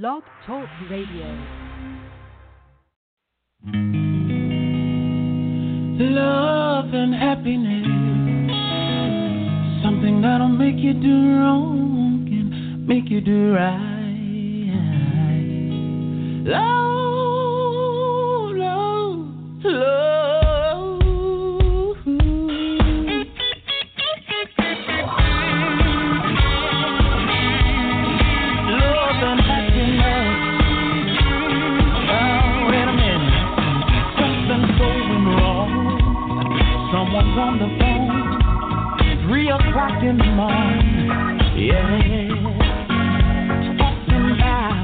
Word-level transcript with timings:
Blog 0.00 0.24
Talk 0.44 0.68
Radio. 0.90 1.26
Love 6.00 6.92
and 6.92 7.14
happiness. 7.14 7.86
Something 9.84 10.20
that'll 10.20 10.48
make 10.48 10.78
you 10.78 10.94
do 10.94 11.38
wrong 11.38 12.26
and 12.28 12.88
make 12.88 13.08
you 13.08 13.20
do 13.20 13.52
right. 13.54 13.92
Love, 16.44 17.76
love, 18.56 19.28
love. 19.62 20.23
On 37.54 37.60
the 37.60 37.68
phone. 37.78 39.28
Three 39.28 39.48
o'clock 39.48 40.02
in 40.02 40.18
the 40.18 40.24
morning. 40.24 41.08
Yeah. 41.56 41.98
Talking 43.78 44.30
about 44.34 44.74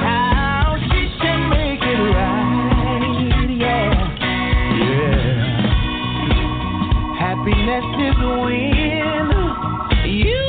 how 0.00 0.76
she 0.78 1.02
can 1.20 1.40
make 1.50 1.82
it 1.82 2.00
right. 2.14 3.50
Yeah. 3.58 3.94
Yeah. 4.78 5.34
Happiness 7.18 7.86
is 8.06 8.16
when 8.42 9.28
you 10.10 10.45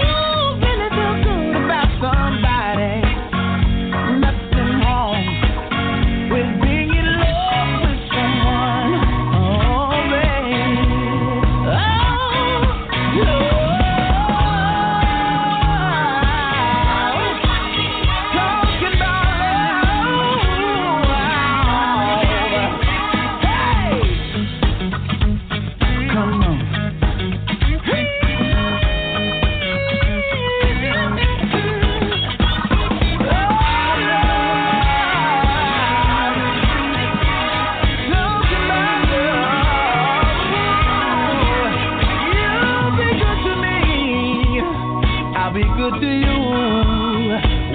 be 45.57 45.63
good 45.63 45.99
to 46.01 46.07
you. 46.07 46.37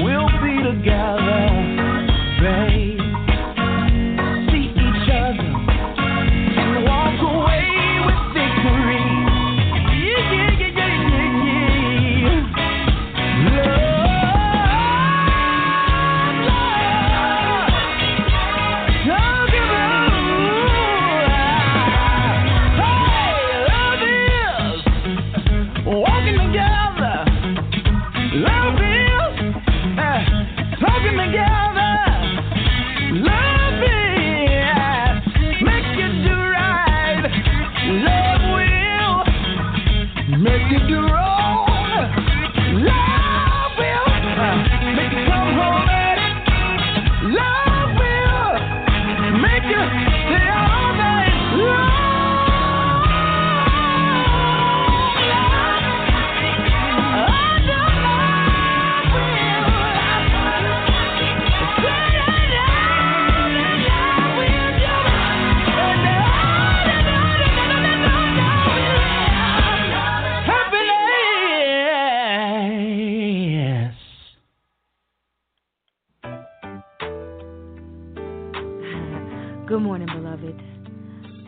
We'll 0.04 0.28
be 0.40 0.62
together, 0.62 2.06
babe. 2.40 3.01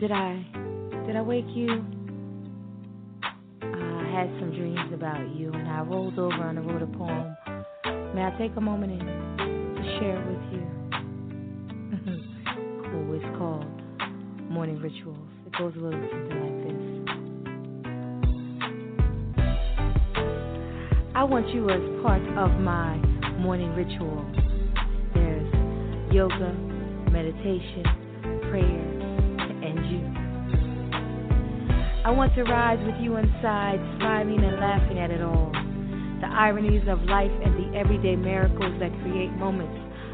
Did 0.05 0.11
I 0.11 0.37
did 1.07 1.15
I 1.15 1.21
wake 1.23 1.47
you? 1.55 1.83
I 3.63 4.03
had 4.13 4.29
some 4.39 4.51
dreams 4.55 4.93
about 4.93 5.35
you, 5.35 5.51
and 5.51 5.67
I 5.67 5.81
rolled 5.81 6.19
over 6.19 6.47
and 6.47 6.59
I 6.59 6.61
wrote 6.61 6.83
a 6.83 6.85
poem. 6.85 7.35
May 8.13 8.21
I 8.21 8.29
take 8.37 8.55
a 8.55 8.61
moment 8.61 8.99
to 8.99 9.97
share 9.97 10.21
it 10.21 10.27
with 10.29 10.43
you? 10.53 10.63
cool. 12.91 13.15
It's 13.15 13.25
called 13.39 13.65
Morning 14.47 14.79
Rituals. 14.79 15.27
It 15.47 15.53
goes 15.57 15.73
a 15.75 15.79
little 15.79 15.99
something 16.11 16.39
like 16.39 16.57
this. 16.67 16.81
I 21.15 21.23
want 21.23 21.49
you 21.49 21.67
as 21.71 21.81
part 22.03 22.21
of 22.37 22.59
my 22.59 22.95
morning 23.39 23.73
ritual. 23.73 24.23
There's 25.15 25.51
yoga, 26.13 26.53
meditation, 27.09 27.85
prayer, 28.51 28.84
I 32.05 32.11
want 32.11 32.35
to 32.35 32.43
rise 32.43 32.77
with 32.85 33.01
you 33.01 33.15
inside, 33.15 33.79
smiling 33.97 34.43
and 34.43 34.59
laughing 34.59 34.99
at 34.99 35.09
it 35.09 35.23
all. 35.23 35.49
The 36.21 36.27
ironies 36.27 36.83
of 36.87 37.01
life 37.01 37.31
and 37.43 37.57
the 37.57 37.75
everyday 37.75 38.15
miracles 38.15 38.79
that 38.79 38.91
create 39.01 39.31
moments 39.31 39.73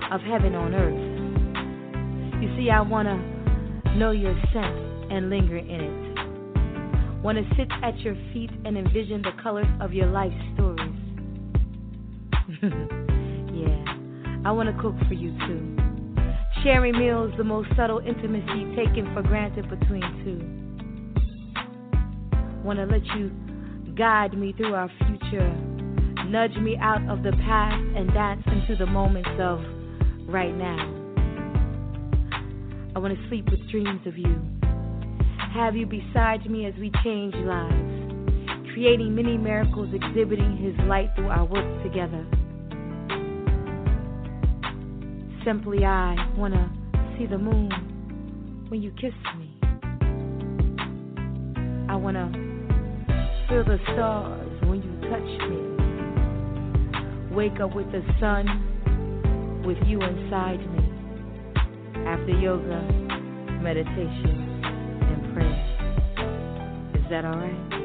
of 0.10 0.22
heaven 0.22 0.56
on 0.56 0.74
earth. 0.74 2.42
You 2.42 2.48
see, 2.56 2.70
I 2.70 2.80
want 2.80 3.10
to 3.10 3.98
know 3.98 4.12
your 4.12 4.34
scent 4.54 5.12
and 5.12 5.30
linger 5.30 5.58
in 5.58 5.82
it. 5.82 7.24
Want 7.26 7.38
to 7.38 7.56
sit 7.58 7.68
at 7.84 8.00
your 8.00 8.16
feet 8.32 8.52
and 8.64 8.78
envision 8.78 9.22
the 9.22 9.34
colors 9.44 9.68
of 9.82 9.92
your 9.92 10.08
life 10.08 10.32
stories. 10.54 10.96
yeah, 13.52 13.84
I 14.46 14.52
want 14.54 14.74
to 14.74 14.82
cook 14.82 14.96
for 15.10 15.14
you 15.14 15.38
too. 15.46 15.76
Sharing 16.64 16.98
meals, 16.98 17.34
the 17.38 17.44
most 17.44 17.68
subtle 17.76 18.00
intimacy 18.00 18.78
taken 18.78 19.14
for 19.14 19.22
granted 19.22 19.70
between 19.70 20.04
two. 20.24 20.61
Want 22.64 22.78
to 22.78 22.86
let 22.86 23.04
you 23.18 23.32
guide 23.98 24.38
me 24.38 24.54
through 24.56 24.76
our 24.76 24.90
future, 25.08 25.52
nudge 26.28 26.56
me 26.58 26.78
out 26.80 27.02
of 27.10 27.24
the 27.24 27.32
past 27.44 27.84
and 27.96 28.14
dance 28.14 28.44
into 28.46 28.76
the 28.78 28.86
moments 28.86 29.30
of 29.40 29.60
right 30.28 30.56
now. 30.56 30.98
I 32.96 33.00
want 33.00 33.18
to 33.18 33.30
sleep 33.30 33.50
with 33.50 33.60
dreams 33.72 34.06
of 34.06 34.16
you, 34.18 34.40
have 35.54 35.76
you 35.76 35.86
beside 35.86 36.50
me 36.50 36.66
as 36.66 36.74
we 36.80 36.92
change 37.04 37.34
lives, 37.36 38.74
creating 38.74 39.16
many 39.16 39.38
miracles, 39.38 39.90
exhibiting 39.94 40.56
His 40.58 40.76
light 40.88 41.10
through 41.16 41.30
our 41.30 41.46
work 41.46 41.84
together. 41.84 42.26
Simply, 45.44 45.84
I 45.84 46.16
wanna 46.38 46.72
see 47.18 47.26
the 47.26 47.38
moon 47.38 48.66
when 48.70 48.82
you 48.82 48.92
kiss 48.92 49.14
me. 49.38 49.58
I 51.90 51.96
wanna 51.96 52.51
feel 53.52 53.66
the 53.66 53.80
stars 53.84 54.50
when 54.64 54.82
you 54.82 54.92
touch 55.10 55.32
me. 55.50 55.60
Wake 57.36 57.60
up 57.60 57.76
with 57.76 57.92
the 57.92 58.02
sun 58.18 58.46
with 59.66 59.78
you 59.86 60.02
inside 60.02 60.62
me. 60.72 60.84
After 62.08 62.32
yoga, 62.32 62.82
meditation, 63.62 64.64
and 65.04 65.34
prayer. 65.34 65.60
Is 66.96 67.04
that 67.10 67.26
alright? 67.26 67.81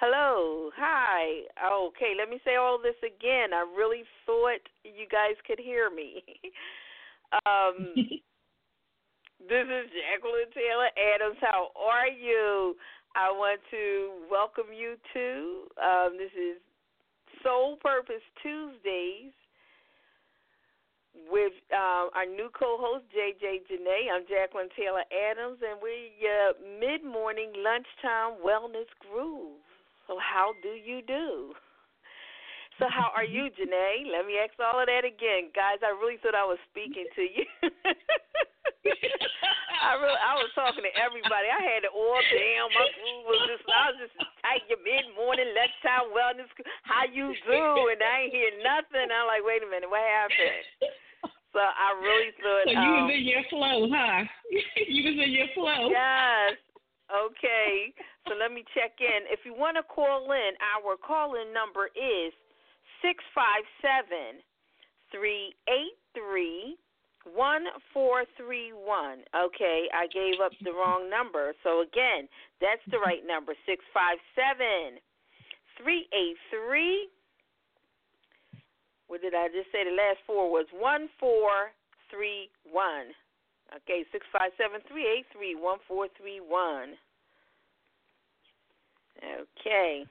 Hello. 0.00 0.72
Hi. 0.80 1.44
Okay, 1.60 2.16
let 2.16 2.32
me 2.32 2.40
say 2.40 2.56
all 2.56 2.80
this 2.80 2.96
again. 3.04 3.52
I 3.52 3.68
really 3.76 4.08
thought 4.24 4.64
you 4.80 5.04
guys 5.04 5.36
could 5.46 5.60
hear 5.60 5.92
me. 5.92 6.24
um, 7.44 7.92
this 9.44 9.66
is 9.68 9.86
Jacqueline 9.92 10.48
Taylor 10.56 10.88
Adams. 10.96 11.36
How 11.44 11.68
are 11.76 12.08
you? 12.08 12.80
I 13.12 13.28
want 13.28 13.60
to 13.76 14.24
welcome 14.32 14.72
you 14.72 14.96
to 15.12 15.68
um, 15.76 16.16
this 16.16 16.32
is 16.32 16.56
Soul 17.44 17.76
Purpose 17.84 18.24
Tuesdays 18.40 19.36
with 21.28 21.52
uh, 21.76 22.08
our 22.16 22.24
new 22.24 22.48
co-host 22.56 23.04
JJ 23.12 23.68
Janae. 23.68 24.08
I'm 24.16 24.24
Jacqueline 24.24 24.72
Taylor 24.80 25.04
Adams, 25.12 25.60
and 25.60 25.76
we're 25.76 26.08
uh, 26.24 26.56
mid-morning 26.80 27.52
lunchtime 27.52 28.40
wellness 28.40 28.88
groove. 29.04 29.60
So 30.10 30.18
how 30.18 30.58
do 30.58 30.74
you 30.74 31.06
do? 31.06 31.54
So 32.82 32.90
how 32.90 33.14
are 33.14 33.22
you, 33.22 33.46
Janae? 33.56 34.10
Let 34.10 34.26
me 34.26 34.42
ask 34.42 34.58
all 34.58 34.82
of 34.82 34.90
that 34.90 35.06
again, 35.06 35.54
guys. 35.54 35.78
I 35.86 35.94
really 35.94 36.18
thought 36.18 36.34
I 36.34 36.42
was 36.42 36.58
speaking 36.66 37.06
to 37.14 37.22
you. 37.22 37.46
I 39.80 39.94
really, 40.02 40.18
I 40.18 40.34
was 40.34 40.50
talking 40.58 40.82
to 40.82 40.90
everybody. 40.98 41.46
I 41.46 41.62
had 41.62 41.86
it 41.86 41.94
all 41.94 42.18
down. 42.26 42.74
My 42.74 42.90
groove 42.90 43.22
was 43.22 43.38
just, 43.54 43.62
I 43.70 43.94
was 43.94 44.02
just 44.02 44.18
tight. 44.42 44.66
Your 44.66 44.82
mid 44.82 45.14
morning 45.14 45.54
lunchtime 45.54 46.10
wellness. 46.10 46.50
How 46.82 47.06
you 47.06 47.30
do? 47.46 47.94
And 47.94 48.02
I 48.02 48.26
ain't 48.26 48.34
hear 48.34 48.50
nothing. 48.66 49.14
I'm 49.14 49.30
like, 49.30 49.46
wait 49.46 49.62
a 49.62 49.70
minute, 49.70 49.86
what 49.86 50.02
happened? 50.02 50.90
So 51.54 51.62
I 51.62 51.94
really 52.02 52.34
thought. 52.42 52.66
So 52.66 52.74
you 52.74 52.82
um, 52.82 53.06
was 53.06 53.14
in 53.14 53.30
your 53.30 53.46
flow, 53.46 53.86
huh? 53.94 54.26
you 54.90 55.06
was 55.06 55.18
in 55.22 55.30
your 55.38 55.50
flow. 55.54 55.86
Yes. 55.86 56.58
Okay. 57.06 57.94
So 58.28 58.34
let 58.38 58.52
me 58.52 58.64
check 58.74 59.00
in. 59.00 59.26
If 59.30 59.40
you 59.44 59.54
want 59.54 59.76
to 59.76 59.82
call 59.82 60.30
in, 60.32 60.52
our 60.60 60.96
call 60.96 61.34
in 61.34 61.52
number 61.52 61.88
is 61.96 62.32
six 63.02 63.24
five 63.34 63.64
seven 63.80 64.42
three 65.10 65.54
eight 65.68 65.96
three 66.14 66.76
one 67.34 67.64
four 67.92 68.24
three 68.36 68.72
one. 68.72 69.24
Okay, 69.34 69.88
I 69.92 70.06
gave 70.08 70.40
up 70.44 70.52
the 70.62 70.72
wrong 70.72 71.10
number. 71.10 71.54
So 71.64 71.82
again, 71.82 72.28
that's 72.60 72.84
the 72.90 72.98
right 72.98 73.24
number. 73.26 73.52
Six 73.66 73.82
five 73.92 74.18
seven 74.36 75.00
three 75.78 76.06
eight 76.12 76.36
three 76.50 77.08
what 79.10 79.20
did 79.20 79.34
I 79.34 79.50
just 79.50 79.66
say? 79.74 79.82
The 79.82 79.90
last 79.90 80.22
four 80.22 80.46
was 80.54 80.70
one 80.70 81.10
four 81.18 81.74
three 82.14 82.46
one. 82.62 83.10
Okay, 83.82 84.06
six 84.14 84.22
five 84.30 84.54
seven 84.54 84.78
three 84.86 85.02
eight 85.02 85.26
three 85.34 85.58
one 85.58 85.82
four 85.90 86.06
three 86.14 86.38
one. 86.38 86.94
Okay. 89.20 90.04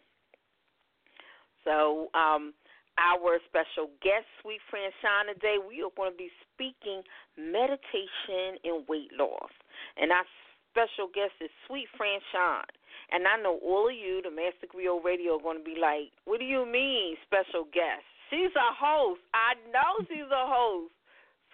So, 1.66 2.10
um, 2.14 2.54
our 3.00 3.40
special 3.48 3.92
guest, 4.04 4.28
Suite 4.42 4.62
Franchon, 4.68 5.34
today, 5.34 5.56
we 5.56 5.82
are 5.84 5.94
going 5.96 6.12
to 6.12 6.18
be 6.18 6.32
speaking 6.52 7.02
meditation 7.38 8.60
and 8.64 8.84
weight 8.88 9.12
loss. 9.16 9.52
And 9.96 10.12
our 10.12 10.28
special 10.72 11.08
guest 11.08 11.34
is 11.40 11.50
Suite 11.68 11.88
Franchon. 11.96 12.68
And 13.12 13.26
I 13.26 13.42
know 13.42 13.58
all 13.64 13.88
of 13.88 13.96
you, 13.96 14.22
the 14.22 14.30
Master 14.30 14.68
Griot 14.68 15.04
Radio, 15.04 15.40
are 15.40 15.42
going 15.42 15.58
to 15.58 15.64
be 15.64 15.80
like, 15.80 16.12
what 16.26 16.40
do 16.40 16.46
you 16.46 16.66
mean, 16.66 17.16
special 17.26 17.66
guest? 17.72 18.04
She's 18.30 18.54
a 18.54 18.70
host. 18.76 19.22
I 19.34 19.58
know 19.74 20.06
she's 20.06 20.30
a 20.30 20.46
host. 20.46 20.94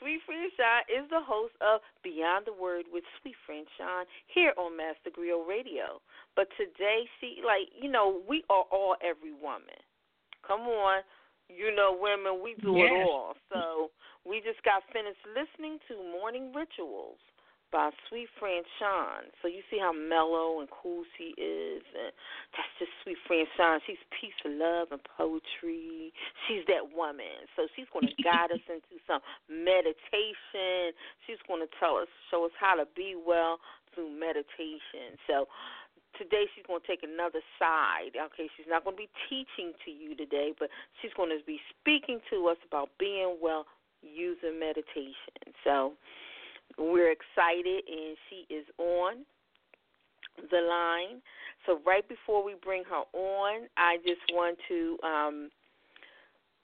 Suite 0.06 0.22
Franchon 0.30 0.86
is 0.86 1.10
the 1.10 1.18
host 1.18 1.57
of 1.66 1.81
Beyond 2.06 2.46
the 2.46 2.54
Word 2.54 2.86
with 2.94 3.02
Suite 3.18 3.34
Franchon 3.50 4.06
here 4.30 4.54
on 4.54 4.78
Master 4.78 5.10
Griot 5.10 5.50
Radio. 5.50 5.98
But 6.36 6.46
today, 6.62 7.10
she 7.18 7.42
like 7.42 7.74
you 7.74 7.90
know, 7.90 8.22
we 8.30 8.46
are 8.54 8.69
all 8.69 8.94
every 9.02 9.34
woman. 9.34 9.81
Come 10.46 10.69
on, 10.69 11.02
you 11.50 11.74
know, 11.74 11.98
women, 11.98 12.38
we 12.46 12.54
do 12.62 12.78
Yes. 12.78 12.94
it 12.94 13.10
all. 13.10 13.34
So 13.50 13.90
we 14.30 14.46
just 14.46 14.62
got 14.62 14.86
finished 14.94 15.25
listening 15.34 15.81
to 15.90 15.98
Morning 15.98 16.54
Rituals 16.54 17.18
by 17.75 17.92
Suite 18.07 18.31
Franchon. 18.39 19.27
So 19.44 19.51
you 19.51 19.60
see 19.68 19.75
how 19.75 19.92
mellow 19.92 20.63
and 20.63 20.72
cool 20.72 21.04
she 21.19 21.36
is, 21.36 21.83
and 21.92 22.16
that's 22.56 22.72
just 22.80 22.95
Suite 23.04 23.19
Franchon. 23.27 23.83
She's 23.83 24.00
peace 24.16 24.39
and 24.48 24.56
love 24.56 24.95
and 24.95 25.04
poetry. 25.04 26.16
She's 26.48 26.63
that 26.72 26.95
woman. 26.95 27.44
So 27.60 27.68
she's 27.75 27.92
going 27.92 28.07
to 28.16 28.16
guide 28.24 28.56
us 28.56 28.63
into 28.72 28.95
some 29.04 29.19
meditation. 29.51 30.96
She's 31.27 31.44
going 31.51 31.67
to 31.67 31.72
tell 31.75 32.00
us, 32.00 32.08
show 32.32 32.48
us 32.48 32.55
how 32.55 32.79
to 32.79 32.88
be 32.96 33.20
well 33.20 33.60
through 33.91 34.08
meditation. 34.08 35.20
So 35.27 35.51
today 36.15 36.48
she's 36.55 36.63
going 36.63 36.79
to 36.79 36.88
take 36.88 37.03
another 37.03 37.44
side. 37.60 38.15
Okay, 38.15 38.48
she's 38.55 38.72
not 38.72 38.88
going 38.88 38.96
to 38.96 39.03
be 39.03 39.12
teaching 39.27 39.75
to 39.84 39.91
you 39.91 40.15
today, 40.15 40.55
but 40.55 40.72
she's 41.03 41.12
going 41.20 41.36
to 41.36 41.44
be 41.44 41.60
speaking 41.75 42.24
to 42.32 42.48
us 42.48 42.60
about 42.63 42.88
being 42.96 43.36
well 43.44 43.67
using 44.00 44.55
meditation. 44.63 45.51
So 45.67 46.00
we're 46.77 47.12
excited, 47.12 47.84
and 47.88 48.17
she 48.29 48.53
is 48.53 48.65
on 48.77 49.25
the 50.38 50.62
line. 50.62 51.22
So 51.65 51.79
right 51.86 52.08
before 52.08 52.44
we 52.44 52.55
bring 52.63 52.84
her 52.86 53.03
on, 53.13 53.67
I 53.77 53.98
just 54.05 54.22
want 54.32 54.58
to, 54.67 54.98
um, 55.03 55.50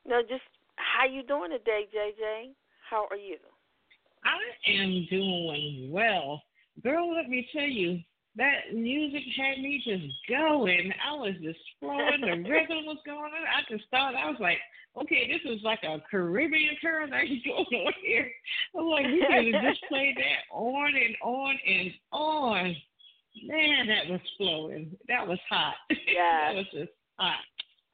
know, 0.06 0.22
just 0.22 0.44
how 0.76 1.06
you 1.06 1.24
doing 1.24 1.52
today, 1.52 1.88
JJ? 1.96 2.52
How 2.90 3.08
are 3.10 3.18
you? 3.18 3.38
I 4.24 4.72
am 4.72 5.08
doing 5.10 5.90
well. 5.92 6.44
Girl, 6.84 7.14
let 7.16 7.30
me 7.30 7.48
tell 7.54 7.64
you, 7.64 8.00
that 8.38 8.74
music 8.74 9.24
had 9.36 9.62
me 9.62 9.82
just 9.84 10.14
going. 10.30 10.92
I 11.06 11.14
was 11.16 11.34
just 11.42 11.60
flowing. 11.80 12.22
The 12.22 12.50
rhythm 12.50 12.86
was 12.86 12.98
going 13.06 13.20
on. 13.20 13.44
I 13.48 13.62
could 13.68 13.82
start. 13.88 14.16
I 14.16 14.30
was 14.30 14.40
like, 14.40 14.58
okay, 15.02 15.28
this 15.28 15.42
is 15.52 15.62
like 15.64 15.80
a 15.84 16.02
Caribbean 16.10 16.76
paradise 16.82 17.28
going 17.46 17.86
on 17.88 17.94
here. 18.04 18.32
I'm 18.78 18.86
like, 18.86 19.06
we 19.08 19.20
could 19.28 19.54
have 19.56 19.64
just 19.64 19.84
played 19.90 20.16
that 20.18 20.48
on 20.56 20.92
and 20.96 21.16
on 21.24 21.56
and 21.68 21.92
on. 22.12 22.76
Man, 23.44 23.88
that 23.88 24.12
was 24.12 24.22
flowing. 24.38 24.92
That 25.08 25.28
was 25.28 25.40
hot. 25.50 25.76
Yeah, 26.08 26.52
that 26.52 26.56
was 26.56 26.66
just 26.74 26.92
hot. 27.20 27.40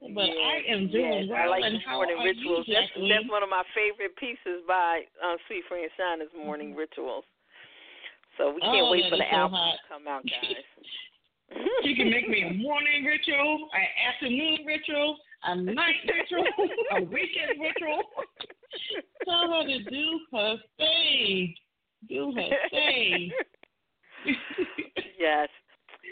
But 0.00 0.26
Yeah, 0.30 0.34
I 0.38 0.72
am 0.74 0.90
doing 0.90 1.26
yes, 1.26 1.30
well. 1.30 1.42
I 1.42 1.46
like 1.46 1.62
and 1.64 1.78
how 1.84 1.94
morning 2.02 2.18
rituals. 2.22 2.66
you, 2.66 2.74
that's, 2.74 2.90
that's 2.94 3.30
one 3.30 3.42
of 3.42 3.50
my 3.50 3.62
favorite 3.74 4.14
pieces 4.18 4.62
by 4.66 5.02
uh, 5.18 5.34
Suite 5.46 5.64
Franchon 5.70 6.22
is 6.22 6.28
morning 6.34 6.70
Mm-hmm. 6.70 6.78
rituals. 6.78 7.24
So 8.38 8.54
we 8.54 8.60
can't 8.60 8.86
Oh, 8.86 8.90
wait 8.90 9.04
for 9.10 9.16
the 9.18 9.24
so 9.30 9.36
album 9.36 9.58
hot. 9.58 9.74
to 9.74 9.88
come 9.92 10.08
out, 10.08 10.22
guys. 10.30 10.64
She 11.82 11.94
can 11.94 12.10
make 12.10 12.28
me 12.28 12.42
a 12.42 12.52
morning 12.54 13.04
ritual, 13.04 13.68
an 13.74 13.86
afternoon 14.14 14.58
ritual, 14.66 15.18
a 15.44 15.56
night 15.56 15.96
ritual, 16.06 16.46
a 16.92 17.00
weekend 17.12 17.60
ritual. 17.60 18.02
Tell 19.24 19.50
her 19.52 19.64
to 19.66 19.78
do 19.84 20.20
her 20.32 20.56
thing. 20.78 21.54
Do 22.08 22.32
her 22.36 22.50
thing. 22.70 23.32
yes. 25.18 25.48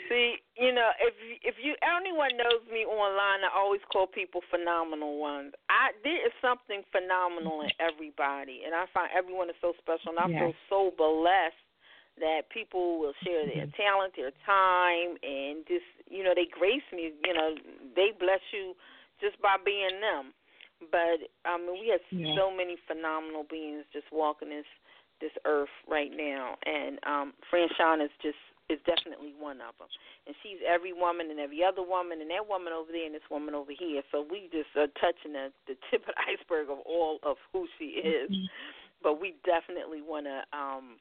See, 0.08 0.36
you 0.56 0.72
know, 0.72 0.90
if 1.02 1.14
if 1.42 1.54
you 1.62 1.74
anyone 1.82 2.36
knows 2.36 2.62
me 2.72 2.84
online, 2.86 3.42
I 3.42 3.50
always 3.58 3.80
call 3.92 4.06
people 4.06 4.40
phenomenal 4.50 5.18
ones. 5.18 5.52
I 5.68 5.90
there 6.04 6.26
is 6.26 6.32
something 6.40 6.82
phenomenal 6.92 7.62
in 7.62 7.70
everybody, 7.80 8.62
and 8.64 8.74
I 8.74 8.84
find 8.94 9.10
everyone 9.16 9.50
is 9.50 9.56
so 9.60 9.72
special, 9.78 10.10
and 10.14 10.18
I 10.20 10.28
Yes. 10.30 10.40
feel 10.42 10.54
so 10.70 10.80
blessed 10.96 11.65
that 12.18 12.48
people 12.52 12.98
will 12.98 13.14
share 13.24 13.44
their 13.46 13.66
Mm-hmm. 13.66 13.82
talent, 13.82 14.12
their 14.16 14.32
time, 14.44 15.16
and 15.22 15.66
just 15.66 15.86
you 16.08 16.22
know 16.24 16.32
they 16.34 16.46
grace 16.46 16.86
me. 16.92 17.12
You 17.24 17.34
know 17.34 17.54
they 17.94 18.12
bless 18.18 18.40
you 18.52 18.74
just 19.20 19.40
by 19.40 19.56
being 19.62 20.00
them. 20.00 20.32
But 20.90 21.32
I 21.44 21.56
mean, 21.56 21.80
we 21.80 21.88
have 21.88 22.04
Yeah. 22.10 22.34
so 22.36 22.50
many 22.50 22.76
phenomenal 22.86 23.44
beings 23.44 23.84
just 23.92 24.10
walking 24.12 24.50
this 24.50 24.66
this 25.20 25.32
earth 25.46 25.72
right 25.88 26.12
now, 26.12 26.56
and 26.66 26.98
um, 27.06 27.32
Franchon 27.50 28.04
is 28.04 28.10
just 28.20 28.36
is 28.68 28.78
definitely 28.84 29.32
one 29.38 29.60
of 29.62 29.78
them. 29.78 29.88
And 30.26 30.34
she's 30.42 30.58
every 30.66 30.92
woman 30.92 31.30
and 31.30 31.38
every 31.38 31.62
other 31.62 31.82
woman, 31.82 32.20
and 32.20 32.30
that 32.30 32.46
woman 32.48 32.72
over 32.72 32.90
there 32.92 33.06
and 33.06 33.14
this 33.14 33.30
woman 33.30 33.54
over 33.54 33.72
here. 33.72 34.02
So 34.10 34.26
we 34.28 34.50
just 34.52 34.68
are 34.76 34.90
touching 35.00 35.32
the 35.32 35.52
the 35.66 35.76
tip 35.90 36.02
of 36.08 36.14
the 36.14 36.20
iceberg 36.28 36.68
of 36.68 36.80
all 36.84 37.18
of 37.22 37.36
who 37.52 37.66
she 37.78 38.00
is. 38.04 38.30
Mm-hmm. 38.30 38.46
But 39.02 39.20
we 39.20 39.36
definitely 39.44 40.02
want 40.02 40.26
to 40.26 40.42
um, 40.56 40.96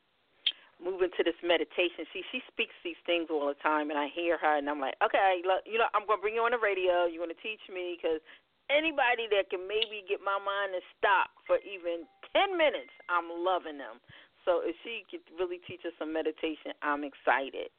move 0.82 1.02
into 1.02 1.24
this 1.24 1.38
meditation. 1.42 2.04
See, 2.12 2.24
she 2.32 2.44
speaks 2.52 2.76
these 2.84 3.00
things 3.06 3.32
all 3.32 3.48
the 3.48 3.60
time, 3.64 3.90
and 3.90 4.00
I 4.00 4.12
hear 4.12 4.38
her, 4.38 4.58
and 4.60 4.70
I'm 4.70 4.80
like, 4.80 4.96
okay, 5.00 5.40
you 5.40 5.80
know, 5.80 5.88
I'm 5.96 6.06
gonna 6.06 6.22
bring 6.22 6.36
you 6.36 6.44
on 6.44 6.52
the 6.52 6.62
radio. 6.62 7.08
You're 7.08 7.24
gonna 7.24 7.40
teach 7.40 7.64
me 7.72 7.96
because 7.96 8.20
anybody 8.68 9.30
that 9.32 9.50
can 9.50 9.64
maybe 9.68 10.04
get 10.04 10.20
my 10.20 10.36
mind 10.36 10.76
to 10.76 10.82
stop 10.98 11.32
for 11.48 11.58
even 11.64 12.04
ten 12.36 12.58
minutes, 12.60 12.92
I'm 13.08 13.32
loving 13.32 13.80
them. 13.80 14.04
So 14.44 14.62
if 14.62 14.78
she 14.86 15.02
could 15.10 15.26
really 15.40 15.58
teach 15.66 15.82
us 15.88 15.96
some 15.98 16.14
meditation, 16.14 16.76
I'm 16.86 17.02
excited. 17.02 17.74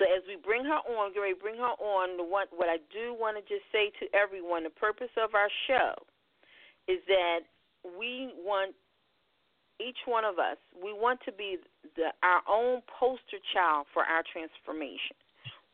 So 0.00 0.08
as 0.08 0.24
we 0.26 0.40
bring 0.40 0.64
her 0.64 0.80
on, 0.96 1.12
Gary, 1.12 1.34
bring 1.36 1.60
her 1.60 1.76
on. 1.78 2.16
The 2.16 2.24
one, 2.24 2.48
what 2.56 2.68
I 2.68 2.80
do 2.90 3.14
want 3.14 3.36
to 3.36 3.42
just 3.44 3.62
say 3.70 3.92
to 4.00 4.04
everyone, 4.16 4.64
the 4.64 4.74
purpose 4.74 5.12
of 5.14 5.34
our 5.36 5.52
show 5.68 5.94
is 6.88 6.98
that 7.06 7.46
we 7.84 8.32
want 8.42 8.74
each 9.80 9.98
one 10.06 10.24
of 10.24 10.38
us, 10.38 10.56
we 10.72 10.92
want 10.92 11.20
to 11.24 11.32
be 11.32 11.58
the, 11.96 12.12
our 12.22 12.40
own 12.48 12.80
poster 12.88 13.40
child 13.52 13.86
for 13.92 14.04
our 14.04 14.24
transformation. 14.32 15.16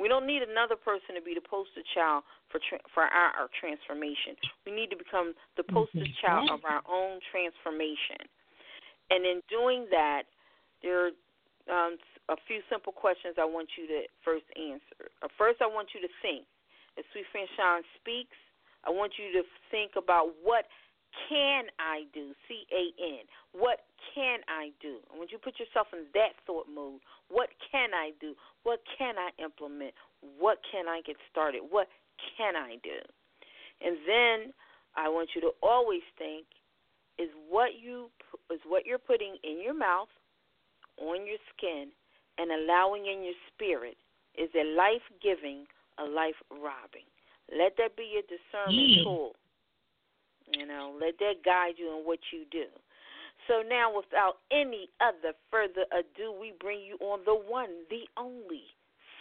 We 0.01 0.09
don't 0.09 0.27
need 0.27 0.43
another 0.43 0.75
person 0.75 1.15
to 1.15 1.23
be 1.23 1.35
the 1.35 1.45
poster 1.45 1.85
child 1.95 2.25
for 2.51 2.59
tra- 2.59 2.83
for 2.91 3.07
our, 3.07 3.31
our 3.39 3.49
transformation. 3.61 4.35
We 4.67 4.73
need 4.73 4.91
to 4.91 4.99
become 4.99 5.35
the 5.57 5.63
poster 5.63 6.03
Mhm. 6.03 6.21
child 6.21 6.51
of 6.51 6.65
our 6.65 6.83
own 6.89 7.21
transformation. 7.31 8.27
And 9.11 9.25
in 9.27 9.43
doing 9.49 9.87
that, 9.91 10.25
there 10.83 11.07
are 11.07 11.13
um, 11.71 11.99
a 12.29 12.37
few 12.49 12.63
simple 12.69 12.93
questions 12.93 13.37
I 13.39 13.45
want 13.45 13.69
you 13.79 13.87
to 13.87 14.09
first 14.25 14.47
answer. 14.57 15.13
Uh, 15.23 15.29
First, 15.39 15.63
I 15.63 15.67
want 15.67 15.95
you 15.95 16.01
to 16.01 16.09
think. 16.21 16.47
As 16.99 17.05
Suite 17.13 17.27
Franchon 17.31 17.83
speaks, 18.01 18.37
I 18.85 18.91
want 18.91 19.13
you 19.19 19.31
to 19.41 19.47
think 19.71 19.93
about 19.97 20.35
what 20.43 20.67
can 21.29 21.65
I 21.79 22.05
do? 22.13 22.33
C 22.49 22.65
A 22.73 22.85
N. 23.21 23.25
What 23.53 23.81
can 24.15 24.41
I 24.49 24.71
do? 24.81 24.99
I 25.13 25.19
want 25.19 25.31
you 25.33 25.39
put 25.39 25.59
yourself 25.59 25.89
in 25.93 26.07
that 26.15 26.33
thought 26.47 26.67
mode. 26.73 27.01
What 27.29 27.49
can 27.71 27.91
I 27.95 28.13
do? 28.21 28.35
What 28.63 28.81
can 28.99 29.15
I 29.19 29.31
implement? 29.43 29.95
What 30.39 30.59
can 30.71 30.89
I 30.89 31.01
get 31.07 31.17
started? 31.31 31.61
What 31.69 31.89
can 32.37 32.57
I 32.57 32.77
do? 32.83 32.99
And 33.85 33.97
then 34.07 34.53
I 34.97 35.09
want 35.09 35.31
you 35.35 35.41
to 35.43 35.51
always 35.63 36.03
think 36.19 36.47
is 37.19 37.29
what 37.49 37.71
you 37.81 38.11
is 38.51 38.61
what 38.67 38.87
you're 38.87 38.99
putting 38.99 39.37
in 39.45 39.63
your 39.63 39.75
mouth, 39.75 40.09
on 40.99 41.27
your 41.27 41.41
skin, 41.57 41.89
and 42.39 42.51
allowing 42.51 43.07
in 43.07 43.23
your 43.25 43.37
spirit 43.53 43.97
is 44.37 44.49
a 44.55 44.65
life 44.75 45.05
giving, 45.23 45.67
a 45.99 46.05
life 46.05 46.37
robbing. 46.51 47.05
Let 47.53 47.77
that 47.77 47.97
be 47.97 48.05
your 48.05 48.23
discernment 48.23 49.01
Mm. 49.01 49.05
tool. 49.05 49.37
You 50.51 50.67
know, 50.67 50.95
let 51.01 51.19
that 51.19 51.45
guide 51.45 51.75
you 51.77 51.99
in 51.99 52.05
what 52.05 52.19
you 52.33 52.45
do. 52.51 52.67
So 53.49 53.63
now, 53.69 53.95
without 53.95 54.39
any 54.53 54.89
other 55.01 55.35
further 55.51 55.85
ado, 55.91 56.33
we 56.39 56.53
bring 56.61 56.81
you 56.81 56.97
on 57.01 57.21
the 57.25 57.35
one, 57.35 57.71
the 57.91 58.03
only, 58.17 58.63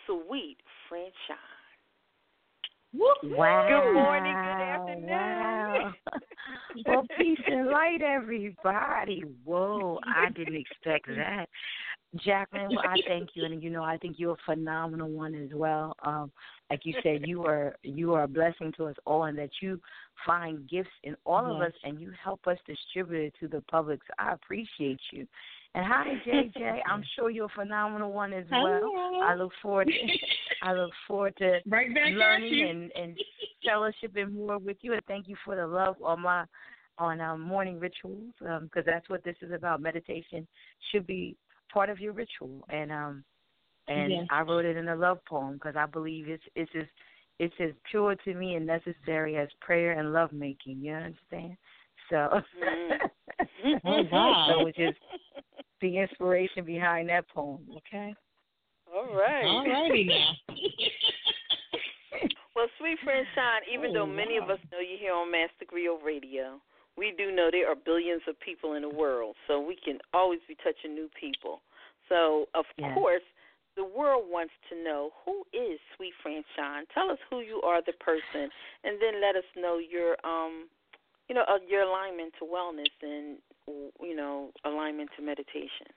Suite 0.06 0.60
Franchon. 0.90 1.38
Wow. 2.94 3.68
Good 3.70 3.94
morning, 3.94 4.34
good 4.34 4.62
afternoon. 4.62 5.10
Wow. 5.10 5.94
well, 6.86 7.08
peace 7.18 7.40
and 7.48 7.70
light, 7.70 8.02
everybody. 8.02 9.24
Whoa, 9.46 10.00
I 10.06 10.30
didn't 10.30 10.58
expect 10.58 11.08
that. 11.08 11.48
Jacqueline, 12.18 12.70
well, 12.72 12.84
I 12.86 12.98
thank 13.08 13.30
you, 13.36 13.46
and 13.46 13.64
you 13.64 13.70
know, 13.70 13.84
I 13.84 13.98
think 13.98 14.18
you're 14.20 14.34
a 14.34 14.46
phenomenal 14.46 15.10
one 15.10 15.34
as 15.34 15.50
well. 15.54 15.96
Um, 16.04 16.30
like 16.70 16.82
you 16.84 16.94
said, 17.02 17.22
you 17.26 17.46
are 17.46 17.78
you 17.84 18.14
are 18.14 18.24
a 18.24 18.28
blessing 18.28 18.74
to 18.78 18.86
us 18.86 18.96
all, 19.06 19.24
and 19.24 19.38
that 19.38 19.50
you 19.62 19.80
find 20.26 20.70
gifts 20.70 20.90
in 21.04 21.16
all 21.26 21.56
of 21.56 21.62
us, 21.62 21.72
and 21.84 22.02
you 22.02 22.12
help 22.22 22.48
us 22.48 22.58
distribute 22.68 23.28
it 23.28 23.34
to 23.40 23.48
the 23.48 23.62
public. 23.72 24.02
So 24.08 24.14
I 24.20 24.34
appreciate 24.34 25.00
you. 25.14 25.26
And 25.74 25.86
hi, 25.86 26.22
JJ. 26.28 26.80
I'm 26.90 27.02
sure 27.16 27.30
you're 27.30 27.46
a 27.46 27.56
phenomenal 27.56 28.12
one 28.12 28.34
as 28.34 28.44
well. 28.52 28.82
Hello. 28.84 29.22
I 29.22 29.36
look 29.36 29.54
forward. 29.62 29.88
To, 29.88 29.94
I 30.68 30.74
look 30.74 30.92
forward 31.08 31.34
to 31.38 31.60
Right 31.66 31.94
back 31.96 32.08
at 32.08 32.14
learning 32.14 32.54
you. 32.54 32.68
and 32.68 32.92
and 32.94 33.18
fellowshipping 33.66 34.34
more 34.34 34.58
with 34.58 34.78
you. 34.82 34.92
And 34.92 35.02
thank 35.08 35.30
you 35.30 35.38
for 35.46 35.56
the 35.56 35.66
love 35.66 35.96
on 36.04 36.22
my 36.22 36.44
on 36.98 37.22
um, 37.22 37.40
morning 37.40 37.80
rituals 37.80 38.34
because 38.40 38.84
that's 38.86 39.08
what 39.10 39.24
this 39.24 39.38
is 39.42 39.54
about. 39.54 39.82
Meditation 39.82 40.46
should 40.92 41.08
be 41.08 41.38
part 41.74 41.90
of 41.90 42.00
your 42.00 42.14
ritual, 42.14 42.64
and 42.70 42.92
um 42.92 43.24
and 43.88 44.12
Yes. 44.12 44.28
I 44.30 44.42
wrote 44.42 44.66
it 44.66 44.78
in 44.78 44.88
a 44.90 44.96
love 44.96 45.20
poem 45.26 45.54
because 45.56 45.76
I 45.76 45.86
believe 45.86 46.30
it's 46.30 46.44
it's 46.56 46.72
as 46.76 46.86
it's 47.40 47.56
as 47.60 47.72
pure 47.90 48.16
to 48.16 48.34
me 48.34 48.56
and 48.56 48.66
necessary 48.66 49.38
as 49.38 49.50
prayer 49.62 50.00
and 50.00 50.14
love 50.14 50.32
making. 50.32 50.80
You 50.82 50.94
understand? 50.94 51.58
So. 52.10 52.42
Mm. 52.64 52.98
Oh, 53.86 54.04
wow. 54.12 54.48
So 54.50 54.66
which 54.66 54.78
is 54.80 54.96
the 55.82 55.98
inspiration 55.98 56.64
behind 56.64 57.10
that 57.10 57.28
poem, 57.30 57.62
okay? 57.78 58.14
All 58.94 59.16
right. 59.16 59.46
All 59.46 59.66
righty 59.68 60.04
now. 60.06 60.32
Well, 62.56 62.68
Suite 62.78 63.00
Franchon, 63.06 63.60
even 63.74 63.92
Oh, 63.92 63.94
though 63.94 64.06
many 64.06 64.38
of 64.38 64.50
us 64.50 64.60
know 64.72 64.80
you 64.80 64.98
here 65.00 65.14
on 65.14 65.32
Master 65.32 65.66
Griot 65.66 66.04
Radio, 66.04 66.60
we 66.98 67.14
do 67.18 67.32
know 67.32 67.50
there 67.52 67.70
are 67.70 67.76
billions 67.76 68.22
of 68.28 68.40
people 68.40 68.74
in 68.74 68.82
the 68.82 68.90
world, 68.90 69.36
so 69.48 69.60
we 69.60 69.76
can 69.76 70.00
always 70.14 70.40
be 70.48 70.56
touching 70.56 70.94
new 70.94 71.10
people. 71.20 71.62
So, 72.10 72.48
of 72.54 72.66
course, 72.94 73.24
the 73.78 73.86
world 73.86 74.26
wants 74.28 74.54
to 74.70 74.84
know 74.84 75.12
who 75.26 75.44
is 75.54 75.80
Sweet 75.96 76.14
Sean. 76.24 76.84
Tell 76.94 77.10
us 77.10 77.18
who 77.30 77.40
you 77.40 77.62
are, 77.62 77.82
the 77.82 77.94
person, 77.94 78.50
and 78.84 79.02
then 79.02 79.22
let 79.22 79.36
us 79.36 79.48
know 79.56 79.80
your 79.80 80.18
um, 80.26 80.68
you 81.30 81.36
know, 81.36 81.46
uh, 81.48 81.60
your 81.66 81.84
alignment 81.84 82.34
to 82.40 82.46
wellness 82.46 82.92
and 83.02 83.38
you 84.02 84.16
know, 84.16 84.50
alignment 84.66 85.10
to 85.16 85.24
meditation. 85.24 85.88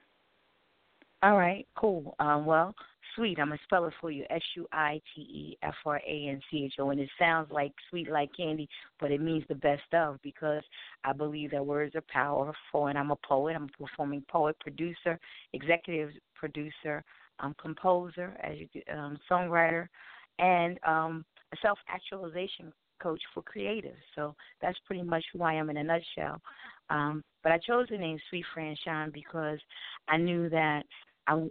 All 1.25 1.37
right, 1.37 1.67
cool. 1.77 2.15
Um, 2.21 2.47
well, 2.47 2.75
sweet. 3.15 3.39
I'm 3.39 3.49
gonna 3.49 3.61
spell 3.65 3.87
it 3.87 3.95
for 4.01 4.11
you. 4.11 4.25
S 4.31 4.43
U 4.57 4.67
I 4.73 5.01
T 5.15 5.23
E 5.23 5.59
F 5.63 5.75
R 5.85 5.97
A 5.97 6.29
N 6.29 6.41
C 6.51 6.65
H 6.65 6.75
O, 6.79 6.91
and 6.91 7.01
it 7.01 7.09
sounds 7.19 7.51
like 7.51 7.73
sweet 7.91 8.11
like 8.11 8.31
candy, 8.37 8.69
but 9.01 9.11
it 9.11 9.21
means 9.21 9.45
the 9.49 9.55
best 9.55 9.83
of 9.93 10.21
because 10.23 10.63
I 11.05 11.13
believe 11.13 11.51
that 11.53 11.65
words 11.65 11.95
are 11.95 12.05
powerful, 12.13 12.87
and 12.87 12.99
I'm 12.99 13.11
a 13.11 13.17
poet. 13.27 13.57
I'm 13.57 13.65
a 13.75 13.83
performing 13.83 14.25
poet, 14.29 14.57
producer, 14.61 15.19
executive 15.53 16.11
producer, 16.35 17.05
um, 17.41 17.55
composer, 17.61 18.37
as 18.43 18.57
you 18.59 18.69
um, 18.93 19.19
songwriter, 19.31 19.89
and 20.39 20.79
um, 20.87 21.25
a 21.53 21.57
self 21.63 21.79
actualization 21.89 22.73
coach 23.03 23.21
for 23.33 23.43
creatives. 23.43 23.93
So 24.15 24.35
that's 24.63 24.79
pretty 24.87 25.03
much 25.03 25.25
who 25.33 25.43
I 25.43 25.55
am 25.55 25.71
in 25.71 25.77
a 25.77 25.85
nutshell. 25.85 26.41
Um, 26.91 27.23
but 27.43 27.53
I 27.53 27.59
chose 27.59 27.87
the 27.91 27.99
name 27.99 28.19
Suite 28.29 28.45
Franchon 28.57 29.13
because 29.13 29.59
I 30.09 30.17
knew 30.17 30.49
that 30.51 30.85
I 31.27 31.43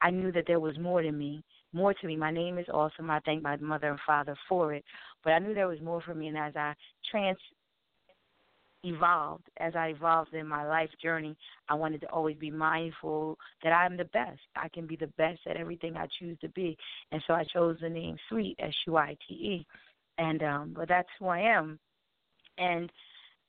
I 0.00 0.10
knew 0.10 0.32
that 0.32 0.44
there 0.46 0.60
was 0.60 0.78
more 0.78 1.02
to 1.02 1.12
me, 1.12 1.42
more 1.72 1.94
to 1.94 2.06
me. 2.06 2.16
My 2.16 2.30
name 2.30 2.58
is 2.58 2.66
awesome. 2.72 3.10
I 3.10 3.20
thank 3.20 3.42
my 3.42 3.56
mother 3.56 3.90
and 3.90 3.98
father 4.06 4.36
for 4.48 4.74
it, 4.74 4.84
but 5.24 5.32
I 5.32 5.38
knew 5.38 5.54
there 5.54 5.68
was 5.68 5.80
more 5.80 6.00
for 6.00 6.14
me. 6.14 6.28
And 6.28 6.38
as 6.38 6.54
I 6.56 6.74
trans 7.10 7.36
evolved, 8.84 9.44
as 9.58 9.74
I 9.74 9.88
evolved 9.88 10.34
in 10.34 10.46
my 10.46 10.66
life 10.66 10.90
journey, 11.02 11.36
I 11.68 11.74
wanted 11.74 12.00
to 12.02 12.10
always 12.10 12.36
be 12.36 12.50
mindful 12.50 13.36
that 13.64 13.70
I'm 13.72 13.96
the 13.96 14.04
best. 14.04 14.40
I 14.56 14.68
can 14.68 14.86
be 14.86 14.96
the 14.96 15.08
best 15.18 15.40
at 15.48 15.56
everything 15.56 15.96
I 15.96 16.06
choose 16.18 16.38
to 16.40 16.48
be, 16.50 16.76
and 17.10 17.22
so 17.26 17.34
I 17.34 17.44
chose 17.52 17.76
the 17.80 17.88
name 17.88 18.16
Suite 18.28 18.56
S 18.60 18.74
U 18.86 18.96
I 18.96 19.16
T 19.26 19.34
E, 19.34 19.66
and 20.18 20.42
um, 20.42 20.74
but 20.76 20.88
that's 20.88 21.08
who 21.18 21.26
I 21.26 21.40
am. 21.40 21.78
And 22.58 22.90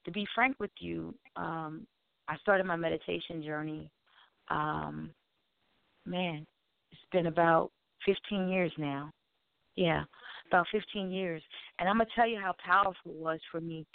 to 0.05 0.11
be 0.11 0.25
frank 0.33 0.55
with 0.59 0.71
you, 0.79 1.13
um, 1.35 1.85
I 2.27 2.37
started 2.37 2.65
my 2.65 2.75
meditation 2.75 3.43
journey. 3.43 3.91
Um, 4.49 5.11
man, 6.05 6.45
it's 6.91 7.01
been 7.11 7.27
about 7.27 7.71
15 8.05 8.49
years 8.49 8.71
now. 8.77 9.11
Yeah, 9.75 10.03
about 10.47 10.67
15 10.71 11.11
years. 11.11 11.41
And 11.79 11.87
I'm 11.87 11.97
going 11.97 12.07
to 12.07 12.15
tell 12.15 12.27
you 12.27 12.39
how 12.39 12.53
powerful 12.63 13.11
it 13.11 13.17
was 13.17 13.39
for 13.51 13.61
me 13.61 13.85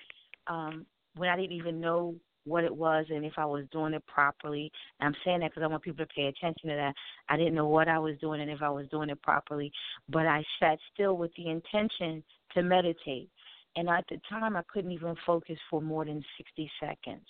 um, 0.47 0.87
when 1.17 1.29
I 1.29 1.37
didn't 1.37 1.57
even 1.57 1.81
know 1.81 2.15
what 2.47 2.65
it 2.65 2.75
was 2.75 3.07
and 3.09 3.25
if 3.25 3.35
I 3.37 3.47
was 3.47 3.65
doing 3.73 3.95
it 3.95 4.07
properly. 4.07 4.71
And 5.01 5.09
I'm 5.09 5.21
saying 5.25 5.41
that 5.41 5.51
because 5.51 5.63
I 5.63 5.67
want 5.67 5.83
people 5.83 6.05
to 6.05 6.15
pay 6.15 6.27
attention 6.27 6.69
to 6.71 6.77
that. 6.77 6.95
I 7.29 7.37
didn't 7.37 7.55
know 7.55 7.69
what 7.69 7.89
I 7.89 7.99
was 7.99 8.19
doing 8.21 8.41
and 8.41 8.51
if 8.51 8.63
I 8.63 8.71
was 8.71 8.87
doing 8.89 9.11
it 9.11 9.21
properly, 9.23 9.73
but 10.09 10.27
I 10.27 10.45
sat 10.61 10.79
still 10.93 11.17
with 11.17 11.31
the 11.37 11.49
intention 11.49 12.23
to 12.55 12.63
meditate. 12.63 13.31
And 13.77 13.89
at 13.89 14.05
the 14.09 14.21
time, 14.29 14.57
I 14.57 14.63
couldn't 14.73 14.93
even 14.93 15.17
focus 15.27 15.59
for 15.69 15.81
more 15.81 16.05
than 16.05 16.23
60 16.37 16.71
seconds. 16.81 17.27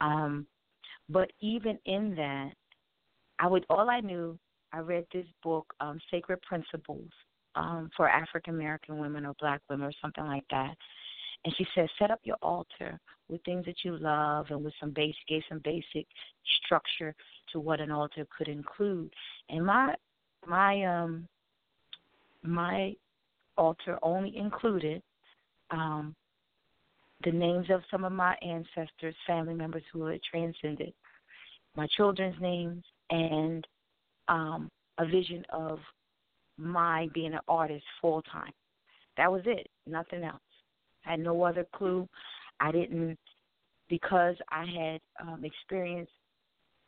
Um, 0.00 0.46
but 1.08 1.30
even 1.40 1.78
in 1.86 2.14
that, 2.16 2.50
I 3.38 3.46
would 3.46 3.64
all 3.70 3.88
I 3.90 4.00
knew. 4.00 4.38
I 4.72 4.80
read 4.80 5.06
this 5.12 5.26
book, 5.42 5.72
um, 5.80 5.98
Sacred 6.10 6.42
Principles, 6.42 7.08
um, 7.54 7.90
for 7.96 8.08
African 8.08 8.54
American 8.54 8.98
women 8.98 9.24
or 9.24 9.34
Black 9.40 9.62
women 9.70 9.86
or 9.86 9.92
something 10.02 10.24
like 10.24 10.44
that. 10.50 10.76
And 11.44 11.54
she 11.56 11.66
said, 11.74 11.88
set 11.98 12.10
up 12.10 12.20
your 12.24 12.36
altar 12.42 13.00
with 13.28 13.42
things 13.44 13.64
that 13.66 13.76
you 13.84 13.96
love 13.96 14.46
and 14.50 14.62
with 14.62 14.74
some 14.80 14.90
basic, 14.90 15.26
gave 15.28 15.42
some 15.48 15.60
basic 15.64 16.06
structure 16.64 17.14
to 17.52 17.60
what 17.60 17.80
an 17.80 17.90
altar 17.90 18.26
could 18.36 18.48
include. 18.48 19.12
And 19.48 19.64
my 19.64 19.94
my 20.46 20.84
um 20.84 21.26
my 22.42 22.94
altar 23.56 23.98
only 24.02 24.36
included 24.36 25.02
um 25.70 26.14
the 27.24 27.32
names 27.32 27.66
of 27.70 27.82
some 27.90 28.04
of 28.04 28.12
my 28.12 28.36
ancestors, 28.42 29.14
family 29.26 29.54
members 29.54 29.82
who 29.92 30.04
had 30.06 30.20
transcended, 30.22 30.92
my 31.74 31.86
children's 31.96 32.40
names, 32.40 32.84
and 33.10 33.66
um, 34.28 34.68
a 34.98 35.06
vision 35.06 35.44
of 35.50 35.78
my 36.56 37.08
being 37.14 37.34
an 37.34 37.40
artist 37.48 37.84
full 38.00 38.22
time. 38.22 38.52
That 39.16 39.30
was 39.30 39.42
it, 39.46 39.68
nothing 39.86 40.24
else. 40.24 40.40
I 41.06 41.12
had 41.12 41.20
no 41.20 41.42
other 41.42 41.66
clue. 41.74 42.08
I 42.60 42.72
didn't, 42.72 43.18
because 43.88 44.36
I 44.50 44.64
had 44.64 45.00
um, 45.26 45.44
experienced 45.44 46.12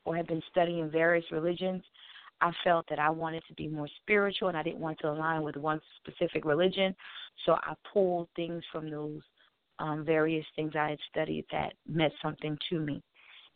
or 0.05 0.17
had 0.17 0.27
been 0.27 0.43
studying 0.51 0.91
various 0.91 1.25
religions, 1.31 1.83
I 2.41 2.53
felt 2.65 2.87
that 2.89 2.99
I 2.99 3.11
wanted 3.11 3.43
to 3.49 3.55
be 3.55 3.69
more 3.69 3.89
spiritual 4.03 4.49
and 4.49 4.57
I 4.57 4.63
didn't 4.63 4.81
want 4.81 4.99
to 5.01 5.11
align 5.11 5.43
with 5.43 5.57
one 5.57 5.81
specific 6.01 6.45
religion. 6.45 6.95
So 7.45 7.53
I 7.53 7.75
pulled 7.93 8.29
things 8.35 8.63
from 8.73 8.91
those 8.91 9.21
um, 9.79 10.05
various 10.05 10.45
things 10.57 10.73
I 10.75 10.91
had 10.91 10.99
studied 11.11 11.45
that 11.53 11.75
meant 11.89 12.13
something 12.23 12.57
to 12.71 12.81
me. 12.81 13.03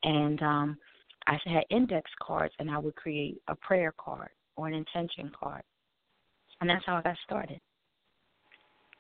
And 0.03 0.43
um, 0.43 0.77
I 1.27 1.39
had 1.45 1.65
index 1.71 2.11
cards 2.23 2.55
and 2.59 2.71
I 2.71 2.79
would 2.79 2.97
create 2.97 3.41
a 3.49 3.55
prayer 3.57 3.95
card 3.97 4.31
or 4.57 4.69
an 4.69 4.75
intention 4.75 5.31
card. 5.39 5.63
And 6.61 6.71
that's 6.71 6.85
how 6.87 6.97
I 6.97 7.03
got 7.03 7.17
started. 7.25 7.61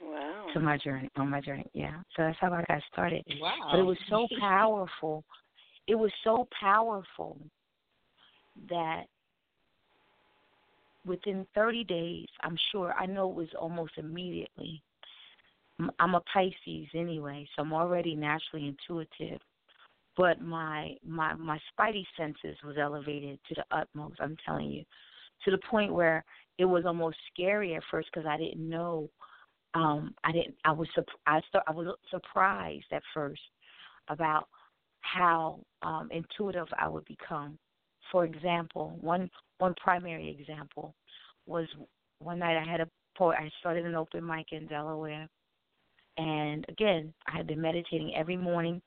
Wow. 0.00 0.46
To 0.52 0.60
my 0.60 0.76
journey, 0.76 1.08
on 1.16 1.30
my 1.30 1.40
journey, 1.40 1.66
yeah. 1.72 2.00
So 2.16 2.22
that's 2.22 2.36
how 2.40 2.52
I 2.52 2.64
got 2.68 2.82
started. 2.92 3.24
Wow. 3.40 3.68
But 3.70 3.80
it 3.80 3.84
was 3.84 3.98
so 4.08 4.26
powerful. 4.40 5.24
It 5.86 5.94
was 5.94 6.10
so 6.24 6.48
powerful 6.60 7.38
that 8.68 9.04
within 11.06 11.46
30 11.54 11.84
days, 11.84 12.26
I'm 12.42 12.58
sure, 12.72 12.94
I 12.98 13.06
know 13.06 13.30
it 13.30 13.36
was 13.36 13.48
almost 13.58 13.92
immediately. 13.96 14.82
I'm 15.98 16.14
a 16.14 16.20
Pisces 16.32 16.88
anyway, 16.94 17.46
so 17.54 17.62
I'm 17.62 17.72
already 17.72 18.14
naturally 18.14 18.68
intuitive. 18.68 19.40
But 20.16 20.40
my 20.40 20.94
my 21.04 21.34
my 21.34 21.58
spidey 21.72 22.04
senses 22.16 22.56
was 22.64 22.76
elevated 22.80 23.38
to 23.48 23.54
the 23.56 23.64
utmost. 23.76 24.20
I'm 24.20 24.36
telling 24.46 24.70
you, 24.70 24.84
to 25.44 25.50
the 25.50 25.58
point 25.70 25.92
where 25.92 26.24
it 26.58 26.64
was 26.64 26.84
almost 26.86 27.16
scary 27.32 27.74
at 27.74 27.82
first 27.90 28.08
because 28.12 28.26
I 28.26 28.36
didn't 28.36 28.68
know. 28.68 29.10
Um, 29.74 30.14
I 30.22 30.32
didn't. 30.32 30.54
I 30.64 30.72
was. 30.72 30.88
I. 31.26 31.40
I 31.66 31.72
was 31.72 31.96
surprised 32.10 32.86
at 32.92 33.02
first 33.12 33.42
about 34.08 34.48
how 35.00 35.60
um, 35.82 36.08
intuitive 36.12 36.68
I 36.78 36.88
would 36.88 37.04
become. 37.06 37.58
For 38.12 38.24
example, 38.24 38.96
one 39.00 39.28
one 39.58 39.74
primary 39.82 40.36
example 40.38 40.94
was 41.46 41.66
one 42.20 42.38
night 42.38 42.56
I 42.56 42.70
had 42.70 42.80
a 42.80 42.88
poet. 43.16 43.36
I 43.40 43.50
started 43.58 43.84
an 43.84 43.94
open 43.94 44.24
mic 44.24 44.46
in 44.52 44.66
Delaware, 44.66 45.28
and 46.18 46.64
again 46.68 47.12
I 47.26 47.36
had 47.36 47.46
been 47.46 47.60
meditating 47.60 48.14
every 48.16 48.36
morning 48.36 48.80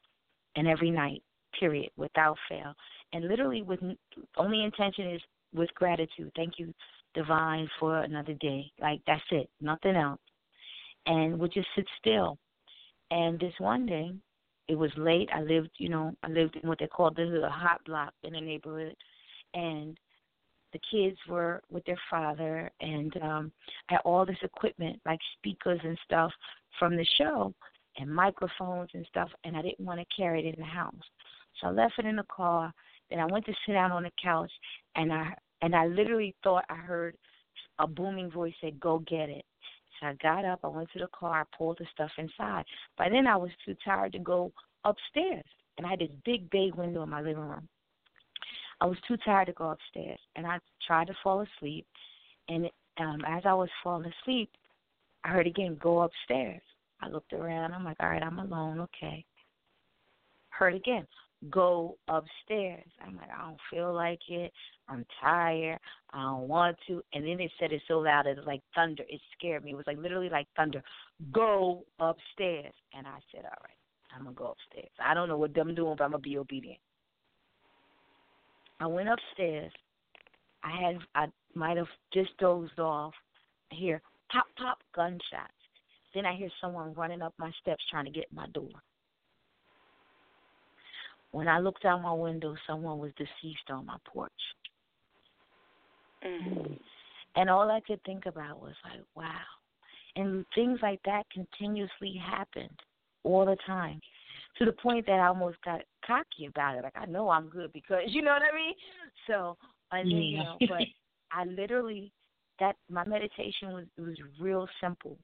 and 0.58 0.68
every 0.68 0.92
night, 0.92 1.24
period, 1.58 1.92
without 1.96 2.38
fail. 2.50 2.74
And 3.14 3.28
literally, 3.28 3.62
with 3.62 3.80
only 4.36 4.64
intention 4.64 5.12
is 5.12 5.22
with 5.54 5.74
gratitude. 5.76 6.32
Thank 6.36 6.60
you, 6.60 6.74
divine, 7.14 7.70
for 7.80 8.00
another 8.00 8.34
day. 8.34 8.70
Like 8.82 9.00
that's 9.08 9.24
it, 9.32 9.50
nothing 9.62 9.96
else. 9.96 10.20
And 11.06 11.40
would 11.40 11.54
just 11.54 11.70
sit 11.76 11.86
still. 12.00 12.38
And 13.12 13.40
this 13.40 13.54
one 13.60 13.86
day, 13.86 14.12
it 14.68 14.76
was 14.76 14.92
late. 14.98 15.30
I 15.34 15.42
lived, 15.42 15.70
you 15.78 15.88
know, 15.88 16.14
I 16.24 16.28
lived 16.28 16.58
in 16.62 16.68
what 16.68 16.80
they 16.80 16.88
call 16.88 17.12
this 17.12 17.30
is 17.30 17.44
a 17.44 17.50
hot 17.50 17.80
block 17.86 18.14
in 18.24 18.34
the 18.34 18.42
neighborhood, 18.42 18.96
and 19.54 19.98
the 20.74 20.80
kids 20.92 21.18
were 21.30 21.62
with 21.72 21.86
their 21.86 22.00
father, 22.10 22.70
and 22.82 23.16
um, 23.22 23.52
I 23.90 23.94
had 23.94 24.02
all 24.04 24.26
this 24.26 24.38
equipment 24.42 25.00
like 25.06 25.20
speakers 25.38 25.80
and 25.84 25.98
stuff 26.04 26.32
from 26.78 26.98
the 26.98 27.06
show, 27.18 27.54
and 27.98 28.14
microphones 28.14 28.90
and 28.94 29.06
stuff, 29.10 29.30
and 29.44 29.56
I 29.58 29.62
didn't 29.62 29.86
want 29.86 30.00
to 30.00 30.16
carry 30.16 30.46
it 30.46 30.54
in 30.54 30.60
the 30.60 30.66
house, 30.66 30.94
so 31.60 31.68
I 31.68 31.72
left 31.72 31.94
it 31.98 32.06
in 32.06 32.16
the 32.16 32.24
car. 32.24 32.74
Then 33.10 33.20
I 33.20 33.26
went 33.26 33.46
to 33.46 33.54
sit 33.66 33.74
down 33.74 33.92
on 33.92 34.04
the 34.04 34.12
couch, 34.22 34.52
and 34.96 35.12
I 35.12 35.34
and 35.62 35.76
I 35.76 35.88
literally 35.88 36.36
thought 36.44 36.66
I 36.70 36.76
heard 36.76 37.18
a 37.80 37.88
booming 37.88 38.30
voice 38.32 38.54
say, 38.62 38.72
"Go 38.72 39.00
get 39.00 39.30
it." 39.30 39.46
So 40.00 40.08
I 40.08 40.14
got 40.22 40.46
up, 40.46 40.60
I 40.64 40.68
went 40.68 40.92
to 40.92 41.00
the 41.00 41.08
car, 41.08 41.42
I 41.42 41.58
pulled 41.58 41.80
the 41.80 41.86
stuff 41.92 42.12
inside. 42.18 42.66
By 42.98 43.10
then 43.10 43.26
I 43.26 43.36
was 43.36 43.50
too 43.66 43.76
tired 43.84 44.12
to 44.14 44.20
go 44.20 44.52
upstairs, 44.84 45.46
and 45.78 45.88
I 45.88 45.92
had 45.92 46.00
this 46.00 46.12
big 46.24 46.50
bay 46.50 46.72
window 46.76 47.04
in 47.04 47.10
my 47.10 47.22
living 47.22 47.44
room. 47.44 47.68
I 48.80 48.86
was 48.86 48.98
too 49.08 49.18
tired 49.18 49.48
to 49.48 49.54
go 49.54 49.72
upstairs, 49.72 50.20
and 50.36 50.46
I 50.46 50.60
tried 50.86 51.08
to 51.08 51.16
fall 51.24 51.42
asleep. 51.42 51.88
And 52.48 52.70
um, 53.00 53.24
as 53.28 53.44
I 53.46 53.54
was 53.54 53.70
falling 53.84 54.12
asleep, 54.22 54.52
I 55.24 55.30
heard 55.30 55.48
again, 55.48 55.78
"Go 55.82 56.02
upstairs." 56.02 56.62
I 57.02 57.10
looked 57.10 57.34
around. 57.34 57.74
I'm 57.74 57.84
like, 57.84 57.98
"All 58.00 58.10
right, 58.10 58.24
I'm 58.24 58.40
alone. 58.40 58.80
Okay." 58.82 59.26
Heard 60.50 60.76
again, 60.76 61.08
"Go 61.50 61.98
upstairs." 62.08 62.90
I'm 63.02 63.18
like, 63.18 63.30
"I 63.30 63.42
don't 63.46 63.62
feel 63.70 63.94
like 63.94 64.22
it. 64.30 64.54
I'm 64.90 65.06
tired. 65.22 65.80
I 66.12 66.22
don't 66.22 66.48
want 66.48 66.78
to. 66.88 67.04
And 67.14 67.26
then 67.26 67.40
it 67.40 67.52
said 67.60 67.74
it 67.74 67.82
so 67.88 68.00
loud 68.00 68.26
it 68.26 68.38
was 68.38 68.46
like 68.46 68.62
thunder. 68.74 69.04
It 69.10 69.22
scared 69.38 69.64
me. 69.64 69.72
It 69.72 69.76
was 69.76 69.88
like 69.88 69.98
literally 69.98 70.30
like 70.30 70.48
thunder. 70.56 70.82
Go 71.32 71.86
upstairs. 72.00 72.74
And 72.94 73.06
I 73.06 73.20
said, 73.32 73.44
All 73.44 73.64
right, 73.64 73.78
I'm 74.16 74.24
gonna 74.24 74.36
go 74.36 74.56
upstairs. 74.56 74.92
I 75.04 75.14
don't 75.14 75.28
know 75.28 75.38
what 75.38 75.58
I'm 75.58 75.76
doing, 75.76 75.96
but 75.98 76.04
I'm 76.04 76.12
gonna 76.12 76.22
be 76.22 76.38
obedient. 76.38 76.80
I 78.80 78.88
went 78.88 79.10
upstairs. 79.10 79.72
I 80.64 80.70
had 80.82 80.98
I 81.16 81.28
might 81.54 81.78
have 81.78 81.88
just 82.14 82.36
dozed 82.38 82.80
off. 82.80 83.14
Here, 83.70 84.02
pop 84.32 84.46
pop 84.58 84.80
gunshots. 84.96 85.52
Then 86.14 86.26
I 86.26 86.36
hear 86.36 86.50
someone 86.62 86.94
running 86.94 87.22
up 87.22 87.34
my 87.38 87.52
steps 87.62 87.84
trying 87.90 88.06
to 88.06 88.12
get 88.12 88.32
my 88.32 88.48
door. 88.48 88.70
When 91.32 91.48
I 91.48 91.60
looked 91.60 91.86
out 91.86 92.02
my 92.02 92.14
window, 92.14 92.56
someone 92.66 93.00
was 93.00 93.12
deceased 93.18 93.70
on 93.70 93.86
my 93.86 93.98
porch. 94.12 94.32
Mm-hmm. 96.26 96.74
And 97.36 97.50
all 97.50 97.70
I 97.70 97.82
could 97.82 98.02
think 98.04 98.26
about 98.26 98.62
was 98.62 98.74
like, 98.84 99.04
wow. 99.16 99.32
And 100.16 100.46
things 100.56 100.80
like 100.82 101.00
that 101.06 101.24
continuously 101.32 102.20
happened 102.20 102.80
all 103.24 103.46
the 103.46 103.58
time 103.68 104.00
to 104.58 104.66
the 104.66 104.72
point 104.72 105.06
that 105.06 105.20
I 105.20 105.28
almost 105.28 105.58
got 105.64 105.82
cocky 106.06 106.48
about 106.48 106.78
it. 106.78 106.84
Like 106.84 106.96
I 106.96 107.06
know 107.06 107.30
I'm 107.30 107.50
good 107.50 107.72
because 107.74 108.04
you 108.08 108.22
know 108.22 108.32
what 108.32 108.42
I 108.42 108.56
mean. 108.56 108.74
So 109.28 109.58
and 109.92 110.12
then, 110.12 110.18
you 110.18 110.38
know, 110.38 110.58
but 110.68 110.82
I 111.32 111.46
literally 111.46 112.12
that 112.60 112.76
my 112.90 113.06
meditation 113.06 113.74
was 113.74 113.86
was 113.98 114.18
real 114.40 114.68
simple. 114.82 115.18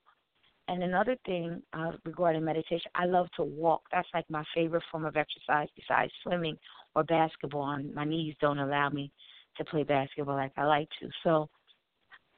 And 0.68 0.82
another 0.82 1.18
thing 1.26 1.62
uh, 1.74 1.92
regarding 2.06 2.46
meditation, 2.46 2.90
I 2.96 3.06
love 3.06 3.28
to 3.36 3.44
walk. 3.44 3.82
That's 3.92 4.08
like 4.14 4.30
my 4.30 4.44
favorite 4.56 4.84
form 4.92 5.06
of 5.06 5.18
exercise 5.18 5.68
besides 5.76 6.12
swimming 6.24 6.58
or 6.96 7.04
basketball. 7.04 7.72
And 7.72 7.94
my 7.94 8.06
knees 8.06 8.36
don't 8.40 8.60
allow 8.60 8.90
me 8.90 9.12
to 9.58 9.66
play 9.66 9.84
basketball 9.84 10.36
like 10.36 10.54
I 10.58 10.64
like 10.66 10.88
to. 11.02 11.10
So 11.24 11.50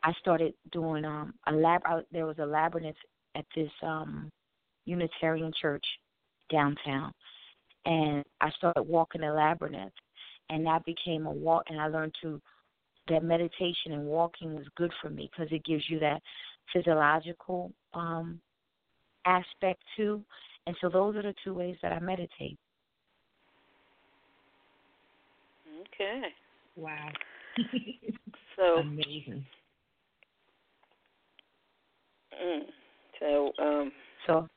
I 0.03 0.13
started 0.19 0.53
doing 0.71 1.05
um 1.05 1.33
a 1.47 1.51
lab. 1.51 1.81
I, 1.85 2.01
there 2.11 2.25
was 2.25 2.39
a 2.39 2.45
labyrinth 2.45 2.97
at 3.35 3.45
this 3.55 3.71
um 3.83 4.29
Unitarian 4.85 5.51
church 5.59 5.85
downtown, 6.51 7.11
and 7.85 8.23
I 8.41 8.49
started 8.51 8.83
walking 8.83 9.21
the 9.21 9.31
labyrinth, 9.31 9.93
and 10.49 10.65
that 10.65 10.85
became 10.85 11.25
a 11.25 11.31
walk. 11.31 11.63
And 11.69 11.79
I 11.79 11.87
learned 11.87 12.15
to 12.21 12.41
that 13.07 13.23
meditation 13.23 13.93
and 13.93 14.05
walking 14.05 14.55
was 14.55 14.65
good 14.75 14.91
for 15.01 15.09
me 15.09 15.29
because 15.31 15.51
it 15.51 15.63
gives 15.63 15.83
you 15.89 15.99
that 15.99 16.21
physiological 16.73 17.71
um 17.95 18.39
aspect 19.25 19.81
too. 19.97 20.23
And 20.67 20.75
so 20.81 20.89
those 20.89 21.15
are 21.15 21.21
the 21.21 21.33
two 21.43 21.53
ways 21.53 21.75
that 21.81 21.91
I 21.91 21.99
meditate. 21.99 22.57
Okay. 25.81 26.21
Wow. 26.75 27.09
so 28.55 28.63
amazing. 28.79 29.45
Mm, 32.43 32.61
so 33.19 33.51
um 33.61 33.91
so 34.27 34.47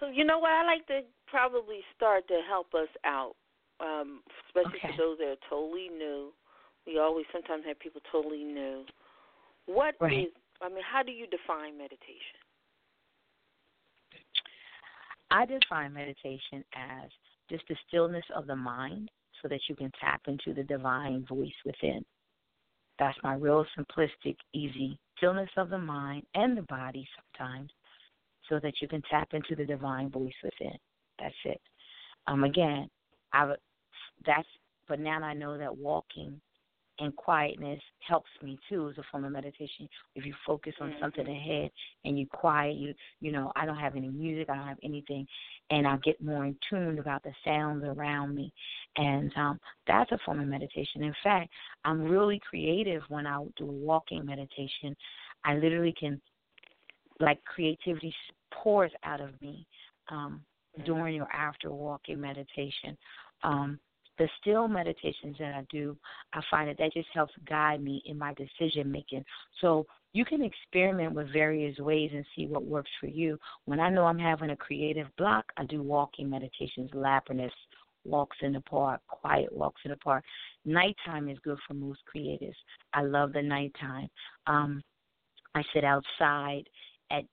so 0.00 0.08
you 0.08 0.24
know 0.24 0.38
what 0.38 0.50
I 0.50 0.64
like 0.64 0.86
to 0.88 1.00
probably 1.26 1.80
start 1.96 2.26
to 2.28 2.40
help 2.48 2.74
us 2.74 2.88
out, 3.04 3.34
um, 3.80 4.20
especially 4.48 4.78
okay. 4.78 4.96
for 4.96 5.02
those 5.02 5.18
that 5.18 5.28
are 5.28 5.42
totally 5.48 5.88
new. 5.88 6.32
We 6.86 6.98
always 6.98 7.26
sometimes 7.30 7.64
have 7.66 7.78
people 7.78 8.00
totally 8.10 8.42
new. 8.42 8.84
What 9.66 9.94
right. 10.00 10.26
is 10.26 10.32
I 10.62 10.68
mean, 10.68 10.84
how 10.84 11.02
do 11.02 11.12
you 11.12 11.26
define 11.26 11.78
meditation? 11.78 12.39
I 15.30 15.46
define 15.46 15.92
meditation 15.92 16.64
as 16.74 17.10
just 17.48 17.64
the 17.68 17.76
stillness 17.88 18.24
of 18.34 18.46
the 18.46 18.56
mind 18.56 19.10
so 19.42 19.48
that 19.48 19.60
you 19.68 19.76
can 19.76 19.90
tap 20.00 20.22
into 20.26 20.54
the 20.54 20.64
divine 20.64 21.24
voice 21.26 21.52
within. 21.64 22.04
That's 22.98 23.18
my 23.22 23.34
real 23.34 23.64
simplistic, 23.78 24.36
easy 24.52 24.98
stillness 25.16 25.50
of 25.56 25.70
the 25.70 25.78
mind 25.78 26.24
and 26.34 26.56
the 26.56 26.62
body 26.62 27.06
sometimes 27.16 27.70
so 28.48 28.58
that 28.60 28.74
you 28.80 28.88
can 28.88 29.02
tap 29.10 29.28
into 29.32 29.54
the 29.54 29.64
divine 29.64 30.10
voice 30.10 30.32
within. 30.42 30.76
That's 31.18 31.34
it. 31.44 31.60
Um 32.26 32.44
again, 32.44 32.88
I 33.32 33.54
that's 34.26 34.48
but 34.88 35.00
now 35.00 35.22
I 35.22 35.34
know 35.34 35.56
that 35.56 35.76
walking 35.76 36.40
and 37.00 37.16
quietness 37.16 37.80
helps 38.06 38.30
me 38.42 38.58
too 38.68 38.90
as 38.90 38.98
a 38.98 39.02
form 39.10 39.24
of 39.24 39.32
meditation. 39.32 39.88
If 40.14 40.26
you 40.26 40.34
focus 40.46 40.74
on 40.80 40.90
mm-hmm. 40.90 41.02
something 41.02 41.26
ahead 41.26 41.70
and 42.04 42.18
you 42.18 42.26
quiet, 42.26 42.76
you 42.76 42.94
you 43.20 43.32
know, 43.32 43.52
I 43.56 43.66
don't 43.66 43.78
have 43.78 43.96
any 43.96 44.08
music, 44.08 44.48
I 44.50 44.56
don't 44.56 44.68
have 44.68 44.78
anything, 44.84 45.26
and 45.70 45.86
I 45.86 45.96
get 45.98 46.22
more 46.22 46.44
in 46.44 46.56
tune 46.68 46.98
about 46.98 47.22
the 47.22 47.32
sounds 47.44 47.84
around 47.84 48.34
me, 48.34 48.52
and 48.96 49.32
um, 49.36 49.58
that's 49.86 50.12
a 50.12 50.18
form 50.24 50.40
of 50.40 50.46
meditation. 50.46 51.02
In 51.02 51.14
fact, 51.24 51.50
I'm 51.84 52.02
really 52.02 52.40
creative 52.48 53.02
when 53.08 53.26
I 53.26 53.44
do 53.56 53.64
a 53.64 53.72
walking 53.72 54.24
meditation. 54.24 54.94
I 55.44 55.54
literally 55.54 55.94
can, 55.98 56.20
like, 57.18 57.42
creativity 57.44 58.14
pours 58.52 58.92
out 59.04 59.20
of 59.22 59.40
me 59.40 59.66
um, 60.10 60.42
mm-hmm. 60.78 60.84
during 60.84 61.20
or 61.20 61.32
after 61.32 61.70
walking 61.70 62.20
meditation. 62.20 62.96
Um, 63.42 63.78
the 64.20 64.28
still 64.38 64.68
meditations 64.68 65.36
that 65.38 65.54
I 65.54 65.66
do, 65.70 65.96
I 66.34 66.42
find 66.50 66.68
that 66.68 66.76
that 66.76 66.92
just 66.92 67.08
helps 67.14 67.32
guide 67.48 67.82
me 67.82 68.02
in 68.04 68.18
my 68.18 68.34
decision 68.34 68.92
making. 68.92 69.24
So 69.62 69.86
you 70.12 70.26
can 70.26 70.42
experiment 70.42 71.14
with 71.14 71.32
various 71.32 71.78
ways 71.78 72.10
and 72.12 72.24
see 72.36 72.46
what 72.46 72.66
works 72.66 72.90
for 73.00 73.06
you. 73.06 73.38
When 73.64 73.80
I 73.80 73.88
know 73.88 74.04
I'm 74.04 74.18
having 74.18 74.50
a 74.50 74.56
creative 74.56 75.06
block, 75.16 75.46
I 75.56 75.64
do 75.64 75.82
walking 75.82 76.28
meditations, 76.28 76.90
labyrinths, 76.92 77.54
walks 78.04 78.36
in 78.42 78.52
the 78.52 78.60
park, 78.60 79.00
quiet 79.08 79.50
walks 79.52 79.80
in 79.86 79.90
the 79.90 79.96
park. 79.96 80.22
Nighttime 80.66 81.30
is 81.30 81.38
good 81.42 81.58
for 81.66 81.72
most 81.72 82.00
creatives. 82.14 82.52
I 82.92 83.00
love 83.00 83.32
the 83.32 83.40
nighttime. 83.42 84.10
Um, 84.46 84.82
I 85.54 85.62
sit 85.72 85.82
outside 85.82 86.64
at 87.10 87.24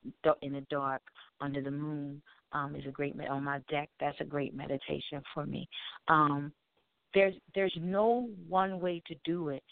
in 0.42 0.54
the 0.54 0.66
dark 0.70 1.02
under 1.42 1.62
the 1.62 1.72
moon. 1.72 2.22
Um, 2.54 2.78
is 2.78 2.86
a 2.88 2.92
great 2.92 3.14
on 3.30 3.44
my 3.44 3.60
deck. 3.70 3.90
That's 4.00 4.22
a 4.22 4.24
great 4.24 4.56
meditation 4.56 5.22
for 5.34 5.46
me. 5.46 5.68
Um, 6.08 6.54
there's 7.18 7.34
there's 7.56 7.76
no 7.82 8.30
one 8.48 8.80
way 8.80 9.02
to 9.08 9.16
do 9.26 9.50
it. 9.50 9.64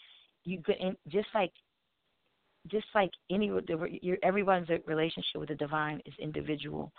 You 0.44 0.60
can 0.62 0.96
just 1.08 1.28
like 1.32 1.52
just 2.68 2.86
like 2.92 3.10
any 3.30 3.46
your, 4.02 4.18
everyone's 4.24 4.68
relationship 4.84 5.36
with 5.36 5.50
the 5.50 5.54
divine 5.54 6.00
is 6.06 6.14
individual. 6.18 6.90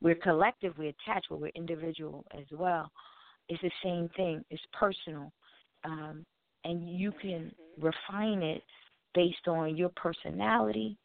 We're 0.00 0.14
collective, 0.14 0.72
we're 0.78 0.94
attached, 1.06 1.26
but 1.28 1.40
we're 1.42 1.52
individual 1.54 2.24
as 2.32 2.46
well. 2.50 2.90
It's 3.50 3.60
the 3.60 3.70
same 3.84 4.08
thing. 4.16 4.42
It's 4.48 4.62
personal, 4.72 5.30
um, 5.84 6.24
and 6.64 6.88
you 6.88 7.12
can 7.20 7.52
refine 7.78 8.42
it 8.42 8.62
based 9.14 9.46
on 9.46 9.76
your 9.76 9.90
personality, 9.90 10.96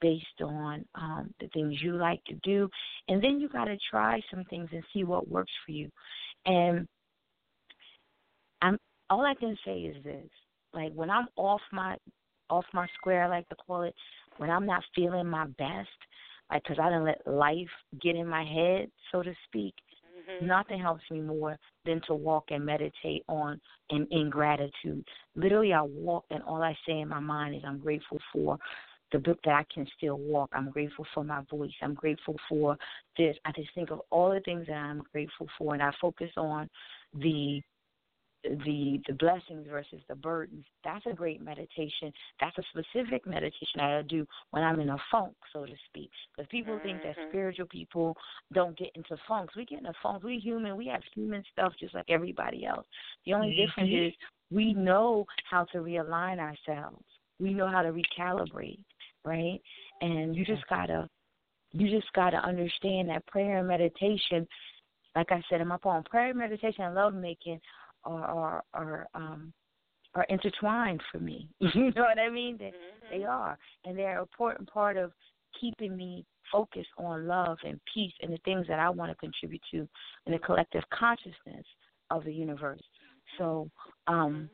based 0.00 0.40
on 0.40 0.84
um, 0.94 1.34
the 1.40 1.48
things 1.48 1.82
you 1.82 1.96
like 1.96 2.22
to 2.26 2.34
do, 2.44 2.68
and 3.08 3.22
then 3.22 3.40
you 3.40 3.48
got 3.48 3.64
to 3.64 3.76
try 3.90 4.20
some 4.30 4.44
things 4.44 4.68
and 4.70 4.84
see 4.92 5.02
what 5.02 5.28
works 5.28 5.52
for 5.64 5.72
you. 5.72 5.90
And 6.44 6.86
I'm 8.62 8.78
all 9.10 9.24
I 9.24 9.34
can 9.34 9.56
say 9.64 9.80
is 9.80 10.02
this: 10.04 10.28
like 10.72 10.92
when 10.94 11.10
I'm 11.10 11.28
off 11.36 11.60
my 11.72 11.96
off 12.50 12.64
my 12.72 12.86
square, 12.94 13.24
I 13.24 13.28
like 13.28 13.48
to 13.48 13.56
call 13.56 13.82
it, 13.82 13.94
when 14.38 14.50
I'm 14.50 14.66
not 14.66 14.84
feeling 14.94 15.26
my 15.26 15.46
best, 15.58 15.88
like 16.50 16.62
because 16.62 16.78
I 16.80 16.88
didn't 16.88 17.04
let 17.04 17.26
life 17.26 17.68
get 18.00 18.16
in 18.16 18.26
my 18.26 18.44
head, 18.44 18.90
so 19.10 19.22
to 19.22 19.34
speak. 19.48 19.74
Mm-hmm. 20.30 20.46
Nothing 20.46 20.80
helps 20.80 21.02
me 21.10 21.20
more 21.20 21.58
than 21.84 22.00
to 22.06 22.14
walk 22.14 22.46
and 22.50 22.64
meditate 22.64 23.24
on 23.28 23.60
in, 23.90 24.06
in 24.10 24.30
gratitude. 24.30 25.04
Literally, 25.34 25.72
I 25.72 25.82
walk 25.82 26.24
and 26.30 26.42
all 26.42 26.62
I 26.62 26.76
say 26.86 27.00
in 27.00 27.08
my 27.08 27.20
mind 27.20 27.56
is, 27.56 27.62
"I'm 27.66 27.78
grateful 27.78 28.18
for 28.32 28.58
the 29.12 29.18
book 29.18 29.38
that 29.44 29.54
I 29.54 29.64
can 29.72 29.86
still 29.96 30.18
walk. 30.18 30.50
I'm 30.52 30.70
grateful 30.70 31.06
for 31.14 31.22
my 31.22 31.42
voice. 31.50 31.72
I'm 31.80 31.94
grateful 31.94 32.36
for 32.48 32.76
this. 33.16 33.36
I 33.44 33.52
just 33.52 33.72
think 33.74 33.90
of 33.90 34.00
all 34.10 34.32
the 34.32 34.40
things 34.40 34.66
that 34.66 34.74
I'm 34.74 35.02
grateful 35.12 35.46
for, 35.58 35.74
and 35.74 35.82
I 35.82 35.92
focus 36.00 36.30
on 36.36 36.68
the 37.14 37.62
the 38.64 39.00
the 39.06 39.14
blessings 39.14 39.66
versus 39.68 40.00
the 40.08 40.14
burdens. 40.14 40.64
That's 40.84 41.04
a 41.06 41.12
great 41.12 41.42
meditation. 41.42 42.12
That's 42.40 42.56
a 42.58 42.62
specific 42.70 43.26
meditation 43.26 43.80
I 43.80 44.02
do 44.02 44.26
when 44.50 44.62
I'm 44.62 44.80
in 44.80 44.90
a 44.90 44.96
funk, 45.10 45.34
so 45.52 45.64
to 45.64 45.72
speak. 45.88 46.10
Because 46.36 46.48
people 46.50 46.74
mm-hmm. 46.74 46.86
think 46.86 47.02
that 47.02 47.16
mm-hmm. 47.16 47.30
spiritual 47.30 47.66
people 47.66 48.16
don't 48.52 48.76
get 48.78 48.90
into 48.94 49.16
funks. 49.28 49.56
We 49.56 49.64
get 49.64 49.78
into 49.78 49.92
funks. 50.02 50.24
We 50.24 50.38
human. 50.38 50.76
We 50.76 50.86
have 50.86 51.02
human 51.14 51.42
stuff 51.52 51.72
just 51.78 51.94
like 51.94 52.06
everybody 52.08 52.66
else. 52.66 52.86
The 53.24 53.34
only 53.34 53.48
mm-hmm. 53.48 53.66
difference 53.66 53.90
is 53.92 54.12
we 54.50 54.74
know 54.74 55.26
how 55.50 55.64
to 55.72 55.78
realign 55.78 56.38
ourselves. 56.38 57.04
We 57.38 57.52
know 57.52 57.68
how 57.68 57.82
to 57.82 57.92
recalibrate, 57.92 58.80
right? 59.24 59.60
And 60.00 60.34
you 60.34 60.44
just 60.44 60.66
gotta 60.68 61.08
you 61.72 61.90
just 61.90 62.12
gotta 62.14 62.38
understand 62.38 63.08
that 63.08 63.26
prayer 63.26 63.58
and 63.58 63.68
meditation 63.68 64.46
like 65.16 65.32
I 65.32 65.42
said 65.48 65.62
in 65.62 65.68
my 65.68 65.78
poem, 65.78 66.04
prayer, 66.04 66.28
and 66.28 66.38
meditation, 66.38 66.84
and 66.84 66.94
love 66.94 67.14
making 67.14 67.58
are 68.06 68.62
are 68.74 69.06
um 69.14 69.52
are 70.14 70.26
intertwined 70.28 71.02
for 71.12 71.18
me. 71.18 71.48
you 71.60 71.92
know 71.94 72.02
what 72.02 72.18
I 72.18 72.30
mean? 72.30 72.56
They 72.58 72.66
mm-hmm. 72.66 73.18
they 73.18 73.24
are, 73.24 73.58
and 73.84 73.98
they're 73.98 74.16
an 74.16 74.20
important 74.20 74.70
part 74.70 74.96
of 74.96 75.12
keeping 75.60 75.96
me 75.96 76.24
focused 76.52 76.90
on 76.98 77.26
love 77.26 77.58
and 77.64 77.80
peace 77.92 78.12
and 78.22 78.32
the 78.32 78.38
things 78.44 78.66
that 78.68 78.78
I 78.78 78.88
want 78.88 79.10
to 79.10 79.16
contribute 79.16 79.62
to 79.72 79.88
in 80.26 80.32
the 80.32 80.38
collective 80.38 80.82
consciousness 80.92 81.64
of 82.10 82.24
the 82.24 82.32
universe. 82.32 82.82
So, 83.38 83.68
um, 84.06 84.48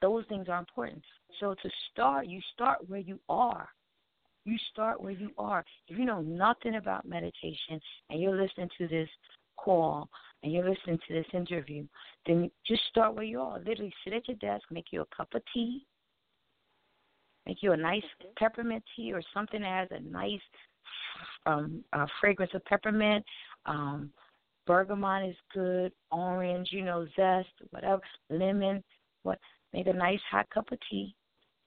those 0.00 0.24
things 0.28 0.48
are 0.48 0.58
important. 0.58 1.02
So 1.40 1.54
to 1.54 1.70
start, 1.90 2.26
you 2.26 2.40
start 2.54 2.88
where 2.88 3.00
you 3.00 3.18
are. 3.28 3.68
You 4.44 4.56
start 4.72 5.00
where 5.00 5.12
you 5.12 5.30
are. 5.36 5.64
If 5.88 5.98
you 5.98 6.04
know 6.04 6.22
nothing 6.22 6.76
about 6.76 7.06
meditation 7.06 7.80
and 8.08 8.20
you're 8.20 8.40
listening 8.40 8.70
to 8.78 8.88
this 8.88 9.08
call 9.56 10.08
and 10.42 10.52
you're 10.52 10.68
listening 10.68 10.98
to 11.06 11.14
this 11.14 11.26
interview, 11.32 11.86
then 12.26 12.50
just 12.66 12.82
start 12.88 13.14
where 13.14 13.24
you 13.24 13.40
are. 13.40 13.58
Literally 13.58 13.92
sit 14.04 14.12
at 14.12 14.28
your 14.28 14.36
desk, 14.36 14.64
make 14.70 14.86
you 14.92 15.02
a 15.02 15.16
cup 15.16 15.28
of 15.34 15.42
tea, 15.52 15.84
make 17.46 17.62
you 17.62 17.72
a 17.72 17.76
nice 17.76 18.02
mm-hmm. 18.02 18.32
peppermint 18.36 18.84
tea 18.94 19.12
or 19.12 19.22
something 19.34 19.60
that 19.60 19.88
has 19.90 20.00
a 20.00 20.00
nice 20.08 20.40
um, 21.46 21.82
uh, 21.92 22.06
fragrance 22.20 22.52
of 22.54 22.64
peppermint. 22.66 23.24
Um, 23.66 24.10
bergamot 24.66 25.28
is 25.28 25.36
good, 25.52 25.92
orange, 26.10 26.68
you 26.70 26.84
know, 26.84 27.06
zest, 27.16 27.48
whatever, 27.70 28.02
lemon. 28.30 28.82
What? 29.22 29.38
Make 29.72 29.86
a 29.86 29.92
nice 29.92 30.20
hot 30.30 30.48
cup 30.50 30.70
of 30.72 30.78
tea 30.90 31.14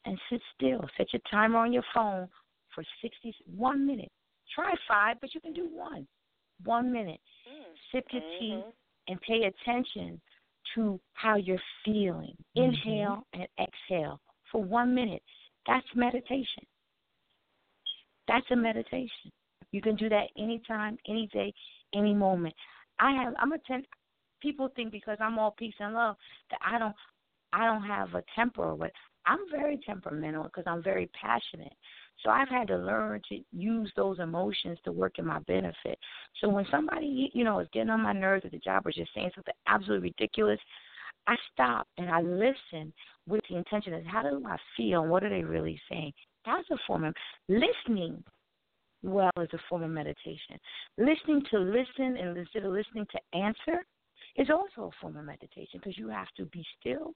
and 0.06 0.18
sit 0.30 0.42
still. 0.56 0.88
Set 0.98 1.14
your 1.14 1.22
timer 1.30 1.58
on 1.58 1.74
your 1.74 1.84
phone 1.94 2.28
for 2.74 2.84
sixty 3.02 3.36
one 3.56 3.86
minute. 3.86 4.12
Try 4.56 4.74
five, 4.88 5.18
but 5.22 5.34
you 5.34 5.42
can 5.42 5.54
do 5.54 5.70
one. 5.72 6.08
One 6.64 6.92
minute 6.92 7.20
sip 7.92 8.06
your 8.12 8.22
mm-hmm. 8.22 8.40
tea, 8.40 8.64
and 9.08 9.22
pay 9.22 9.44
attention 9.44 10.20
to 10.76 11.00
how 11.14 11.36
you're 11.36 11.62
feeling. 11.84 12.36
Mm-hmm. 12.58 12.70
Inhale 12.70 13.28
and 13.34 13.48
exhale 13.60 14.20
for 14.52 14.64
one 14.64 14.94
minute. 14.94 15.24
That's 15.68 15.86
meditation. 15.96 16.66
That's 18.28 18.46
a 18.52 18.56
meditation. 18.56 19.32
You 19.72 19.82
can 19.82 19.96
do 19.96 20.10
that 20.10 20.28
anytime, 20.38 20.98
any 21.08 21.28
day, 21.34 21.54
any 21.96 22.14
moment. 22.14 22.56
I 23.00 23.12
have 23.14 23.34
I'm 23.40 23.54
a 23.54 23.58
ten 23.68 23.84
people 24.42 24.70
think 24.76 24.92
because 24.92 25.18
I'm 25.20 25.40
all 25.40 25.56
peace 25.58 25.74
and 25.80 25.94
love 25.94 26.16
that 26.50 26.60
I 26.66 26.78
don't 26.78 26.96
I 27.54 27.66
don't 27.66 27.84
have 27.84 28.14
a 28.16 28.24
temper 28.36 28.64
or 28.64 28.76
what 28.76 28.92
I'm 29.26 29.40
very 29.52 29.80
temperamental 29.86 30.44
because 30.44 30.64
I'm 30.68 30.84
very 30.84 31.10
passionate. 31.20 31.74
So 32.24 32.30
I've 32.30 32.50
had 32.50 32.68
to 32.68 32.78
learn 32.78 33.22
to 33.30 33.40
use 33.52 33.92
those 33.96 34.20
emotions 34.20 34.78
to 34.86 34.92
work 34.92 35.18
in 35.18 35.26
my 35.26 35.40
benefit. 35.40 35.98
So 36.40 36.50
when 36.50 36.66
somebody, 36.70 37.32
you 37.34 37.44
know, 37.44 37.60
is 37.60 37.68
getting 37.74 37.90
on 37.90 38.02
my 38.02 38.14
nerves 38.14 38.46
at 38.46 38.52
the 38.52 38.60
job 38.60 38.86
or 38.86 38.92
just 38.92 39.14
saying 39.14 39.32
something 39.34 39.54
absolutely 39.68 40.10
ridiculous, 40.10 40.60
I 41.28 41.36
stop 41.54 41.88
and 41.98 42.10
I 42.10 42.22
listen 42.22 42.94
with 43.28 43.42
the 43.50 43.58
intention 43.58 43.94
of 43.94 44.06
how 44.06 44.24
do 44.24 44.44
I 44.46 44.58
feel 44.76 45.02
and 45.02 45.12
what 45.12 45.24
are 45.24 45.30
they 45.30 45.44
really 45.44 45.80
saying. 45.90 46.14
That's 46.46 46.70
a 46.72 46.78
form 46.88 47.04
of 47.04 47.14
listening. 47.48 48.24
Well, 49.04 49.32
is 49.40 49.50
a 49.54 49.60
form 49.68 49.84
of 49.84 49.90
meditation. 49.90 50.60
Listening 50.98 51.44
to 51.52 51.58
listen 51.58 52.18
and 52.18 52.38
instead 52.38 52.66
of 52.66 52.72
listening 52.72 53.08
to 53.12 53.38
answer 53.38 53.84
is 54.36 54.50
also 54.50 54.90
a 54.90 55.02
form 55.02 55.18
of 55.18 55.26
meditation 55.26 55.80
because 55.82 55.98
you 55.98 56.08
have 56.10 56.28
to 56.38 56.46
be 56.46 56.64
still 56.80 57.14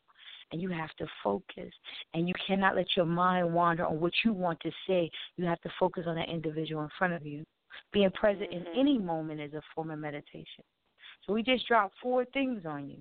and 0.51 0.61
you 0.61 0.69
have 0.69 0.93
to 0.97 1.05
focus 1.23 1.71
and 2.13 2.27
you 2.27 2.33
cannot 2.45 2.75
let 2.75 2.87
your 2.95 3.05
mind 3.05 3.53
wander 3.53 3.85
on 3.85 3.99
what 3.99 4.13
you 4.23 4.33
want 4.33 4.59
to 4.61 4.71
say. 4.87 5.09
You 5.37 5.45
have 5.45 5.61
to 5.61 5.69
focus 5.79 6.03
on 6.07 6.15
that 6.15 6.29
individual 6.29 6.83
in 6.83 6.89
front 6.97 7.13
of 7.13 7.25
you. 7.25 7.43
Being 7.91 8.11
present 8.11 8.51
mm-hmm. 8.51 8.67
in 8.67 8.79
any 8.79 8.97
moment 8.97 9.41
is 9.41 9.53
a 9.53 9.61
form 9.73 9.91
of 9.91 9.99
meditation. 9.99 10.63
So 11.25 11.33
we 11.33 11.43
just 11.43 11.67
dropped 11.67 11.95
four 12.01 12.25
things 12.25 12.63
on 12.65 12.89
you 12.89 12.99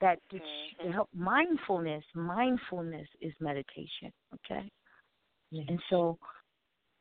that 0.00 0.18
mm-hmm. 0.32 0.86
to 0.86 0.92
help 0.92 1.08
mindfulness. 1.14 2.04
Mindfulness 2.14 3.06
is 3.20 3.32
meditation. 3.40 4.10
Okay, 4.34 4.68
and 5.52 5.80
so 5.90 6.18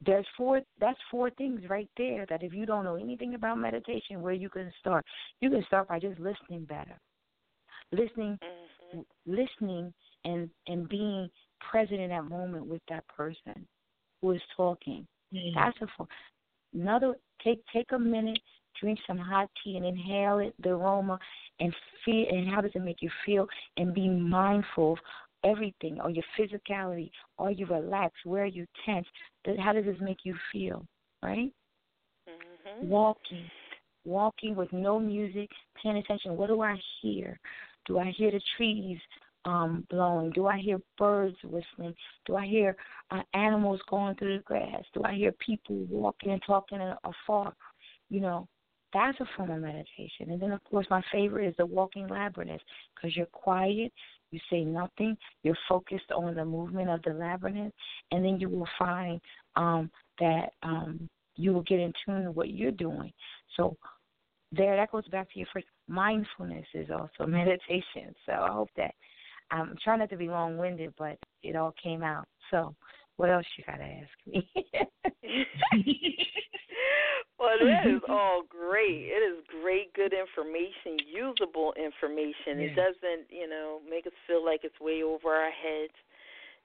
there's 0.06 0.26
four 0.36 0.62
that's 0.80 1.00
four 1.10 1.30
things 1.32 1.62
right 1.70 1.90
there 1.98 2.26
that 2.30 2.44
if 2.44 2.54
you 2.54 2.66
don't 2.66 2.84
know 2.84 2.96
anything 2.96 3.36
about 3.36 3.58
meditation 3.58 4.22
where 4.22 4.34
you 4.34 4.50
can 4.50 4.72
start 4.80 5.06
you 5.40 5.50
can 5.50 5.64
start 5.66 5.88
by 5.88 6.00
just 6.00 6.20
listening 6.20 6.66
better 6.66 7.00
listening 7.92 8.38
mm-hmm. 8.44 8.61
Listening 9.26 9.94
and 10.26 10.50
and 10.68 10.88
being 10.90 11.30
present 11.70 12.00
in 12.00 12.10
that 12.10 12.26
moment 12.26 12.66
with 12.66 12.82
that 12.90 13.08
person 13.08 13.68
who 14.22 14.32
is 14.32 14.42
talking. 14.56 15.06
Mm-hmm. 15.34 15.58
that's 15.58 15.78
a 15.82 15.88
four 15.96 16.08
another 16.74 17.16
take 17.44 17.62
take 17.74 17.92
a 17.94 18.00
minute 18.00 18.40
drink 18.80 19.00
some 19.08 19.18
hot 19.18 19.50
tea 19.64 19.78
and 19.78 19.86
inhale 19.86 20.40
it 20.40 20.54
the 20.64 20.70
aroma 20.70 21.18
and 21.60 21.74
feel 22.04 22.26
and 22.30 22.50
how 22.50 22.62
does 22.62 22.72
it 22.74 22.84
make 22.84 23.02
you 23.02 23.10
feel? 23.26 23.48
And 23.78 23.94
be 23.94 24.08
mindful 24.10 24.94
of 24.94 25.00
everything 25.44 26.00
or 26.02 26.10
your 26.10 26.24
physicality 26.38 27.10
are 27.40 27.52
you 27.52 27.66
relaxed 27.66 28.26
where 28.26 28.44
are 28.44 28.48
you 28.48 28.66
tense 28.86 29.08
how 29.58 29.74
does 29.74 29.86
this 29.86 29.98
make 30.00 30.20
you 30.24 30.36
feel 30.52 30.86
right? 31.24 31.52
Mm-hmm. 32.30 32.88
walking 32.88 33.50
walking 34.06 34.56
with 34.56 34.72
no 34.72 35.00
music 35.00 35.50
paying 35.82 35.98
attention. 35.98 36.38
What 36.38 36.48
do 36.48 36.62
i 36.62 36.76
hear 37.02 37.40
do 37.86 37.98
i 37.98 38.12
hear 38.12 38.32
the 38.32 38.42
trees 38.58 38.98
um 39.46 39.86
blowing 39.90 40.32
do 40.32 40.46
i 40.46 40.58
hear 40.58 40.80
birds 40.98 41.38
whistling 41.44 41.96
do 42.26 42.36
i 42.36 42.46
hear 42.46 42.76
uh, 43.12 43.22
animals 43.34 43.80
going 43.90 44.16
through 44.16 44.38
the 44.38 44.44
grass 44.44 44.84
do 44.94 45.02
i 45.04 45.14
hear 45.14 45.32
people 45.46 45.76
walking 45.90 46.32
and 46.32 46.42
talking 46.46 46.80
afar 47.04 47.54
you 48.10 48.20
know 48.20 48.48
that's 48.94 49.20
a 49.20 49.26
form 49.38 49.52
of 49.52 49.62
meditation. 49.62 50.32
And 50.32 50.42
then, 50.42 50.52
of 50.52 50.64
course, 50.64 50.86
my 50.90 51.02
favorite 51.12 51.48
is 51.48 51.56
the 51.58 51.66
walking 51.66 52.08
labyrinth 52.08 52.62
because 52.96 53.16
you're 53.16 53.26
quiet, 53.28 53.92
you 54.32 54.40
say 54.50 54.64
nothing, 54.64 55.18
you're 55.44 55.58
focused 55.68 56.12
on 56.16 56.36
the 56.36 56.46
movement 56.46 56.90
of 56.90 57.02
the 57.04 57.14
labyrinth, 57.14 57.74
and 58.12 58.24
then 58.24 58.40
you 58.40 58.50
will 58.50 58.68
find 58.78 59.22
um, 59.56 59.90
that 60.20 60.52
um, 60.64 61.10
you 61.36 61.54
will 61.54 61.64
get 61.64 61.80
in 61.80 61.94
tune 62.06 62.28
with 62.28 62.36
what 62.36 62.50
you're 62.50 62.72
doing. 62.72 63.12
So, 63.56 63.78
there, 64.52 64.76
that 64.76 64.92
goes 64.92 65.08
back 65.10 65.32
to 65.32 65.40
your 65.40 65.48
first. 65.54 65.68
Mindfulness 65.88 66.66
is 66.74 66.90
also 66.90 67.26
meditation. 67.28 68.14
So, 68.26 68.34
I 68.34 68.52
hope 68.52 68.70
that 68.78 68.94
I'm 69.52 69.76
trying 69.84 70.00
not 70.00 70.10
to 70.12 70.18
be 70.18 70.28
long 70.28 70.58
winded, 70.58 70.94
but 70.98 71.18
it 71.44 71.56
all 71.56 71.74
came 71.82 72.04
out. 72.04 72.28
So, 72.50 72.76
what 73.18 73.30
else 73.30 73.46
you 73.58 73.64
got 73.66 73.78
to 73.78 73.84
ask 73.84 74.10
me? 74.26 74.50
Well, 77.42 77.58
it 77.58 77.90
is 77.90 78.02
all 78.08 78.44
great. 78.46 79.10
It 79.10 79.26
is 79.26 79.42
great, 79.50 79.92
good 79.98 80.14
information, 80.14 81.02
usable 81.10 81.74
information. 81.74 82.62
It 82.62 82.76
doesn't, 82.78 83.34
you 83.34 83.50
know, 83.50 83.82
make 83.90 84.06
us 84.06 84.14
feel 84.28 84.46
like 84.46 84.62
it's 84.64 84.80
way 84.80 85.02
over 85.02 85.34
our 85.34 85.50
heads. 85.50 85.98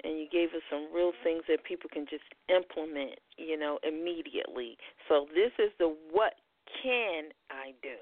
And 0.04 0.20
you 0.20 0.28
gave 0.30 0.52
us 0.52 0.60
some 0.68 0.92
real 0.92 1.12
things 1.24 1.48
that 1.48 1.64
people 1.64 1.88
can 1.88 2.04
just 2.04 2.28
implement, 2.52 3.16
you 3.38 3.56
know, 3.56 3.78
immediately. 3.88 4.76
So 5.08 5.24
this 5.32 5.48
is 5.56 5.72
the 5.78 5.96
what 6.12 6.36
can 6.82 7.30
I 7.50 7.72
do? 7.82 7.96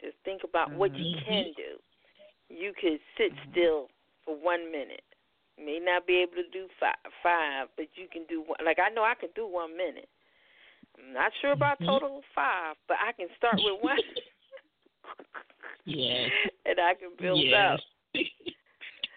Just 0.00 0.16
think 0.24 0.42
about 0.44 0.72
what 0.72 0.94
you 0.94 1.16
mm-hmm. 1.16 1.28
can 1.28 1.44
do. 1.56 1.78
You 2.48 2.72
could 2.80 2.98
sit 3.16 3.32
mm-hmm. 3.32 3.50
still 3.52 3.88
for 4.24 4.34
one 4.34 4.72
minute. 4.72 5.04
may 5.58 5.78
not 5.78 6.06
be 6.06 6.22
able 6.22 6.42
to 6.42 6.48
do 6.52 6.66
five, 6.78 6.96
five, 7.22 7.68
but 7.76 7.86
you 7.94 8.08
can 8.10 8.24
do 8.28 8.40
one. 8.40 8.58
Like 8.64 8.78
I 8.78 8.92
know 8.92 9.02
I 9.02 9.14
can 9.14 9.30
do 9.34 9.46
one 9.46 9.76
minute 9.76 10.08
I'm 10.98 11.14
not 11.14 11.32
sure 11.40 11.52
about 11.52 11.80
mm-hmm. 11.80 11.90
total 11.90 12.22
five, 12.34 12.76
but 12.88 12.96
I 13.00 13.12
can 13.12 13.28
start 13.36 13.56
with 13.56 13.82
one. 13.82 13.98
yeah. 15.84 16.26
And 16.66 16.78
I 16.78 16.94
can 16.94 17.08
build 17.18 17.40
yes. 17.42 17.54
up. 17.74 17.80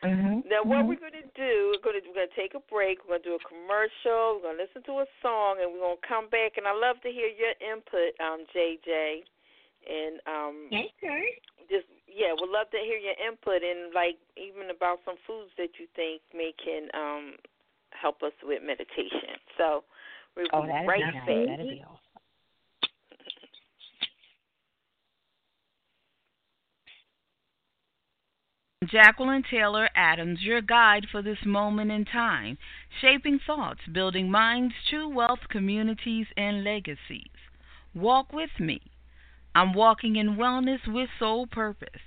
Mm-hmm. 0.03 0.47
Now, 0.51 0.61
what 0.67 0.83
mm-hmm. 0.83 0.91
we're 0.91 1.03
going 1.03 1.19
to 1.19 1.31
do, 1.33 1.71
we're 1.71 1.83
going 1.83 1.99
to 1.99 2.03
we're 2.05 2.27
going 2.27 2.31
to 2.31 2.37
take 2.37 2.53
a 2.53 2.63
break. 2.67 3.03
We're 3.03 3.17
going 3.19 3.23
to 3.23 3.29
do 3.33 3.39
a 3.39 3.43
commercial. 3.47 4.37
We're 4.37 4.51
going 4.51 4.59
to 4.59 4.63
listen 4.67 4.83
to 4.91 5.03
a 5.03 5.07
song, 5.23 5.63
and 5.63 5.71
we're 5.71 5.83
going 5.83 5.99
to 5.99 6.07
come 6.07 6.27
back. 6.27 6.59
And 6.59 6.67
I 6.67 6.75
love 6.75 6.99
to 7.07 7.09
hear 7.09 7.31
your 7.31 7.55
input, 7.63 8.13
um, 8.19 8.43
JJ. 8.51 9.23
And 9.83 10.23
um, 10.27 10.71
okay, 10.71 11.39
just 11.67 11.87
yeah, 12.07 12.31
we'd 12.35 12.51
love 12.51 12.71
to 12.71 12.79
hear 12.79 12.95
your 12.95 13.19
input, 13.19 13.63
and 13.63 13.91
like 13.91 14.15
even 14.39 14.71
about 14.71 15.03
some 15.03 15.19
foods 15.27 15.51
that 15.59 15.75
you 15.75 15.91
think 15.95 16.23
may 16.31 16.55
can 16.55 16.87
um 16.95 17.35
help 17.91 18.23
us 18.23 18.35
with 18.43 18.63
meditation. 18.63 19.39
So 19.59 19.83
We'll 20.35 20.47
oh, 20.53 20.65
right 20.65 20.99
is 20.99 21.13
nice. 21.13 21.47
That'd 21.47 21.69
be 21.69 21.83
awesome. 21.85 22.02
Jacqueline 28.87 29.43
Taylor 29.43 29.89
Adams, 29.95 30.41
your 30.41 30.61
guide 30.61 31.07
for 31.11 31.21
this 31.21 31.45
moment 31.45 31.91
in 31.91 32.05
time, 32.05 32.57
shaping 33.01 33.39
thoughts, 33.45 33.81
building 33.91 34.31
minds, 34.31 34.73
true 34.89 35.07
wealth, 35.07 35.47
communities, 35.49 36.27
and 36.35 36.63
legacies. 36.63 37.29
Walk 37.93 38.33
with 38.33 38.59
me. 38.59 38.81
I'm 39.53 39.73
walking 39.73 40.15
in 40.15 40.37
wellness 40.37 40.87
with 40.87 41.09
Soul 41.19 41.45
Purpose. 41.45 42.01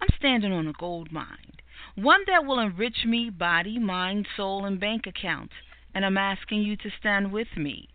I'm 0.00 0.08
standing 0.16 0.52
on 0.52 0.68
a 0.68 0.72
gold 0.72 1.10
mine, 1.10 1.54
one 1.96 2.20
that 2.28 2.44
will 2.44 2.60
enrich 2.60 3.04
me, 3.04 3.30
body, 3.30 3.78
mind, 3.78 4.28
soul, 4.36 4.64
and 4.64 4.78
bank 4.78 5.06
account, 5.06 5.50
and 5.94 6.04
I'm 6.04 6.18
asking 6.18 6.62
you 6.62 6.76
to 6.76 6.90
stand 7.00 7.32
with 7.32 7.56
me. 7.56 7.88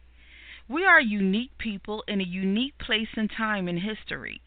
We 0.68 0.84
are 0.84 1.00
unique 1.00 1.58
people 1.58 2.04
in 2.08 2.20
a 2.20 2.26
unique 2.26 2.78
place 2.78 3.10
and 3.16 3.30
time 3.30 3.70
in 3.70 3.78
history. 3.78 4.42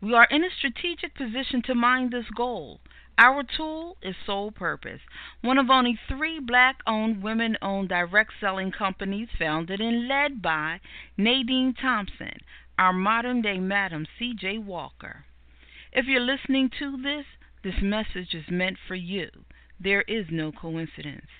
We 0.00 0.14
are 0.14 0.26
in 0.30 0.44
a 0.44 0.50
strategic 0.50 1.14
position 1.14 1.62
to 1.62 1.74
mind 1.74 2.10
this 2.10 2.28
goal. 2.36 2.80
Our 3.18 3.44
tool 3.44 3.96
is 4.02 4.14
Soul 4.26 4.50
Purpose, 4.50 5.00
one 5.40 5.56
of 5.56 5.70
only 5.70 5.98
three 6.06 6.38
black 6.38 6.82
owned, 6.86 7.22
women 7.22 7.56
owned 7.62 7.88
direct 7.88 8.32
selling 8.38 8.70
companies 8.70 9.30
founded 9.38 9.80
and 9.80 10.06
led 10.06 10.42
by 10.42 10.80
Nadine 11.16 11.72
Thompson, 11.72 12.40
our 12.78 12.92
modern 12.92 13.40
day 13.40 13.58
Madam 13.58 14.06
C.J. 14.18 14.58
Walker. 14.58 15.24
If 15.94 16.04
you're 16.04 16.20
listening 16.20 16.68
to 16.78 17.00
this, 17.00 17.24
this 17.64 17.80
message 17.80 18.34
is 18.34 18.50
meant 18.50 18.76
for 18.86 18.94
you. 18.94 19.30
There 19.80 20.02
is 20.02 20.26
no 20.30 20.52
coincidence. 20.52 21.30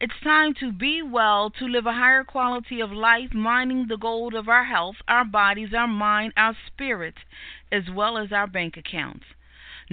It's 0.00 0.20
time 0.22 0.54
to 0.60 0.70
be 0.70 1.02
well, 1.02 1.50
to 1.50 1.64
live 1.66 1.86
a 1.86 1.92
higher 1.94 2.22
quality 2.22 2.78
of 2.80 2.92
life, 2.92 3.34
mining 3.34 3.88
the 3.88 3.96
gold 3.96 4.34
of 4.34 4.48
our 4.48 4.64
health, 4.64 4.96
our 5.08 5.24
bodies, 5.24 5.74
our 5.74 5.88
mind, 5.88 6.32
our 6.36 6.56
spirit, 6.68 7.16
as 7.72 7.90
well 7.92 8.16
as 8.16 8.30
our 8.30 8.46
bank 8.46 8.76
accounts. 8.76 9.24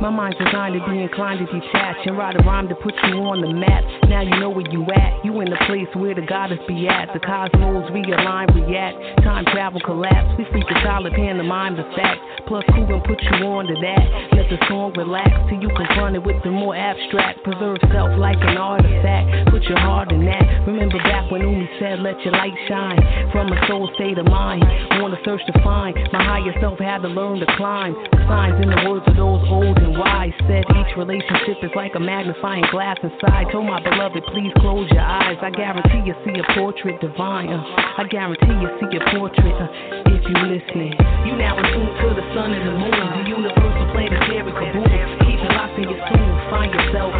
My 0.00 0.08
mind's 0.08 0.38
designed 0.40 0.72
to 0.72 0.82
be 0.88 0.96
inclined 1.04 1.44
to 1.44 1.46
detach 1.52 2.08
and 2.08 2.16
write 2.16 2.32
a 2.32 2.40
rhyme 2.40 2.72
to 2.72 2.74
put 2.74 2.96
you 3.04 3.20
on 3.20 3.44
the 3.44 3.52
map. 3.52 3.84
Now 4.08 4.24
you 4.24 4.32
know 4.40 4.48
where 4.48 4.64
you 4.64 4.80
at. 4.96 5.20
You 5.28 5.36
in 5.44 5.52
the 5.52 5.60
place 5.68 5.92
where 5.92 6.16
the 6.16 6.24
goddess 6.24 6.58
be 6.64 6.88
at. 6.88 7.12
The 7.12 7.20
cosmos 7.20 7.84
realign, 7.92 8.48
react. 8.56 8.96
Time 9.20 9.44
travel 9.52 9.76
collapse. 9.84 10.40
We 10.40 10.48
speak 10.48 10.64
a 10.72 10.76
solid 10.80 11.12
pantomime 11.12 11.76
the 11.76 11.84
fact. 11.92 12.16
Plus, 12.48 12.64
cool 12.72 12.88
and 12.88 13.04
put 13.04 13.20
you 13.20 13.44
on 13.44 13.68
to 13.68 13.76
that. 13.76 14.04
Let 14.40 14.48
the 14.48 14.56
song 14.72 14.96
relax 14.96 15.28
till 15.52 15.60
you 15.60 15.68
confront 15.68 16.16
it 16.16 16.24
with 16.24 16.40
the 16.48 16.50
more 16.50 16.72
abstract. 16.72 17.44
Preserve 17.44 17.84
self 17.92 18.16
like 18.16 18.40
an 18.40 18.56
artifact. 18.56 19.52
Put 19.52 19.68
your 19.68 19.78
heart 19.78 20.10
in 20.16 20.24
that. 20.24 20.64
Remember 20.64 20.96
back 21.04 21.28
when 21.28 21.44
Umi 21.44 21.68
said, 21.76 22.00
let 22.00 22.16
your 22.24 22.32
light 22.32 22.56
shine. 22.72 22.96
From 23.36 23.52
a 23.52 23.58
soul 23.68 23.84
state 24.00 24.16
of 24.16 24.24
mind. 24.24 24.64
Wanna 24.96 25.20
search 25.28 25.44
to 25.44 25.54
find. 25.60 25.92
My 26.08 26.24
higher 26.24 26.56
self 26.58 26.80
had 26.80 27.04
to 27.04 27.12
learn 27.12 27.44
to 27.44 27.48
climb. 27.60 27.92
The 28.16 28.24
signs 28.24 28.56
in 28.64 28.72
the 28.72 28.80
words 28.88 29.04
of 29.04 29.14
those 29.20 29.44
old 29.52 29.76
and 29.90 29.98
wise 29.98 30.34
said 30.46 30.62
each 30.78 30.92
relationship 30.96 31.58
is 31.62 31.70
like 31.74 31.94
a 31.94 32.00
magnifying 32.00 32.64
glass 32.70 32.96
inside. 33.02 33.50
Told 33.50 33.66
my 33.66 33.82
beloved, 33.82 34.22
please 34.30 34.52
close 34.62 34.86
your 34.90 35.02
eyes. 35.02 35.36
I 35.42 35.50
guarantee 35.50 36.06
you 36.06 36.14
see 36.22 36.38
a 36.38 36.46
portrait 36.54 37.00
divine. 37.00 37.50
Uh, 37.50 37.98
I 37.98 38.06
guarantee 38.06 38.54
you 38.54 38.70
see 38.78 38.90
a 38.94 39.02
portrait 39.10 39.56
uh, 39.58 40.14
if 40.14 40.22
you 40.22 40.36
listening. 40.46 40.94
You 41.26 41.34
now 41.34 41.58
in 41.58 41.66
tune 41.74 41.90
to 41.90 42.08
the 42.14 42.26
sun 42.34 42.54
and 42.54 42.64
the 42.70 42.74
moon. 42.78 43.02
The 43.18 43.24
universal 43.34 43.86
planetary 43.90 44.52
kaboom. 44.54 44.86
Keep 45.26 45.40
it 45.42 45.52
locked 45.58 45.78
in 45.78 45.86
your 45.90 46.02
tune. 46.06 46.34
Find 46.50 46.70
yourself. 46.70 47.10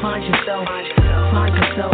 Find 0.00 0.24
yourself. 0.24 0.64
Find 1.36 1.52
yourself. 1.52 1.92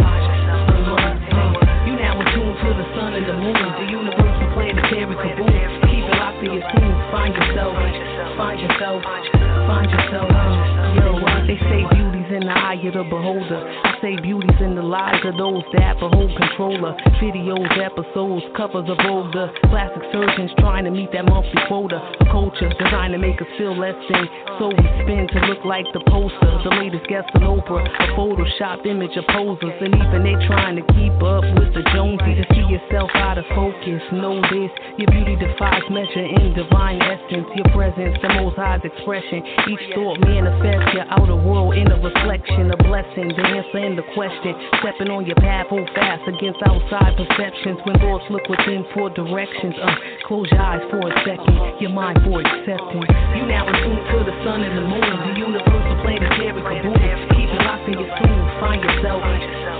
You 1.83 1.93
now 1.99 2.15
in 2.15 2.27
tune 2.31 2.53
to 2.63 2.69
the 2.79 2.87
sun 2.95 3.11
and 3.11 3.27
the 3.27 3.35
moon. 3.35 3.65
The 3.75 3.87
universal 3.91 4.47
planetary 4.55 5.15
kaboom. 5.19 5.51
Keep 5.83 6.05
it 6.07 6.15
locked 6.15 6.39
in 6.39 6.51
your 6.55 6.65
tune. 6.71 6.95
Find 7.11 7.35
yourself. 7.35 7.75
Find 7.75 8.59
yourself. 8.61 9.03
Find 9.03 9.23
yourself. 9.27 9.42
Yo, 9.63 11.23
they 11.47 11.57
say 11.57 11.87
beauty's 11.95 12.12
in 12.33 12.41
the 12.41 12.51
eye 12.51 12.81
of 12.81 12.93
the 12.97 13.05
beholder. 13.05 13.61
I 13.61 13.93
say 14.01 14.17
beauty's 14.17 14.57
in 14.59 14.73
the 14.73 14.81
lives 14.81 15.21
of 15.23 15.37
those 15.37 15.61
that 15.77 16.01
behold 16.01 16.33
controller. 16.33 16.97
Videos, 17.21 17.69
episodes, 17.77 18.45
covers 18.57 18.89
of 18.89 18.97
older. 19.05 19.53
Plastic 19.69 20.01
surgeons 20.11 20.49
trying 20.57 20.85
to 20.85 20.91
meet 20.91 21.13
that 21.13 21.29
monthly 21.29 21.61
quota. 21.69 22.01
A 22.01 22.25
culture 22.33 22.69
designed 22.81 23.13
to 23.13 23.21
make 23.21 23.37
us 23.37 23.47
feel 23.57 23.77
less 23.77 23.95
than. 24.09 24.25
So 24.57 24.73
we 24.73 24.85
spin 25.05 25.29
to 25.29 25.39
look 25.45 25.61
like 25.63 25.85
the 25.93 26.01
poster. 26.09 26.51
The 26.65 26.73
latest 26.81 27.05
guest 27.05 27.29
on 27.37 27.45
Oprah. 27.45 27.85
A 27.85 28.05
photoshopped 28.17 28.89
image 28.89 29.13
of 29.13 29.25
posers. 29.29 29.77
And 29.77 29.93
even 29.93 30.25
they 30.25 30.35
trying 30.49 30.75
to 30.81 30.85
keep 30.97 31.13
up 31.21 31.45
with 31.61 31.71
the 31.77 31.85
Jonesie 31.93 32.41
to 32.41 32.45
see 32.57 32.65
yourself 32.65 33.13
out 33.13 33.37
of 33.37 33.45
focus. 33.53 34.01
Know 34.09 34.41
this, 34.49 34.73
your 34.97 35.09
beauty 35.13 35.37
defies 35.37 35.85
measure 35.93 36.25
in 36.25 36.57
divine 36.57 36.97
essence. 36.97 37.45
Your 37.53 37.69
presence, 37.69 38.17
the 38.25 38.33
most 38.41 38.57
high's 38.57 38.81
expression. 38.81 39.45
Each 39.69 39.85
thought 39.93 40.17
manifests 40.25 40.93
your 40.97 41.05
outer 41.13 41.37
world 41.37 41.77
in 41.77 41.91
a 41.91 41.97
reflection, 42.23 42.71
a 42.71 42.77
blessing. 42.87 43.27
The 43.35 43.43
answer 43.43 43.83
in 43.83 43.95
the 43.99 44.07
question. 44.15 44.55
Stepping 44.79 45.11
on 45.11 45.27
your 45.27 45.35
path, 45.43 45.67
hold 45.67 45.87
fast 45.91 46.23
against 46.27 46.59
outside 46.63 47.19
perceptions. 47.19 47.83
When 47.83 47.99
thoughts 47.99 48.23
look 48.31 48.47
within 48.47 48.87
for 48.95 49.11
directions, 49.11 49.75
uh, 49.75 49.91
close 50.27 50.47
your 50.47 50.63
eyes 50.63 50.83
for 50.87 51.03
a 51.03 51.13
second, 51.27 51.55
your 51.83 51.91
mind 51.91 52.23
for 52.23 52.39
acceptance. 52.39 53.07
You 53.35 53.43
now 53.43 53.67
in 53.67 53.75
tune 53.83 53.99
to 53.99 54.17
the 54.23 54.35
sun 54.47 54.63
and 54.63 54.71
the 54.71 54.85
moon, 54.87 55.03
the 55.03 55.33
universal 55.35 55.95
planetary 55.99 56.63
kaboom. 56.63 56.95
Keep 57.35 57.49
it 57.51 57.61
locked 57.67 57.87
in 57.91 57.99
your 57.99 58.07
tune, 58.07 58.43
find 58.63 58.79
yourself, 58.79 59.21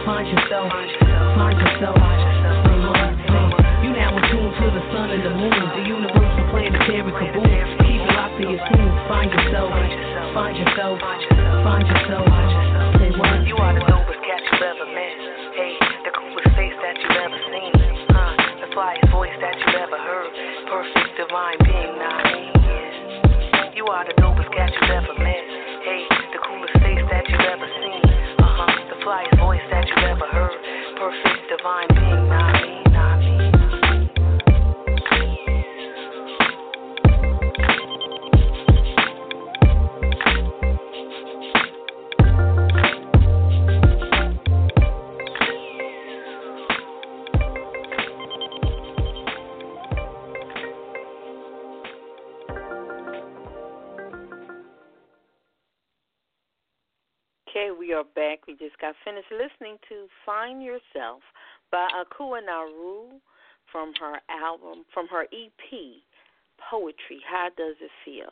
find 0.03 0.27
yourself, 0.27 0.67
find 1.39 1.55
yourself. 1.55 1.95
You 3.87 3.91
now 3.95 4.19
in 4.19 4.23
tune 4.27 4.51
to 4.51 4.65
the 4.67 4.83
sun 4.91 5.07
and 5.15 5.23
the 5.23 5.31
moon, 5.31 5.63
the 5.79 5.83
universal 5.87 6.43
planetary 6.51 7.07
kaboom. 7.07 7.47
Keep 7.87 8.03
it 8.03 8.11
locked 8.11 8.35
in 8.35 8.51
your 8.51 8.63
tune, 8.67 8.91
find 9.07 9.31
yourself, 9.31 10.12
find 10.33 10.57
yourself, 10.57 10.97
find 10.99 11.85
yourself. 11.85 12.25
Say 12.97 13.13
what? 13.13 13.45
You 13.45 13.55
are 13.61 13.73
the 13.77 13.85
dopest 13.85 14.21
cat 14.25 14.41
you 14.41 14.57
ever 14.65 14.87
met. 14.89 15.15
Hey, 15.53 15.77
the 16.09 16.11
coolest 16.17 16.49
face 16.57 16.73
that 16.81 16.97
you 16.97 17.09
ever 17.21 17.39
seen. 17.53 17.73
Uh, 18.09 18.33
the 18.65 18.69
flyest 18.73 19.05
voice 19.13 19.37
that 19.39 19.55
you 19.61 19.77
ever 19.77 19.97
heard. 19.97 20.31
Perfect 20.65 21.13
divine 21.21 21.57
being, 21.61 21.93
nah. 22.01 23.77
You 23.77 23.85
are 23.93 24.05
the 24.09 24.17
dopest 24.17 24.49
cat 24.57 24.73
you 24.73 24.87
ever 24.89 25.13
met. 25.21 25.45
Hey, 25.85 26.01
the 26.33 26.41
coolest 26.49 26.73
face 26.81 27.05
that 27.13 27.29
you 27.29 27.37
ever 27.37 27.69
seen. 27.85 28.01
Uh 28.41 28.49
huh, 28.57 28.73
the 28.89 28.97
flyest 29.05 29.37
voice 29.37 29.65
that 29.69 29.85
you 29.85 29.97
ever 30.01 30.27
heard. 30.33 30.57
Perfect 30.97 31.45
divine 31.45 31.92
We 58.53 58.67
just 58.67 58.79
got 58.79 58.93
finished 59.03 59.31
listening 59.31 59.77
to 59.89 60.05
Find 60.23 60.61
Yourself 60.61 61.21
by 61.71 61.87
Akua 61.97 62.45
Naru 62.45 63.17
from 63.71 63.93
her 63.99 64.21
album, 64.29 64.85
from 64.93 65.07
her 65.07 65.23
EP, 65.23 65.73
Poetry. 66.69 67.17
How 67.27 67.49
Does 67.57 67.73
It 67.81 67.89
Feel? 68.05 68.29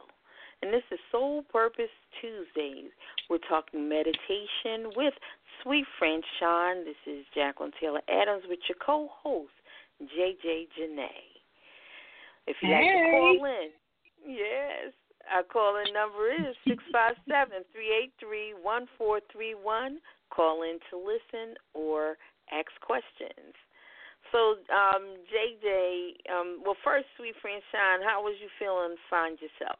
And 0.61 0.71
this 0.71 0.83
is 0.91 0.99
Soul 1.11 1.43
Purpose 1.51 1.89
Tuesdays. 2.21 2.91
We're 3.31 3.41
talking 3.49 3.89
meditation 3.89 4.93
with 4.95 5.15
Sweet 5.63 5.85
Friend 5.97 6.23
Sean. 6.39 6.85
This 6.85 7.01
is 7.07 7.25
Jacqueline 7.33 7.71
Taylor 7.81 8.01
Adams 8.07 8.43
with 8.47 8.59
your 8.69 8.77
co 8.85 9.09
host, 9.23 9.57
JJ 10.03 10.67
Janae. 10.77 11.33
If 12.45 12.57
you'd 12.61 12.69
like 12.69 12.83
to 12.83 13.09
call 13.09 13.45
in, 13.45 13.69
yes, 14.37 14.93
our 15.33 15.43
calling 15.43 15.93
number 15.93 16.29
is 16.29 16.55
six 16.67 16.83
five 16.91 17.15
seven 17.27 17.63
three 17.71 17.89
eight 17.89 18.13
three 18.19 18.53
one 18.61 18.87
four 18.97 19.19
three 19.31 19.55
one. 19.55 19.99
Call 20.33 20.63
in 20.63 20.79
to 20.89 20.97
listen 20.97 21.55
or 21.73 22.15
ask 22.51 22.71
questions. 22.81 23.55
So, 24.31 24.55
um, 24.71 25.19
JJ, 25.27 26.31
um, 26.31 26.61
well, 26.63 26.77
first, 26.85 27.05
sweet 27.17 27.35
friend 27.41 27.61
Sean, 27.71 28.01
how 28.07 28.23
was 28.23 28.35
you 28.41 28.47
feeling? 28.57 28.95
Find 29.09 29.37
yourself. 29.41 29.79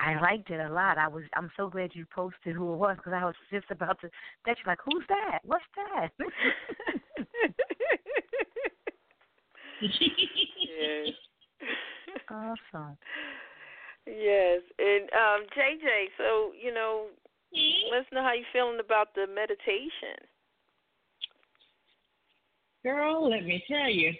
I 0.00 0.18
liked 0.20 0.50
it 0.50 0.60
a 0.60 0.72
lot. 0.72 0.96
I 0.98 1.08
was. 1.08 1.24
I'm 1.36 1.50
so 1.56 1.68
glad 1.68 1.90
you 1.94 2.06
posted 2.06 2.56
who 2.56 2.72
it 2.72 2.76
was 2.76 2.96
because 2.96 3.12
I 3.14 3.24
was 3.24 3.34
just 3.52 3.70
about 3.70 4.00
to. 4.00 4.08
That 4.46 4.56
you 4.58 4.64
like, 4.66 4.78
who's 4.84 5.04
that? 5.08 5.40
What's 5.44 5.64
that? 5.76 6.08
yes. 9.80 11.14
Awesome. 12.30 12.96
Yes, 14.06 14.60
and 14.78 15.04
um, 15.12 15.46
JJ. 15.56 16.08
So 16.18 16.52
you 16.60 16.72
know, 16.72 17.06
let's 17.90 18.06
know 18.12 18.22
how 18.22 18.34
you 18.34 18.44
feeling 18.52 18.80
about 18.80 19.14
the 19.14 19.26
meditation. 19.26 20.20
Girl, 22.82 23.30
let 23.30 23.44
me 23.44 23.64
tell 23.66 23.88
you, 23.88 24.12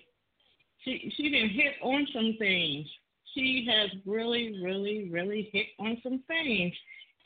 she 0.84 1.12
she 1.16 1.30
didn't 1.30 1.50
hit 1.50 1.74
on 1.82 2.06
some 2.14 2.34
things. 2.38 2.86
She 3.34 3.66
has 3.68 3.90
really, 4.06 4.60
really, 4.62 5.08
really 5.10 5.50
hit 5.52 5.66
on 5.78 5.98
some 6.02 6.22
things. 6.26 6.72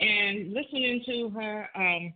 And 0.01 0.53
listening 0.53 1.03
to 1.07 1.29
her 1.31 1.69
um, 1.75 2.13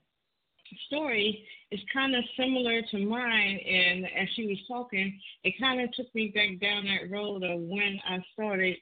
story 0.86 1.46
is 1.70 1.80
kind 1.92 2.14
of 2.14 2.24
similar 2.38 2.82
to 2.90 2.98
mine. 2.98 3.58
And 3.66 4.06
as 4.06 4.28
she 4.34 4.46
was 4.46 4.58
talking, 4.68 5.18
it 5.44 5.54
kind 5.60 5.80
of 5.80 5.92
took 5.92 6.12
me 6.14 6.32
back 6.34 6.60
down 6.60 6.84
that 6.84 7.10
road 7.10 7.42
of 7.42 7.60
when 7.60 8.00
I 8.08 8.18
started, 8.32 8.76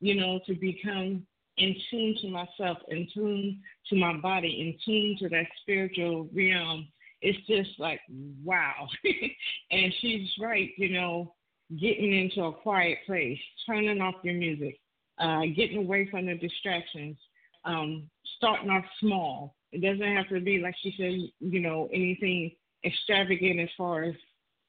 you 0.00 0.14
know, 0.14 0.40
to 0.46 0.54
become 0.54 1.26
in 1.58 1.74
tune 1.90 2.16
to 2.22 2.28
myself, 2.28 2.78
in 2.88 3.08
tune 3.12 3.60
to 3.88 3.96
my 3.96 4.16
body, 4.18 4.60
in 4.60 4.78
tune 4.84 5.16
to 5.20 5.28
that 5.30 5.46
spiritual 5.62 6.28
realm. 6.34 6.88
It's 7.22 7.38
just 7.46 7.80
like, 7.80 8.00
wow. 8.44 8.86
and 9.70 9.92
she's 10.00 10.28
right, 10.40 10.70
you 10.76 10.90
know, 10.90 11.34
getting 11.80 12.12
into 12.12 12.44
a 12.44 12.52
quiet 12.52 12.98
place, 13.06 13.38
turning 13.66 14.00
off 14.00 14.14
your 14.22 14.34
music, 14.34 14.78
uh, 15.18 15.42
getting 15.56 15.78
away 15.78 16.08
from 16.10 16.26
the 16.26 16.34
distractions, 16.34 17.16
um, 17.64 18.08
starting 18.36 18.70
off 18.70 18.84
small. 19.00 19.55
It 19.72 19.82
doesn't 19.82 20.14
have 20.16 20.28
to 20.28 20.40
be, 20.40 20.58
like 20.60 20.74
she 20.82 20.94
said, 20.96 21.30
you 21.40 21.60
know, 21.60 21.88
anything 21.92 22.52
extravagant 22.84 23.60
as 23.60 23.68
far 23.76 24.04
as 24.04 24.14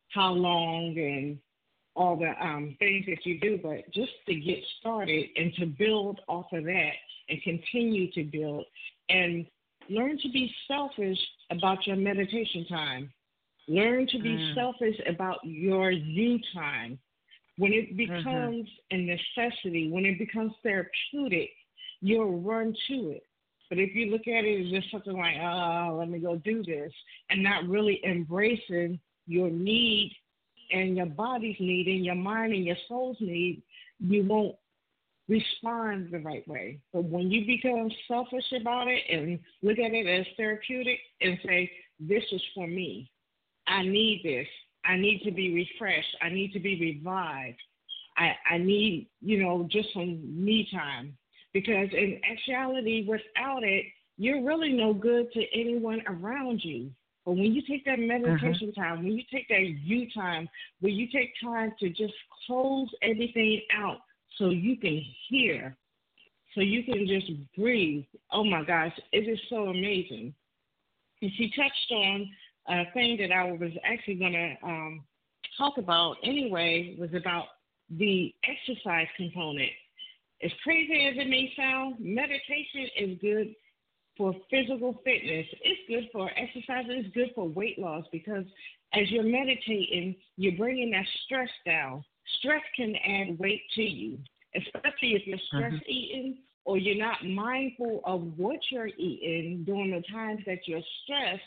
how 0.10 0.32
long 0.32 0.98
and 0.98 1.38
all 1.96 2.16
the 2.16 2.34
um, 2.44 2.76
things 2.80 3.06
that 3.08 3.26
you 3.26 3.40
do, 3.40 3.60
but 3.62 3.92
just 3.92 4.12
to 4.28 4.36
get 4.36 4.60
started 4.80 5.26
and 5.36 5.54
to 5.56 5.66
build 5.66 6.22
off 6.28 6.46
of 6.54 6.64
that 6.66 6.92
and 7.30 7.42
continue 7.44 8.12
to 8.12 8.24
build 8.24 8.66
and 9.10 9.46
learn 9.90 10.18
to 10.20 10.30
be 10.30 10.54
selfish 10.68 11.18
about 11.50 11.86
your 11.88 11.96
meditation 11.96 12.66
time. 12.68 13.12
Learn 13.68 14.08
to 14.08 14.20
be 14.20 14.38
Mm. 14.38 14.54
selfish 14.54 14.96
about 15.08 15.44
your 15.44 15.92
you 15.92 16.40
time. 16.54 17.00
When 17.58 17.74
it 17.74 17.98
becomes 17.98 18.68
Mhm. 18.68 18.78
a 18.92 18.98
necessity, 18.98 19.90
when 19.92 20.06
it 20.06 20.20
becomes 20.20 20.54
therapeutic, 20.64 21.52
you'll 22.02 22.40
run 22.42 22.74
to 22.88 23.12
it. 23.12 23.24
But 23.70 23.80
if 23.80 23.94
you 23.96 24.12
look 24.12 24.28
at 24.28 24.46
it 24.46 24.66
as 24.66 24.72
just 24.72 24.92
something 24.92 25.18
like, 25.18 25.36
oh, 25.42 25.98
let 26.00 26.10
me 26.10 26.20
go 26.20 26.38
do 26.38 26.64
this, 26.64 26.92
and 27.30 27.44
not 27.44 27.68
really 27.68 28.02
embracing 28.06 29.00
your 29.28 29.50
need 29.50 30.16
and 30.72 30.98
your 30.98 31.06
body's 31.06 31.58
need 31.60 31.88
and 31.88 32.06
your 32.06 32.16
mind 32.16 32.54
and 32.54 32.66
your 32.66 32.78
soul's 32.88 33.18
need, 33.20 33.62
you 34.00 34.24
won't 34.24 34.56
respond 35.28 36.10
the 36.12 36.20
right 36.20 36.48
way. 36.48 36.80
But 36.94 37.06
when 37.06 37.32
you 37.32 37.46
become 37.46 37.90
selfish 38.08 38.46
about 38.60 38.88
it 38.88 39.04
and 39.10 39.40
look 39.62 39.80
at 39.80 39.94
it 39.94 40.08
as 40.08 40.26
therapeutic 40.38 41.00
and 41.22 41.38
say, 41.46 41.72
this 42.00 42.24
is 42.32 42.42
for 42.56 42.68
me, 42.68 43.12
I 43.68 43.84
need 43.84 44.22
this, 44.24 44.48
I 44.86 44.98
need 44.98 45.22
to 45.26 45.32
be 45.32 45.54
refreshed, 45.54 46.16
I 46.22 46.30
need 46.30 46.54
to 46.54 46.60
be 46.60 46.80
revived, 46.80 47.60
I, 48.18 48.36
I 48.50 48.58
need, 48.58 49.10
you 49.22 49.44
know, 49.44 49.68
just 49.70 49.90
some 49.94 50.22
me 50.34 50.68
time. 50.72 51.18
Because 51.58 51.90
in 51.92 52.22
actuality, 52.32 53.04
without 53.08 53.64
it, 53.64 53.86
you're 54.16 54.44
really 54.44 54.74
no 54.74 54.94
good 54.94 55.32
to 55.32 55.44
anyone 55.60 56.04
around 56.06 56.64
you. 56.64 56.92
But 57.26 57.32
when 57.32 57.52
you 57.52 57.64
take 57.68 57.84
that 57.86 57.98
meditation 57.98 58.72
uh-huh. 58.78 58.84
time, 58.84 59.04
when 59.04 59.14
you 59.14 59.24
take 59.34 59.48
that 59.48 59.64
you 59.64 60.08
time, 60.12 60.48
when 60.82 60.94
you 60.94 61.08
take 61.12 61.34
time 61.44 61.74
to 61.80 61.90
just 61.90 62.14
close 62.46 62.88
everything 63.02 63.62
out 63.76 63.98
so 64.38 64.50
you 64.50 64.78
can 64.78 65.02
hear, 65.28 65.76
so 66.54 66.62
you 66.62 66.84
can 66.84 67.08
just 67.08 67.32
breathe, 67.58 68.06
oh 68.32 68.44
my 68.44 68.64
gosh, 68.64 68.94
it 69.12 69.28
is 69.28 69.40
so 69.50 69.70
amazing. 69.70 70.36
And 71.24 71.32
she 71.38 71.52
touched 71.56 71.92
on 71.92 72.30
a 72.68 72.84
thing 72.94 73.18
that 73.18 73.32
I 73.32 73.52
was 73.52 73.72
actually 73.84 74.16
going 74.16 74.34
to 74.34 74.56
um, 74.64 75.04
talk 75.58 75.80
about 75.80 76.18
anyway, 76.24 76.96
was 77.00 77.16
about 77.16 77.46
the 77.90 78.32
exercise 78.44 79.08
component. 79.18 79.72
As 80.44 80.52
crazy 80.64 81.08
as 81.08 81.16
it 81.18 81.30
may 81.30 81.52
sound, 81.58 81.96
meditation 82.00 82.90
is 82.98 83.18
good 83.20 83.56
for 84.18 84.34
physical 84.50 85.02
fitness. 85.04 85.46
It's 85.62 85.82
good 85.88 86.10
for 86.12 86.30
exercise. 86.36 86.86
It's 86.90 87.14
good 87.14 87.32
for 87.36 87.48
weight 87.48 87.80
loss 87.80 88.06
because 88.12 88.46
as 88.94 89.10
you're 89.10 89.24
meditating, 89.24 90.16
you're 90.38 90.58
bringing 90.58 90.92
that 90.92 91.06
stress 91.26 91.50
down. 91.66 92.04
Stress 92.40 92.62
can 92.76 92.96
add 92.96 93.40
weight 93.40 93.62
to 93.76 93.82
you, 93.82 94.18
especially 94.56 95.16
if 95.16 95.26
you're 95.26 95.40
stress 95.48 95.74
mm-hmm. 95.74 95.90
eating 95.90 96.38
or 96.66 96.78
you're 96.78 96.98
not 96.98 97.26
mindful 97.26 98.02
of 98.06 98.22
what 98.38 98.60
you're 98.70 98.88
eating 98.88 99.64
during 99.66 99.92
the 99.92 100.04
times 100.12 100.42
that 100.46 100.68
you're 100.68 100.82
stressed 101.04 101.42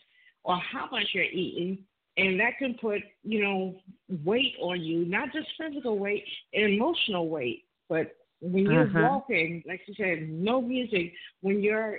or 0.45 0.57
how 0.59 0.88
much 0.91 1.07
you're 1.12 1.24
eating. 1.24 1.78
And 2.16 2.41
that 2.41 2.59
can 2.59 2.74
put, 2.80 3.01
you 3.22 3.43
know, 3.43 3.76
weight 4.24 4.55
on 4.61 4.80
you, 4.80 5.05
not 5.05 5.32
just 5.32 5.47
physical 5.59 5.99
weight, 5.99 6.24
emotional 6.53 7.28
weight. 7.28 7.64
But 7.88 8.12
when 8.41 8.64
you're 8.64 8.84
uh-huh. 8.84 9.09
walking, 9.11 9.62
like 9.66 9.80
you 9.86 9.95
said, 9.97 10.28
no 10.28 10.61
music, 10.61 11.12
when 11.43 11.62
you're 11.62 11.99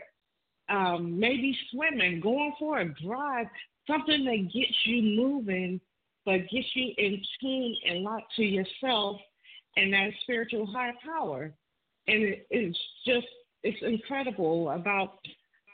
um, 0.69 1.19
maybe 1.19 1.55
swimming, 1.71 2.19
going 2.19 2.53
for 2.57 2.79
a 2.79 2.93
drive, 3.03 3.47
something 3.87 4.25
that 4.25 4.53
gets 4.53 4.75
you 4.85 5.21
moving, 5.21 5.79
but 6.25 6.39
gets 6.49 6.67
you 6.73 6.93
in 6.97 7.21
tune 7.39 7.75
and 7.87 8.03
locked 8.03 8.33
to 8.35 8.43
yourself 8.43 9.17
and 9.77 9.93
that 9.93 10.09
spiritual 10.23 10.65
high 10.65 10.93
power. 11.03 11.53
And 12.07 12.23
it, 12.23 12.47
it's 12.49 12.79
just, 13.05 13.27
it's 13.63 13.81
incredible. 13.81 14.71
About 14.71 15.19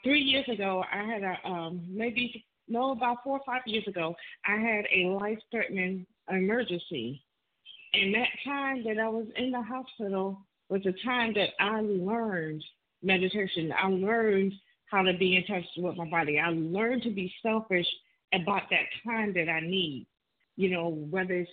three 0.03 0.21
years 0.21 0.45
ago, 0.49 0.83
I 0.91 1.03
had 1.03 1.23
a, 1.23 1.47
um, 1.47 1.85
maybe, 1.89 2.45
no, 2.67 2.91
about 2.91 3.17
four 3.23 3.39
or 3.39 3.45
five 3.45 3.61
years 3.65 3.87
ago, 3.87 4.15
I 4.45 4.57
had 4.57 4.85
a 4.93 5.07
life 5.09 5.39
threatening 5.51 6.05
emergency. 6.29 7.23
And 7.93 8.13
that 8.13 8.27
time 8.43 8.83
that 8.83 8.99
I 8.99 9.07
was 9.07 9.27
in 9.37 9.51
the 9.51 9.61
hospital 9.61 10.46
was 10.69 10.81
the 10.83 10.93
time 11.03 11.33
that 11.35 11.49
I 11.59 11.81
learned 11.81 12.63
meditation. 13.01 13.71
I 13.77 13.87
learned 13.87 14.53
how 14.89 15.01
to 15.01 15.13
be 15.17 15.35
in 15.35 15.45
touch 15.45 15.65
with 15.77 15.97
my 15.97 16.09
body. 16.09 16.39
I 16.39 16.49
learned 16.49 17.03
to 17.03 17.11
be 17.11 17.33
selfish 17.41 17.87
about 18.33 18.63
that 18.69 18.85
time 19.05 19.33
that 19.33 19.49
I 19.49 19.61
need. 19.61 20.07
You 20.55 20.71
know, 20.71 20.89
whether 21.09 21.33
it's 21.33 21.51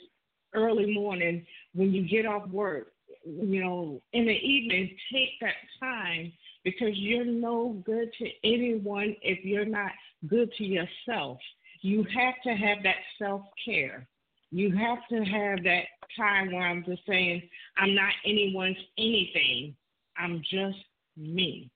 early 0.54 0.92
morning 0.92 1.44
when 1.74 1.92
you 1.92 2.08
get 2.08 2.26
off 2.26 2.48
work, 2.48 2.88
you 3.24 3.62
know, 3.62 4.02
in 4.12 4.26
the 4.26 4.32
evening, 4.32 4.96
take 5.12 5.30
that 5.40 5.54
time 5.80 6.32
because 6.64 6.92
you're 6.94 7.24
no 7.24 7.82
good 7.84 8.10
to 8.18 8.26
anyone 8.44 9.16
if 9.22 9.44
you're 9.44 9.64
not 9.64 9.92
good 10.28 10.50
to 10.58 10.64
yourself. 10.64 11.38
You 11.80 12.04
have 12.14 12.34
to 12.44 12.54
have 12.54 12.78
that 12.84 12.96
self 13.18 13.42
care. 13.64 14.06
You 14.54 14.70
have 14.76 14.98
to 15.08 15.24
have 15.24 15.64
that 15.64 15.82
time 16.16 16.52
where 16.52 16.62
I'm 16.62 16.84
just 16.84 17.02
saying, 17.08 17.42
I'm 17.76 17.92
not 17.92 18.12
anyone's 18.24 18.76
anything. 18.96 19.74
I'm 20.16 20.42
just 20.48 20.78
me. 21.16 21.72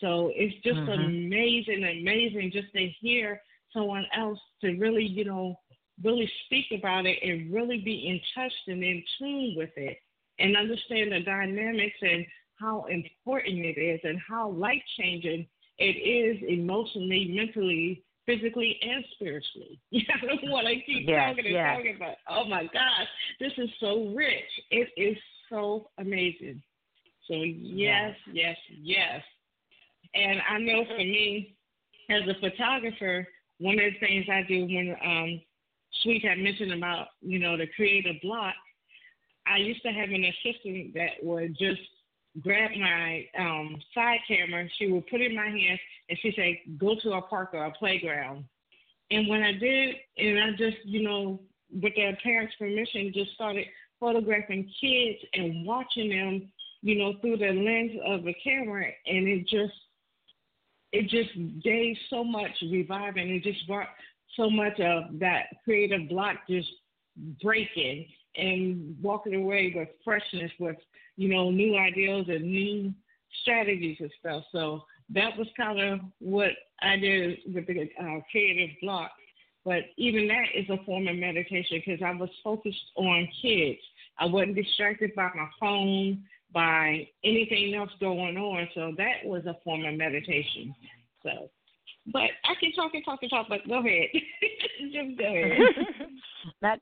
So 0.00 0.32
it's 0.34 0.56
just 0.64 0.78
mm-hmm. 0.78 0.90
amazing, 0.90 1.84
amazing 1.84 2.50
just 2.52 2.72
to 2.72 2.88
hear 3.00 3.40
someone 3.72 4.04
else 4.18 4.40
to 4.62 4.76
really, 4.78 5.04
you 5.04 5.24
know, 5.24 5.60
really 6.02 6.28
speak 6.46 6.66
about 6.76 7.06
it 7.06 7.18
and 7.22 7.54
really 7.54 7.78
be 7.78 8.08
in 8.08 8.20
touch 8.34 8.52
and 8.66 8.82
in 8.82 9.04
tune 9.16 9.54
with 9.56 9.70
it 9.76 9.98
and 10.40 10.56
understand 10.56 11.12
the 11.12 11.20
dynamics 11.20 11.98
and 12.02 12.26
how 12.58 12.84
important 12.90 13.64
it 13.64 13.80
is 13.80 14.00
and 14.02 14.18
how 14.28 14.50
life 14.50 14.82
changing 14.98 15.46
it 15.78 15.84
is 15.84 16.42
emotionally, 16.48 17.30
mentally, 17.32 18.02
physically, 18.30 18.78
and 18.82 19.04
spiritually. 19.14 19.80
I 19.94 20.26
don't 20.26 20.50
want 20.50 20.66
to 20.66 20.74
keep 20.74 21.08
yes, 21.08 21.30
talking 21.30 21.46
and 21.46 21.54
yes. 21.54 21.76
talking 21.76 21.96
about. 21.96 22.16
Oh 22.28 22.44
my 22.48 22.62
gosh, 22.64 23.08
this 23.40 23.52
is 23.58 23.68
so 23.80 24.12
rich. 24.14 24.44
It 24.70 24.88
is 24.96 25.16
so 25.48 25.90
amazing. 25.98 26.62
So 27.26 27.34
yes, 27.34 28.14
yes, 28.32 28.56
yes. 28.82 29.22
And 30.14 30.40
I 30.48 30.58
know 30.58 30.84
for 30.84 30.98
me, 30.98 31.56
as 32.08 32.22
a 32.28 32.40
photographer, 32.40 33.26
one 33.58 33.74
of 33.74 33.92
the 33.92 34.06
things 34.06 34.26
I 34.30 34.42
do 34.48 34.64
when 34.64 34.96
um, 35.04 35.40
Suite 36.02 36.24
had 36.24 36.38
mentioned 36.38 36.72
about, 36.72 37.08
you 37.20 37.38
know, 37.38 37.56
the 37.56 37.66
creative 37.76 38.16
block, 38.22 38.54
I 39.46 39.58
used 39.58 39.82
to 39.82 39.92
have 39.92 40.08
an 40.08 40.24
assistant 40.24 40.94
that 40.94 41.22
would 41.22 41.56
just 41.58 41.80
grab 42.42 42.70
my 42.78 43.26
um, 43.38 43.76
side 43.94 44.20
camera. 44.28 44.68
She 44.78 44.90
would 44.90 45.06
put 45.08 45.20
it 45.20 45.30
in 45.30 45.36
my 45.36 45.46
hands 45.46 45.80
and 46.08 46.18
she'd 46.20 46.34
say, 46.36 46.62
go 46.78 46.94
to 47.02 47.12
a 47.12 47.22
park 47.22 47.50
or 47.52 47.64
a 47.64 47.72
playground. 47.72 48.44
And 49.10 49.28
when 49.28 49.42
I 49.42 49.52
did, 49.52 49.96
and 50.18 50.38
I 50.38 50.50
just, 50.52 50.78
you 50.84 51.02
know, 51.02 51.40
with 51.72 51.94
their 51.96 52.16
parents' 52.22 52.54
permission, 52.58 53.12
just 53.14 53.32
started 53.32 53.66
photographing 53.98 54.70
kids 54.80 55.18
and 55.34 55.66
watching 55.66 56.10
them, 56.10 56.52
you 56.82 56.96
know, 56.96 57.14
through 57.20 57.36
the 57.38 57.52
lens 57.52 57.92
of 58.06 58.24
the 58.24 58.34
camera. 58.42 58.86
And 59.06 59.28
it 59.28 59.48
just 59.48 59.74
it 60.92 61.08
just 61.08 61.30
gave 61.62 61.96
so 62.08 62.24
much 62.24 62.50
reviving. 62.62 63.30
It 63.30 63.42
just 63.42 63.66
brought 63.66 63.88
so 64.36 64.50
much 64.50 64.78
of 64.80 65.18
that 65.20 65.46
creative 65.64 66.08
block 66.08 66.36
just 66.48 66.68
breaking 67.42 68.06
and 68.40 68.96
walking 69.02 69.34
away 69.34 69.72
with 69.74 69.88
freshness, 70.04 70.50
with 70.58 70.76
you 71.16 71.28
know 71.28 71.50
new 71.50 71.76
ideas 71.76 72.26
and 72.28 72.42
new 72.42 72.92
strategies 73.42 73.98
and 74.00 74.10
stuff. 74.18 74.44
So 74.52 74.84
that 75.10 75.36
was 75.36 75.46
kind 75.56 75.80
of 75.80 76.00
what 76.18 76.50
I 76.82 76.96
did 76.96 77.38
with 77.54 77.66
the 77.66 77.88
uh, 78.00 78.20
creative 78.30 78.70
block. 78.82 79.10
But 79.64 79.82
even 79.98 80.26
that 80.28 80.46
is 80.54 80.68
a 80.70 80.82
form 80.84 81.06
of 81.08 81.16
meditation 81.16 81.82
because 81.84 82.00
I 82.04 82.12
was 82.12 82.30
focused 82.42 82.78
on 82.96 83.28
kids. 83.42 83.80
I 84.18 84.26
wasn't 84.26 84.56
distracted 84.56 85.14
by 85.14 85.28
my 85.34 85.48
phone 85.58 86.24
by 86.52 87.06
anything 87.24 87.74
else 87.74 87.90
going 88.00 88.36
on. 88.36 88.68
So 88.74 88.92
that 88.96 89.24
was 89.24 89.44
a 89.46 89.56
form 89.62 89.84
of 89.84 89.94
meditation. 89.94 90.74
So, 91.22 91.50
but 92.06 92.30
I 92.44 92.54
can 92.58 92.72
talk 92.72 92.92
and 92.94 93.04
talk 93.04 93.20
and 93.22 93.30
talk, 93.30 93.46
but 93.48 93.66
go 93.68 93.80
ahead. 93.80 94.08
Just 94.92 95.18
go 95.18 95.24
ahead. 95.24 95.58
that, 96.62 96.80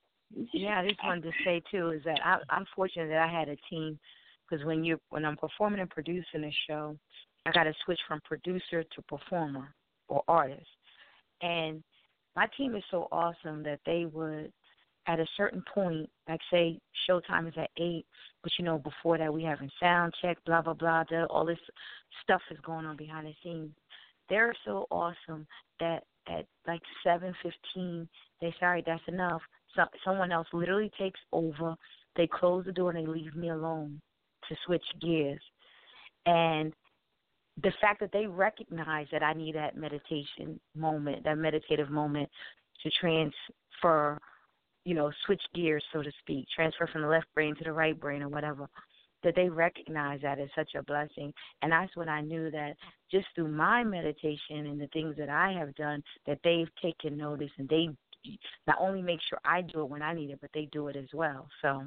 yeah, 0.52 0.80
I 0.80 0.88
just 0.88 1.02
wanted 1.02 1.22
to 1.24 1.32
say 1.44 1.62
too 1.70 1.90
is 1.90 2.02
that 2.04 2.20
I, 2.24 2.38
I'm 2.50 2.66
fortunate 2.74 3.08
that 3.08 3.18
I 3.18 3.32
had 3.32 3.48
a 3.48 3.56
team 3.70 3.98
because 4.48 4.64
when 4.64 4.84
you 4.84 4.98
when 5.10 5.24
I'm 5.24 5.36
performing 5.36 5.80
and 5.80 5.90
producing 5.90 6.44
a 6.44 6.52
show, 6.66 6.96
I 7.46 7.52
got 7.52 7.64
to 7.64 7.74
switch 7.84 8.00
from 8.06 8.20
producer 8.24 8.82
to 8.82 9.02
performer 9.02 9.74
or 10.08 10.22
artist, 10.28 10.66
and 11.42 11.82
my 12.36 12.46
team 12.56 12.76
is 12.76 12.84
so 12.90 13.08
awesome 13.10 13.62
that 13.64 13.80
they 13.86 14.06
would 14.06 14.52
at 15.06 15.18
a 15.18 15.26
certain 15.36 15.62
point, 15.72 16.08
like 16.28 16.40
say 16.50 16.78
showtime 17.08 17.48
is 17.48 17.54
at 17.56 17.70
eight, 17.78 18.04
but 18.42 18.52
you 18.58 18.64
know 18.64 18.78
before 18.78 19.16
that 19.16 19.32
we 19.32 19.42
having 19.42 19.70
sound 19.80 20.12
check, 20.20 20.36
blah 20.44 20.62
blah 20.62 20.74
blah, 20.74 21.04
blah 21.08 21.24
all 21.26 21.46
this 21.46 21.58
stuff 22.22 22.42
is 22.50 22.58
going 22.64 22.84
on 22.84 22.96
behind 22.96 23.26
the 23.26 23.34
scenes. 23.42 23.72
They're 24.28 24.54
so 24.66 24.86
awesome 24.90 25.46
that 25.80 26.04
at 26.28 26.44
like 26.66 26.82
seven 27.02 27.34
fifteen, 27.42 28.08
they 28.40 28.54
right, 28.60 28.84
that's 28.86 29.02
enough. 29.08 29.40
So 29.74 29.84
someone 30.04 30.32
else 30.32 30.48
literally 30.52 30.90
takes 30.98 31.20
over. 31.32 31.74
They 32.16 32.26
close 32.26 32.64
the 32.64 32.72
door 32.72 32.90
and 32.90 33.06
they 33.06 33.10
leave 33.10 33.34
me 33.34 33.50
alone 33.50 34.00
to 34.48 34.56
switch 34.66 34.84
gears. 35.00 35.42
And 36.26 36.72
the 37.62 37.72
fact 37.80 38.00
that 38.00 38.12
they 38.12 38.26
recognize 38.26 39.06
that 39.12 39.22
I 39.22 39.32
need 39.32 39.54
that 39.54 39.76
meditation 39.76 40.58
moment, 40.74 41.24
that 41.24 41.38
meditative 41.38 41.90
moment 41.90 42.28
to 42.82 42.90
transfer 43.00 44.20
you 44.84 44.94
know, 44.94 45.12
switch 45.26 45.42
gears, 45.54 45.84
so 45.92 46.02
to 46.02 46.10
speak, 46.20 46.46
transfer 46.54 46.86
from 46.86 47.02
the 47.02 47.08
left 47.08 47.26
brain 47.34 47.54
to 47.56 47.64
the 47.64 47.72
right 47.72 47.98
brain 48.00 48.22
or 48.22 48.28
whatever. 48.30 48.70
that 49.22 49.34
they 49.34 49.48
recognize 49.48 50.20
that 50.22 50.38
as 50.38 50.48
such 50.54 50.70
a 50.76 50.82
blessing. 50.82 51.32
And 51.62 51.72
that's 51.72 51.94
when 51.96 52.08
I 52.08 52.20
knew 52.20 52.50
that 52.50 52.76
just 53.10 53.26
through 53.34 53.48
my 53.48 53.82
meditation 53.82 54.66
and 54.66 54.80
the 54.80 54.86
things 54.92 55.16
that 55.18 55.28
I 55.28 55.52
have 55.52 55.74
done, 55.74 56.02
that 56.26 56.38
they've 56.44 56.70
taken 56.80 57.16
notice 57.16 57.50
and 57.58 57.68
they 57.68 57.88
not 58.66 58.76
only 58.80 59.02
make 59.02 59.20
sure 59.28 59.38
I 59.44 59.62
do 59.62 59.82
it 59.82 59.88
when 59.88 60.02
I 60.02 60.14
need 60.14 60.30
it, 60.30 60.40
but 60.40 60.50
they 60.54 60.68
do 60.72 60.88
it 60.88 60.96
as 60.96 61.08
well. 61.12 61.48
So, 61.62 61.84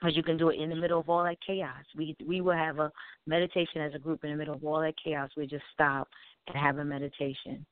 because 0.00 0.16
you 0.16 0.22
can 0.22 0.36
do 0.36 0.50
it 0.50 0.60
in 0.60 0.70
the 0.70 0.76
middle 0.76 1.00
of 1.00 1.08
all 1.08 1.24
that 1.24 1.38
chaos. 1.44 1.84
We 1.96 2.16
we 2.26 2.40
will 2.40 2.56
have 2.56 2.78
a 2.78 2.92
meditation 3.26 3.80
as 3.80 3.94
a 3.94 3.98
group 3.98 4.24
in 4.24 4.30
the 4.30 4.36
middle 4.36 4.54
of 4.54 4.64
all 4.64 4.80
that 4.80 4.94
chaos. 5.02 5.30
We 5.36 5.46
just 5.46 5.64
stop 5.72 6.08
and 6.46 6.56
have 6.56 6.78
a 6.78 6.84
meditation, 6.84 7.64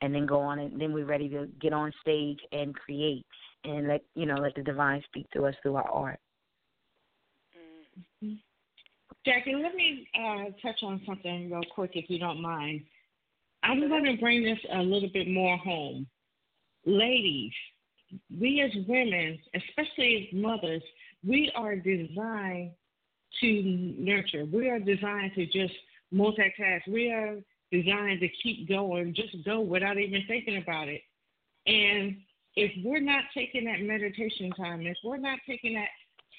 and 0.00 0.14
then 0.14 0.26
go 0.26 0.40
on 0.40 0.58
and 0.58 0.80
then 0.80 0.92
we're 0.92 1.06
ready 1.06 1.28
to 1.30 1.48
get 1.60 1.72
on 1.72 1.92
stage 2.00 2.38
and 2.52 2.74
create 2.74 3.26
and 3.64 3.88
let 3.88 4.02
you 4.14 4.26
know 4.26 4.36
let 4.36 4.54
the 4.54 4.62
divine 4.62 5.02
speak 5.06 5.28
to 5.30 5.46
us 5.46 5.54
through 5.62 5.76
our 5.76 5.90
art. 5.90 6.20
Mm-hmm. 8.22 8.34
Jackie, 9.26 9.54
let 9.54 9.74
me 9.74 10.08
uh, 10.14 10.44
touch 10.62 10.82
on 10.82 11.02
something 11.04 11.50
real 11.50 11.60
quick, 11.74 11.90
if 11.94 12.08
you 12.08 12.18
don't 12.18 12.40
mind. 12.40 12.82
I'm 13.62 13.86
going 13.86 14.04
to 14.04 14.16
bring 14.18 14.42
this 14.42 14.58
a 14.72 14.78
little 14.78 15.10
bit 15.12 15.28
more 15.28 15.58
home. 15.58 16.06
Ladies, 16.86 17.52
we 18.38 18.62
as 18.62 18.70
women, 18.86 19.38
especially 19.54 20.28
as 20.32 20.40
mothers, 20.40 20.82
we 21.26 21.52
are 21.54 21.76
designed 21.76 22.72
to 23.40 23.62
nurture. 23.98 24.44
We 24.46 24.68
are 24.68 24.78
designed 24.78 25.32
to 25.34 25.46
just 25.46 25.74
multitask. 26.12 26.88
We 26.88 27.12
are 27.12 27.36
designed 27.70 28.20
to 28.20 28.28
keep 28.42 28.68
going, 28.68 29.14
just 29.14 29.36
go 29.44 29.60
without 29.60 29.98
even 29.98 30.22
thinking 30.26 30.56
about 30.56 30.88
it. 30.88 31.02
And 31.66 32.16
if 32.56 32.72
we're 32.84 33.00
not 33.00 33.24
taking 33.34 33.64
that 33.66 33.82
meditation 33.82 34.50
time, 34.52 34.86
if 34.86 34.96
we're 35.04 35.18
not 35.18 35.38
taking 35.46 35.74
that 35.74 35.88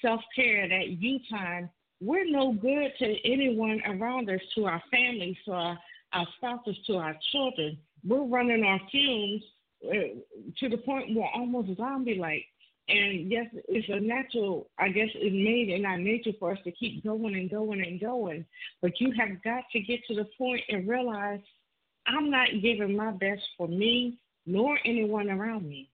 self 0.02 0.20
care, 0.36 0.68
that 0.68 0.88
you 0.88 1.18
time, 1.30 1.70
we're 2.00 2.28
no 2.28 2.52
good 2.52 2.90
to 2.98 3.16
anyone 3.24 3.80
around 3.86 4.28
us, 4.28 4.40
to 4.56 4.66
our 4.66 4.82
families, 4.90 5.36
to 5.46 5.52
our, 5.52 5.78
our 6.12 6.26
spouses, 6.36 6.76
to 6.88 6.96
our 6.96 7.16
children. 7.30 7.78
We're 8.04 8.26
running 8.26 8.64
on 8.64 8.80
fumes 8.90 9.42
to 9.82 10.68
the 10.68 10.76
point 10.78 11.14
where 11.14 11.28
almost 11.34 11.76
zombie 11.76 12.18
like. 12.18 12.44
And 12.88 13.30
yes, 13.30 13.46
it's 13.68 13.88
a 13.88 14.00
natural, 14.00 14.68
I 14.78 14.88
guess 14.88 15.08
it's 15.14 15.32
made 15.32 15.68
in 15.68 15.86
our 15.86 15.98
nature 15.98 16.32
for 16.38 16.52
us 16.52 16.58
to 16.64 16.72
keep 16.72 17.04
going 17.04 17.34
and 17.34 17.48
going 17.48 17.80
and 17.80 18.00
going. 18.00 18.44
But 18.80 19.00
you 19.00 19.12
have 19.18 19.42
got 19.44 19.64
to 19.72 19.80
get 19.80 20.00
to 20.08 20.14
the 20.14 20.26
point 20.36 20.62
and 20.68 20.88
realize 20.88 21.40
I'm 22.06 22.28
not 22.30 22.48
giving 22.60 22.96
my 22.96 23.12
best 23.12 23.42
for 23.56 23.68
me 23.68 24.18
nor 24.46 24.78
anyone 24.84 25.30
around 25.30 25.68
me. 25.68 25.88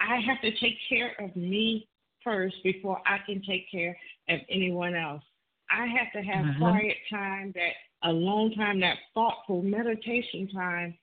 I 0.00 0.20
have 0.20 0.40
to 0.42 0.50
take 0.58 0.76
care 0.88 1.12
of 1.18 1.34
me 1.34 1.88
first 2.22 2.56
before 2.62 3.00
I 3.06 3.18
can 3.24 3.42
take 3.42 3.70
care 3.70 3.96
of 4.28 4.40
anyone 4.50 4.94
else. 4.94 5.22
I 5.70 5.86
have 5.86 6.12
to 6.12 6.28
have 6.28 6.44
mm-hmm. 6.44 6.58
quiet 6.58 6.96
time, 7.10 7.52
that 7.54 8.08
alone 8.08 8.54
time, 8.54 8.80
that 8.80 8.96
thoughtful 9.14 9.62
meditation 9.62 10.48
time 10.52 10.96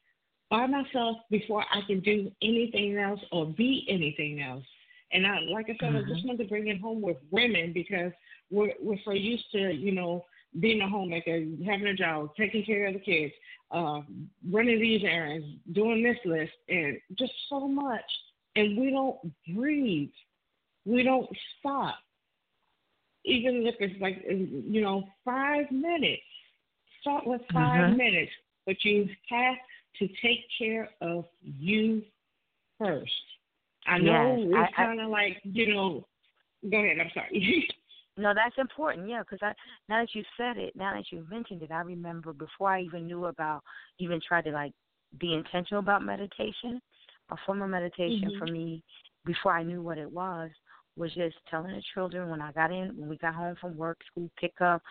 by 0.50 0.66
myself 0.66 1.18
before 1.30 1.64
I 1.72 1.82
can 1.88 2.00
do 2.00 2.32
anything 2.42 2.98
else 2.98 3.20
or 3.32 3.46
be 3.46 3.86
anything 3.90 4.42
else. 4.42 4.66
And 5.12 5.26
I, 5.26 5.40
like 5.52 5.66
I 5.70 5.78
said, 5.80 5.94
mm-hmm. 5.94 6.12
I 6.12 6.14
just 6.14 6.26
wanted 6.26 6.44
to 6.44 6.50
bring 6.50 6.68
it 6.68 6.82
home 6.82 7.02
with 7.02 7.18
women 7.32 7.72
because 7.74 8.12
we're 8.52 8.74
we're 8.82 9.00
so 9.06 9.12
used 9.12 9.46
to 9.54 9.74
you 9.74 9.94
know 9.94 10.26
being 10.60 10.82
a 10.82 10.90
homemaker, 10.90 11.44
having 11.66 11.88
a 11.88 11.94
job, 11.94 12.30
taking 12.36 12.64
care 12.64 12.88
of 12.88 12.94
the 12.94 13.00
kids, 13.00 13.34
uh, 13.72 14.02
running 14.50 14.80
these 14.80 15.04
errands, 15.04 15.46
doing 15.74 16.02
this 16.02 16.18
list, 16.26 16.54
and 16.70 16.98
just 17.18 17.34
so 17.50 17.68
much 17.68 18.02
and 18.58 18.78
we 18.78 18.90
don't 18.90 19.18
breathe. 19.56 20.10
We 20.86 21.04
don't 21.04 21.30
stop. 21.60 21.96
Even 23.24 23.68
if 23.68 23.76
it's 23.80 24.00
like, 24.02 24.24
you 24.28 24.82
know, 24.82 25.04
five 25.24 25.70
minutes. 25.72 26.24
Start 27.02 27.28
with 27.28 27.42
5 27.54 27.62
mm-hmm. 27.62 27.98
minutes, 27.98 28.32
but 28.66 28.84
you 28.84 29.08
have 29.30 29.56
to 30.00 30.08
take 30.08 30.46
care 30.58 30.90
of 31.02 31.26
you 31.42 32.02
first. 32.78 33.12
I 33.86 34.00
know 34.00 34.38
yes, 34.50 34.64
it's 34.66 34.76
kind 34.76 35.00
of 35.00 35.10
like, 35.10 35.38
you 35.44 35.74
know, 35.74 36.06
go 36.70 36.78
ahead, 36.78 36.98
I'm 37.00 37.12
sorry. 37.14 37.68
No, 38.20 38.34
that's 38.34 38.56
important. 38.58 39.08
Yeah, 39.08 39.20
because 39.20 39.38
I 39.44 39.54
now 39.88 40.02
that 40.02 40.16
you 40.16 40.24
said 40.38 40.58
it, 40.58 40.76
now 40.76 40.92
that 40.96 41.04
you 41.12 41.24
mentioned 41.30 41.62
it, 41.62 41.70
I 41.70 41.82
remember 41.82 42.34
before 42.34 42.72
I 42.72 42.82
even 42.82 43.06
knew 43.06 43.26
about, 43.26 43.62
even 44.00 44.20
tried 44.28 44.46
to 44.46 44.50
like 44.50 44.74
be 45.20 45.36
intentional 45.36 45.82
about 45.82 46.04
meditation 46.04 46.82
a 47.30 47.36
form 47.46 47.62
of 47.62 47.70
meditation 47.70 48.30
mm-hmm. 48.30 48.40
for 48.40 48.52
me 48.52 48.84
before 49.26 49.54
I 49.54 49.64
knew 49.64 49.82
what 49.82 49.98
it 49.98 50.12
was 50.12 50.50
was 50.96 51.14
just 51.14 51.36
telling 51.50 51.76
the 51.76 51.84
children 51.94 52.30
when 52.30 52.42
I 52.42 52.52
got 52.54 52.72
in 52.72 52.94
when 52.96 53.10
we 53.10 53.18
got 53.18 53.36
home 53.36 53.56
from 53.60 53.78
work, 53.78 54.00
school 54.10 54.30
pickup, 54.40 54.82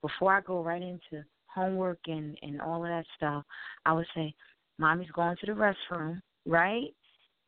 before 0.00 0.34
I 0.36 0.40
go 0.40 0.62
right 0.62 0.82
into 0.82 1.24
homework 1.46 1.98
and 2.06 2.36
and 2.42 2.60
all 2.60 2.82
of 2.82 2.90
that 2.90 3.04
stuff, 3.16 3.44
I 3.84 3.92
would 3.92 4.06
say, 4.14 4.34
"Mommy's 4.78 5.10
going 5.12 5.36
to 5.40 5.46
the 5.46 5.52
restroom, 5.52 6.20
right? 6.46 6.94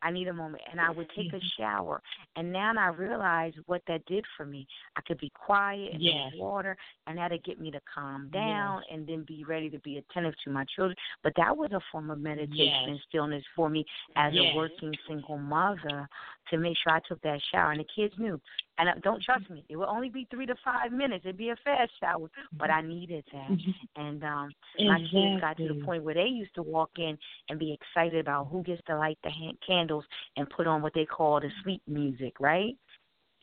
I 0.05 0.11
need 0.11 0.29
a 0.29 0.33
moment. 0.33 0.63
And 0.71 0.81
I 0.81 0.91
would 0.91 1.09
take 1.17 1.33
a 1.33 1.41
shower. 1.59 2.01
And 2.37 2.53
now 2.53 2.73
I 2.79 2.89
realize 2.89 3.55
what 3.67 3.83
that 3.89 4.05
did 4.07 4.25
for 4.37 4.45
me. 4.45 4.67
I 4.97 5.01
could 5.07 5.19
be 5.19 5.31
quiet 5.31 5.95
and 5.95 6.03
yes. 6.03 6.33
water, 6.37 6.77
and 7.07 7.19
that'd 7.19 7.43
get 7.45 7.61
me 7.61 7.71
to 7.71 7.81
calm 7.93 8.29
down 8.33 8.83
yes. 8.83 8.95
and 8.95 9.07
then 9.07 9.25
be 9.27 9.45
ready 9.45 9.71
to 9.71 9.79
be 9.81 9.99
attentive 9.99 10.35
to 10.45 10.51
my 10.51 10.65
children. 10.77 10.97
But 11.23 11.33
that 11.37 11.57
was 11.57 11.73
a 11.73 11.81
form 11.91 12.11
of 12.11 12.21
meditation 12.21 12.67
yes. 12.67 12.85
and 12.87 13.01
stillness 13.09 13.43
for 13.57 13.69
me 13.69 13.85
as 14.17 14.33
a 14.35 14.55
working 14.55 14.93
single 15.09 15.39
mother 15.39 16.09
to 16.51 16.59
make 16.59 16.77
sure 16.83 16.93
I 16.93 17.01
took 17.09 17.21
that 17.23 17.41
shower. 17.51 17.73
And 17.73 17.81
the 17.81 17.87
kids 17.97 18.15
knew. 18.19 18.41
And 18.79 18.89
uh, 18.89 18.93
don't 19.03 19.23
trust 19.23 19.49
me, 19.51 19.65
it 19.69 19.77
would 19.77 19.89
only 19.89 20.09
be 20.09 20.27
three 20.31 20.47
to 20.47 20.55
five 20.65 20.93
minutes. 20.93 21.25
It'd 21.25 21.37
be 21.37 21.51
a 21.51 21.57
fast 21.65 21.93
shower, 22.01 22.29
but 22.59 22.71
I 22.71 22.83
needed 22.83 23.25
that. 23.33 23.51
Mm-hmm. 23.51 24.01
And 24.01 24.25
um 24.25 24.51
exactly. 24.77 24.89
my 24.89 24.99
kids 24.99 25.41
got 25.41 25.57
to 25.59 25.69
the 25.69 25.85
point 25.85 26.03
where 26.03 26.15
they 26.15 26.27
used 26.27 26.55
to 26.57 26.63
walk 26.63 26.91
in 26.99 27.17
and 27.49 27.59
be 27.59 27.73
excited 27.73 28.19
about 28.19 28.49
who 28.51 28.63
gets 28.63 28.83
to 28.87 28.99
light 28.99 29.19
the 29.23 29.31
hand- 29.31 29.59
candles 29.95 30.05
and 30.37 30.49
put 30.51 30.67
on 30.67 30.83
what 30.83 30.95
they 30.95 31.05
call 31.05 31.41
the 31.41 31.51
sleep 31.63 31.83
music, 31.87 32.35
right? 32.41 32.77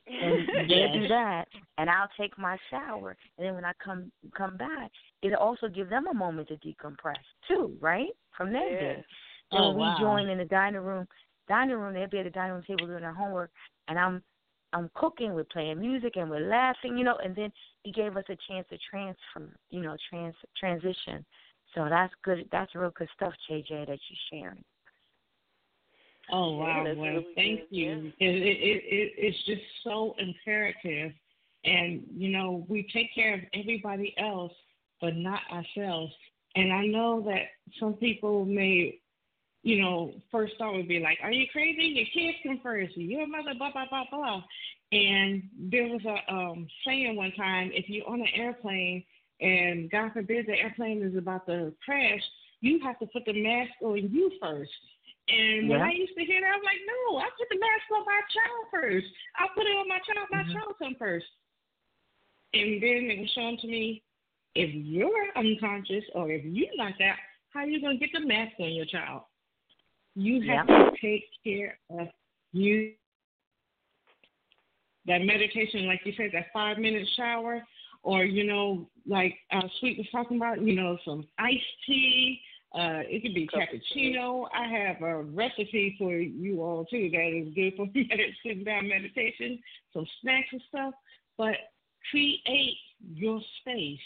and 0.07 0.47
they'll 0.69 0.93
do 0.93 1.07
that, 1.07 1.45
and 1.77 1.89
I'll 1.89 2.09
take 2.19 2.37
my 2.37 2.57
shower, 2.69 3.15
and 3.37 3.47
then 3.47 3.55
when 3.55 3.65
I 3.65 3.71
come 3.83 4.11
come 4.35 4.57
back, 4.57 4.91
it'll 5.21 5.37
also 5.37 5.67
give 5.67 5.89
them 5.89 6.07
a 6.07 6.13
moment 6.13 6.49
to 6.49 6.55
decompress 6.55 7.15
too, 7.47 7.75
right? 7.79 8.09
From 8.35 8.51
their 8.51 8.71
yeah. 8.71 8.79
day. 8.79 9.05
Oh, 9.51 9.57
and 9.57 9.65
oh, 9.65 9.71
we 9.71 9.83
wow. 9.83 9.97
join 9.99 10.29
in 10.29 10.37
the 10.37 10.45
dining 10.45 10.81
room, 10.81 11.07
dining 11.47 11.75
room, 11.77 11.93
they'll 11.93 12.09
be 12.09 12.19
at 12.19 12.23
the 12.23 12.29
dining 12.29 12.53
room 12.53 12.63
table 12.67 12.87
doing 12.87 13.01
their 13.01 13.13
homework, 13.13 13.51
and 13.87 13.97
I'm 13.97 14.23
I'm 14.73 14.89
cooking, 14.95 15.33
we're 15.33 15.43
playing 15.43 15.79
music, 15.79 16.13
and 16.15 16.29
we're 16.29 16.47
laughing, 16.47 16.97
you 16.97 17.03
know. 17.03 17.17
And 17.23 17.35
then 17.35 17.51
he 17.83 17.91
gave 17.91 18.17
us 18.17 18.23
a 18.29 18.37
chance 18.49 18.67
to 18.69 18.77
transfer, 18.89 19.55
you 19.69 19.81
know, 19.81 19.95
trans 20.09 20.35
transition. 20.59 21.25
So 21.75 21.87
that's 21.89 22.13
good. 22.23 22.47
That's 22.51 22.73
real 22.75 22.91
good 22.97 23.09
stuff, 23.15 23.33
JJ, 23.49 23.87
that 23.87 23.87
you're 23.87 24.41
sharing. 24.41 24.63
Oh 26.31 26.57
wow! 26.57 26.83
Yeah, 26.85 26.93
well, 26.93 27.09
really 27.11 27.27
thank 27.35 27.59
good. 27.61 27.67
you. 27.71 28.11
Yeah. 28.19 28.27
It, 28.27 28.35
it, 28.35 28.83
it, 28.85 29.13
it's 29.17 29.45
just 29.45 29.61
so 29.83 30.15
imperative, 30.17 31.13
and 31.65 32.03
you 32.15 32.29
know 32.29 32.65
we 32.67 32.87
take 32.93 33.13
care 33.13 33.35
of 33.35 33.41
everybody 33.53 34.13
else, 34.17 34.53
but 34.99 35.15
not 35.15 35.41
ourselves. 35.51 36.13
And 36.55 36.73
I 36.73 36.85
know 36.85 37.21
that 37.27 37.43
some 37.79 37.93
people 37.93 38.43
may 38.45 38.99
you 39.63 39.81
know, 39.81 40.11
first 40.31 40.53
thought 40.57 40.73
would 40.73 40.87
be 40.87 40.99
like, 40.99 41.19
"Are 41.21 41.31
you 41.31 41.45
crazy? 41.51 41.83
Your 41.83 42.05
kids 42.13 42.37
come 42.43 42.59
first. 42.63 42.97
Your 42.97 43.27
mother, 43.27 43.53
blah 43.57 43.71
blah 43.71 43.85
blah 43.89 44.05
blah." 44.09 44.43
And 44.91 45.43
there 45.71 45.83
was 45.83 46.01
a 46.05 46.33
um, 46.33 46.67
saying 46.85 47.15
one 47.15 47.31
time: 47.33 47.71
if 47.73 47.85
you're 47.87 48.07
on 48.07 48.21
an 48.21 48.27
airplane 48.35 49.03
and 49.39 49.89
God 49.89 50.13
forbid 50.13 50.47
the 50.47 50.57
airplane 50.57 51.03
is 51.03 51.15
about 51.15 51.45
to 51.47 51.73
crash, 51.83 52.21
you 52.61 52.79
have 52.83 52.99
to 52.99 53.05
put 53.07 53.25
the 53.25 53.33
mask 53.33 53.71
on 53.81 53.97
you 54.11 54.31
first. 54.41 54.71
And 55.31 55.69
when 55.69 55.79
I 55.79 55.91
used 55.91 56.11
to 56.17 56.25
hear 56.25 56.41
that, 56.41 56.51
I 56.51 56.57
was 56.59 56.67
like, 56.67 56.83
"No, 56.83 57.17
I 57.19 57.31
put 57.39 57.47
the 57.47 57.59
mask 57.59 57.87
on 57.95 58.03
my 58.03 58.21
child 58.35 58.63
first. 58.69 59.07
I 59.39 59.47
put 59.55 59.65
it 59.65 59.77
on 59.79 59.87
my 59.87 59.99
child. 60.03 60.27
My 60.29 60.43
mm-hmm. 60.43 60.51
child 60.51 60.75
come 60.77 60.95
first. 60.99 61.25
And 62.53 62.83
then 62.83 63.07
it 63.07 63.19
was 63.19 63.31
shown 63.31 63.57
to 63.61 63.67
me, 63.67 64.03
if 64.55 64.69
you're 64.73 65.31
unconscious 65.37 66.03
or 66.13 66.29
if 66.29 66.43
you're 66.43 66.75
like 66.77 66.97
that, 66.99 67.15
how 67.53 67.61
are 67.61 67.67
you 67.67 67.81
gonna 67.81 67.97
get 67.97 68.09
the 68.13 68.25
mask 68.25 68.53
on 68.59 68.73
your 68.73 68.85
child? 68.85 69.23
You 70.15 70.41
have 70.51 70.67
to 70.67 70.91
take 71.01 71.23
care 71.43 71.79
of 71.89 72.07
you. 72.51 72.93
That 75.05 75.19
meditation, 75.19 75.87
like 75.87 76.01
you 76.03 76.13
said, 76.17 76.31
that 76.33 76.47
five 76.53 76.77
minute 76.77 77.07
shower, 77.15 77.63
or 78.03 78.25
you 78.25 78.43
know, 78.43 78.89
like 79.07 79.35
uh, 79.51 79.61
Suite 79.79 79.97
was 79.97 80.07
talking 80.11 80.37
about, 80.37 80.61
you 80.61 80.75
know, 80.75 80.97
some 81.05 81.25
iced 81.39 81.63
tea. 81.87 82.41
Uh, 82.73 83.03
it 83.03 83.21
could 83.21 83.35
be 83.35 83.47
cappuccino. 83.47 84.47
I 84.53 84.65
have 84.65 85.01
a 85.01 85.23
recipe 85.23 85.95
for 85.97 86.13
you 86.13 86.61
all 86.61 86.85
too 86.85 87.09
that 87.11 87.47
is 87.47 87.53
good 87.53 87.75
for 87.75 87.85
sitting 88.43 88.63
down 88.63 88.87
meditation, 88.87 89.59
some 89.93 90.05
snacks 90.21 90.47
and 90.53 90.61
stuff. 90.69 90.93
But 91.37 91.55
create 92.09 92.77
your 93.13 93.41
space. 93.59 93.99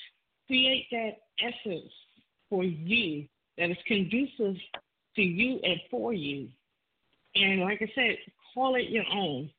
Create 0.48 0.88
that 0.92 1.18
essence 1.40 1.92
for 2.50 2.64
you 2.64 3.28
that 3.58 3.70
is 3.70 3.78
conducive 3.88 4.56
to 5.16 5.22
you 5.22 5.60
and 5.64 5.80
for 5.92 6.14
you. 6.14 6.48
And 7.36 7.62
like 7.62 7.82
I 7.82 7.92
said, 7.94 8.18
call 8.54 8.76
it 8.76 8.90
your 8.90 9.06
own. 9.14 9.50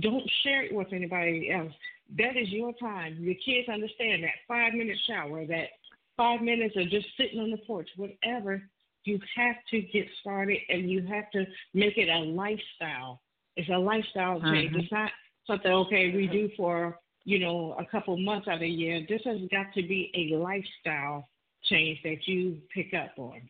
Don't 0.00 0.30
share 0.42 0.62
it 0.62 0.74
with 0.74 0.92
anybody 0.92 1.50
else. 1.50 1.72
that 2.18 2.36
is 2.36 2.48
your 2.50 2.72
time. 2.74 3.16
Your 3.18 3.34
kids 3.44 3.68
understand 3.68 4.22
that 4.22 4.34
five 4.46 4.74
minute 4.74 4.98
shower, 5.08 5.44
that 5.46 5.68
five 6.16 6.40
minutes 6.40 6.74
of 6.76 6.88
just 6.90 7.06
sitting 7.16 7.40
on 7.40 7.50
the 7.50 7.58
porch, 7.58 7.88
whatever. 7.96 8.62
You 9.04 9.18
have 9.36 9.56
to 9.70 9.80
get 9.82 10.06
started, 10.20 10.58
and 10.70 10.90
you 10.90 11.02
have 11.06 11.30
to 11.32 11.44
make 11.74 11.98
it 11.98 12.08
a 12.08 12.18
lifestyle. 12.20 13.20
It's 13.56 13.68
a 13.68 13.78
lifestyle 13.78 14.40
change. 14.40 14.72
Mhm. 14.72 14.82
It's 14.82 14.92
not 14.92 15.12
something 15.46 15.70
okay 15.70 16.10
we 16.14 16.26
do 16.26 16.48
for 16.56 16.98
you 17.24 17.38
know 17.38 17.74
a 17.78 17.84
couple 17.84 18.16
months 18.16 18.48
out 18.48 18.54
of 18.54 18.60
the 18.60 18.68
year. 18.68 19.04
This 19.08 19.22
has 19.24 19.40
got 19.50 19.72
to 19.74 19.82
be 19.82 20.10
a 20.14 20.36
lifestyle 20.36 21.28
change 21.64 22.02
that 22.02 22.26
you 22.26 22.60
pick 22.74 22.94
up 22.94 23.12
on. 23.18 23.48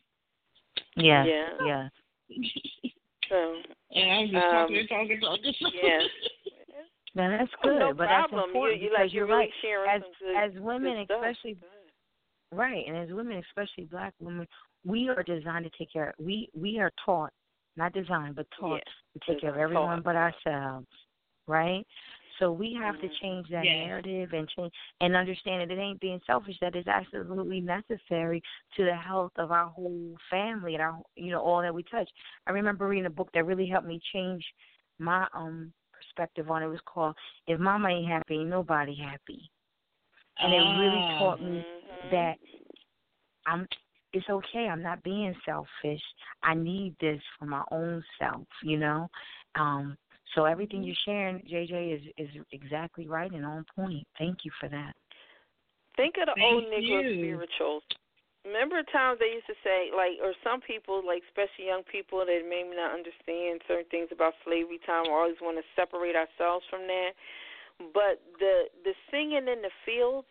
Yeah. 0.96 1.24
Yeah. 1.24 1.48
yes. 1.64 1.90
So, 3.30 3.56
And 3.90 4.10
I'm 4.10 4.26
just 4.28 4.44
Um, 4.44 4.50
talking 4.52 4.76
and 4.76 4.88
talking, 4.88 5.20
talking. 5.20 5.54
yes. 5.72 6.02
No, 7.14 7.30
that's 7.30 7.50
Oh, 7.62 7.68
good, 7.68 7.78
no 7.78 7.94
but 7.94 8.08
problem. 8.08 8.40
that's 8.40 8.46
important 8.48 8.80
you, 8.80 8.84
you 8.84 8.90
because 8.90 9.04
like 9.04 9.12
you're 9.14 9.26
you're 9.26 9.36
really 9.36 9.46
right. 9.46 9.62
sharing 9.62 9.90
As 9.90 10.02
as 10.36 10.60
women, 10.60 10.98
especially 11.08 11.56
right, 12.54 12.84
and 12.86 12.96
as 12.96 13.10
women, 13.10 13.42
especially 13.48 13.84
black 13.84 14.14
women, 14.20 14.46
we 14.84 15.08
are 15.08 15.22
designed 15.22 15.64
to 15.64 15.70
take 15.78 15.92
care. 15.92 16.10
Of, 16.10 16.24
We 16.24 16.48
we 16.54 16.78
are 16.78 16.92
taught, 17.04 17.32
not 17.76 17.92
designed, 17.92 18.36
but 18.36 18.46
taught 18.58 18.82
to 19.14 19.20
take 19.26 19.40
care 19.40 19.50
of 19.50 19.56
everyone 19.56 19.96
taught. 19.98 20.04
but 20.04 20.16
ourselves, 20.16 20.86
right? 21.46 21.86
So 22.38 22.50
we 22.50 22.74
have 22.80 22.96
Mm-hmm. 22.96 23.06
to 23.06 23.12
change 23.20 23.48
that 23.50 23.64
Yes. 23.64 23.74
narrative 23.74 24.32
and 24.32 24.48
change 24.48 24.72
and 25.00 25.14
understand 25.14 25.60
that 25.60 25.70
it 25.76 25.80
ain't 25.80 26.00
being 26.00 26.20
selfish. 26.26 26.56
That 26.60 26.74
is 26.76 26.86
absolutely 26.88 27.60
necessary 27.60 28.42
to 28.76 28.84
the 28.84 28.94
health 28.96 29.32
of 29.36 29.52
our 29.52 29.68
whole 29.68 30.16
family 30.30 30.74
and 30.74 30.82
our 30.82 30.98
you 31.16 31.30
know 31.30 31.40
all 31.40 31.62
that 31.62 31.74
we 31.74 31.82
touch. 31.84 32.08
I 32.46 32.52
remember 32.52 32.88
reading 32.88 33.06
a 33.06 33.10
book 33.10 33.30
that 33.34 33.46
really 33.46 33.66
helped 33.68 33.86
me 33.86 34.00
change 34.12 34.44
my 34.98 35.26
um 35.34 35.72
perspective 35.92 36.50
on 36.50 36.62
it. 36.62 36.66
It 36.66 36.70
was 36.70 36.80
called 36.86 37.14
"If 37.46 37.60
Mama 37.60 37.88
Ain't 37.88 38.08
Happy, 38.08 38.34
Ain't 38.34 38.48
Nobody 38.48 38.96
Happy," 38.96 39.50
and 40.40 40.52
it 40.52 40.60
really 40.62 41.04
taught 41.18 41.40
me 41.40 41.62
Mm-hmm. 41.62 41.83
That 42.10 42.34
I'm. 43.46 43.66
It's 44.12 44.28
okay. 44.30 44.68
I'm 44.70 44.82
not 44.82 45.02
being 45.02 45.34
selfish. 45.44 46.00
I 46.44 46.54
need 46.54 46.94
this 47.00 47.20
for 47.38 47.46
my 47.46 47.64
own 47.70 48.02
self. 48.18 48.46
You 48.62 48.78
know. 48.78 49.08
Um. 49.54 49.96
So 50.34 50.46
everything 50.46 50.82
you're 50.82 50.96
sharing, 51.04 51.38
JJ, 51.40 51.96
is 51.96 52.02
is 52.18 52.42
exactly 52.52 53.06
right 53.06 53.30
and 53.30 53.44
on 53.44 53.64
point. 53.74 54.06
Thank 54.18 54.38
you 54.44 54.50
for 54.60 54.68
that. 54.68 54.94
Think 55.96 56.16
of 56.18 56.26
the 56.26 56.34
Thank 56.34 56.54
old 56.54 56.64
Negro 56.64 57.02
you. 57.02 57.22
spirituals. 57.22 57.82
Remember 58.44 58.82
times 58.92 59.18
they 59.24 59.32
used 59.32 59.48
to 59.48 59.56
say, 59.64 59.88
like, 59.88 60.20
or 60.20 60.36
some 60.44 60.60
people, 60.60 61.00
like 61.00 61.24
especially 61.32 61.72
young 61.72 61.80
people 61.88 62.20
that 62.28 62.44
maybe 62.44 62.76
not 62.76 62.92
understand 62.92 63.64
certain 63.64 63.88
things 63.88 64.12
about 64.12 64.36
slavery 64.44 64.82
time, 64.84 65.08
or 65.08 65.24
always 65.24 65.40
want 65.40 65.56
to 65.56 65.64
separate 65.72 66.12
ourselves 66.12 66.66
from 66.68 66.84
that. 66.84 67.16
But 67.96 68.20
the 68.36 68.68
the 68.84 68.92
singing 69.08 69.48
in 69.48 69.64
the 69.64 69.72
fields, 69.86 70.28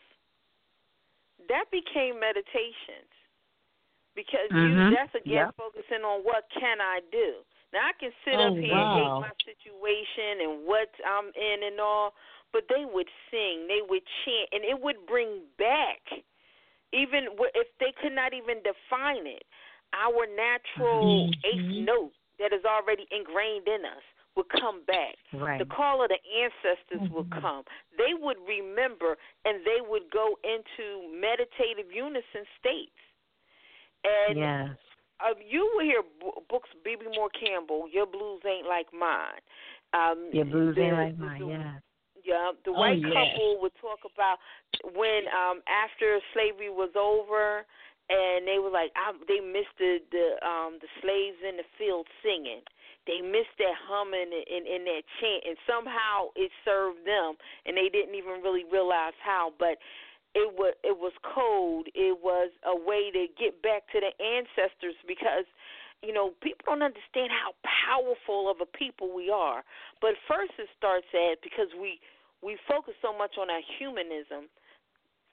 that 1.50 1.66
became 1.72 2.20
meditations 2.20 3.12
because 4.16 4.50
Mhm. 4.52 4.90
you 4.90 4.96
that's 4.96 5.16
again 5.16 5.50
Yep. 5.50 5.56
focusing 5.58 6.04
on 6.06 6.22
what 6.24 6.46
can 6.54 6.82
I 6.82 7.02
do. 7.12 7.42
Now 7.74 7.90
I 7.90 7.94
can 8.00 8.12
sit 8.24 8.38
Oh, 8.38 8.48
up 8.48 8.54
here 8.58 8.70
wow. 8.72 8.84
and 8.84 8.92
hate 8.94 9.22
my 9.22 9.34
situation 9.46 10.42
and 10.46 10.68
what 10.68 10.90
I'm 11.06 11.34
in 11.34 11.64
and 11.64 11.80
all, 11.80 12.14
but 12.52 12.68
they 12.70 12.86
would 12.86 13.10
sing, 13.32 13.68
they 13.68 13.82
would 13.82 14.04
chant, 14.24 14.50
and 14.54 14.64
it 14.64 14.80
would 14.80 15.06
bring 15.08 15.42
back 15.58 16.02
even 16.94 17.34
if 17.58 17.68
they 17.80 17.92
could 18.02 18.14
not 18.14 18.34
even 18.34 18.62
define 18.62 19.26
it, 19.26 19.44
our 19.98 20.28
natural 20.30 21.26
Mhm. 21.26 21.34
eighth 21.44 21.74
note 21.74 22.14
that 22.38 22.54
is 22.54 22.64
already 22.66 23.08
ingrained 23.10 23.68
in 23.68 23.86
us 23.86 24.06
would 24.36 24.50
come 24.50 24.82
back. 24.88 25.16
Right. 25.32 25.60
The 25.60 25.66
call 25.66 26.04
of 26.04 26.10
the 26.10 26.18
ancestors 26.26 27.10
would 27.12 27.30
Mhm. 27.30 27.42
come. 27.42 27.66
They 27.98 28.14
would 28.14 28.38
remember 28.48 29.18
and 29.46 29.64
they 29.66 29.82
would 29.82 30.10
go 30.10 30.38
into 30.44 31.08
meditative 31.10 31.92
unison 31.92 32.46
states. 32.60 32.98
And 34.04 34.38
yes. 34.38 34.70
uh, 35.20 35.34
you 35.46 35.70
will 35.74 35.84
hear 35.84 36.04
b- 36.20 36.32
books, 36.50 36.70
Bebe 36.84 37.06
Moore 37.16 37.30
Campbell, 37.30 37.88
Your 37.90 38.06
Blues 38.06 38.42
Ain't 38.46 38.68
Like 38.68 38.92
Mine. 38.92 39.40
Um, 39.94 40.30
Your 40.34 40.46
blues 40.46 40.78
ain't 40.78 40.96
the- 40.98 41.04
like 41.04 41.18
mine. 41.18 41.40
the- 41.40 41.48
Yeah. 41.48 41.80
yeah, 42.24 42.52
the 42.66 42.72
Oh, 42.72 42.80
white 42.80 42.98
yes. 42.98 43.14
couple 43.14 43.58
would 43.62 43.76
talk 43.76 44.04
about 44.06 44.40
when 44.94 45.28
um 45.30 45.62
after 45.68 46.20
slavery 46.34 46.70
was 46.70 46.90
over 46.96 47.66
and 48.10 48.48
they 48.48 48.60
were 48.60 48.72
like 48.72 48.92
I, 48.96 49.14
they 49.28 49.40
missed 49.40 49.78
the 49.78 50.02
the 50.12 50.46
um 50.46 50.80
the 50.80 50.88
slaves 51.02 51.38
in 51.44 51.58
the 51.58 51.64
field 51.78 52.08
singing. 52.24 52.64
They 53.06 53.20
missed 53.20 53.56
that 53.60 53.76
humming 53.84 54.32
and, 54.32 54.48
and, 54.48 54.64
and 54.68 54.84
that 54.88 55.04
chant 55.20 55.44
and 55.44 55.58
somehow 55.68 56.32
it 56.36 56.52
served 56.64 57.04
them 57.06 57.36
and 57.66 57.76
they 57.76 57.90
didn't 57.92 58.16
even 58.16 58.40
really 58.42 58.64
realize 58.72 59.14
how 59.20 59.52
but 59.60 59.78
it 60.36 60.50
was 60.50 60.74
it 60.84 60.98
was 60.98 61.14
code. 61.22 61.94
It 61.94 62.18
was 62.18 62.50
a 62.66 62.74
way 62.74 63.14
to 63.14 63.30
get 63.38 63.62
back 63.62 63.86
to 63.94 64.02
the 64.02 64.10
ancestors 64.18 64.98
because 65.06 65.46
you 66.02 66.14
know 66.14 66.34
people 66.42 66.66
don't 66.66 66.82
understand 66.82 67.30
how 67.30 67.54
powerful 67.62 68.50
of 68.50 68.58
a 68.62 68.70
people 68.78 69.14
we 69.14 69.30
are. 69.30 69.62
But 70.02 70.18
first 70.28 70.58
it 70.58 70.70
starts 70.78 71.08
at 71.14 71.42
because 71.46 71.70
we 71.78 72.02
we 72.42 72.58
focus 72.68 72.98
so 73.02 73.14
much 73.14 73.38
on 73.38 73.50
our 73.50 73.62
humanism, 73.78 74.50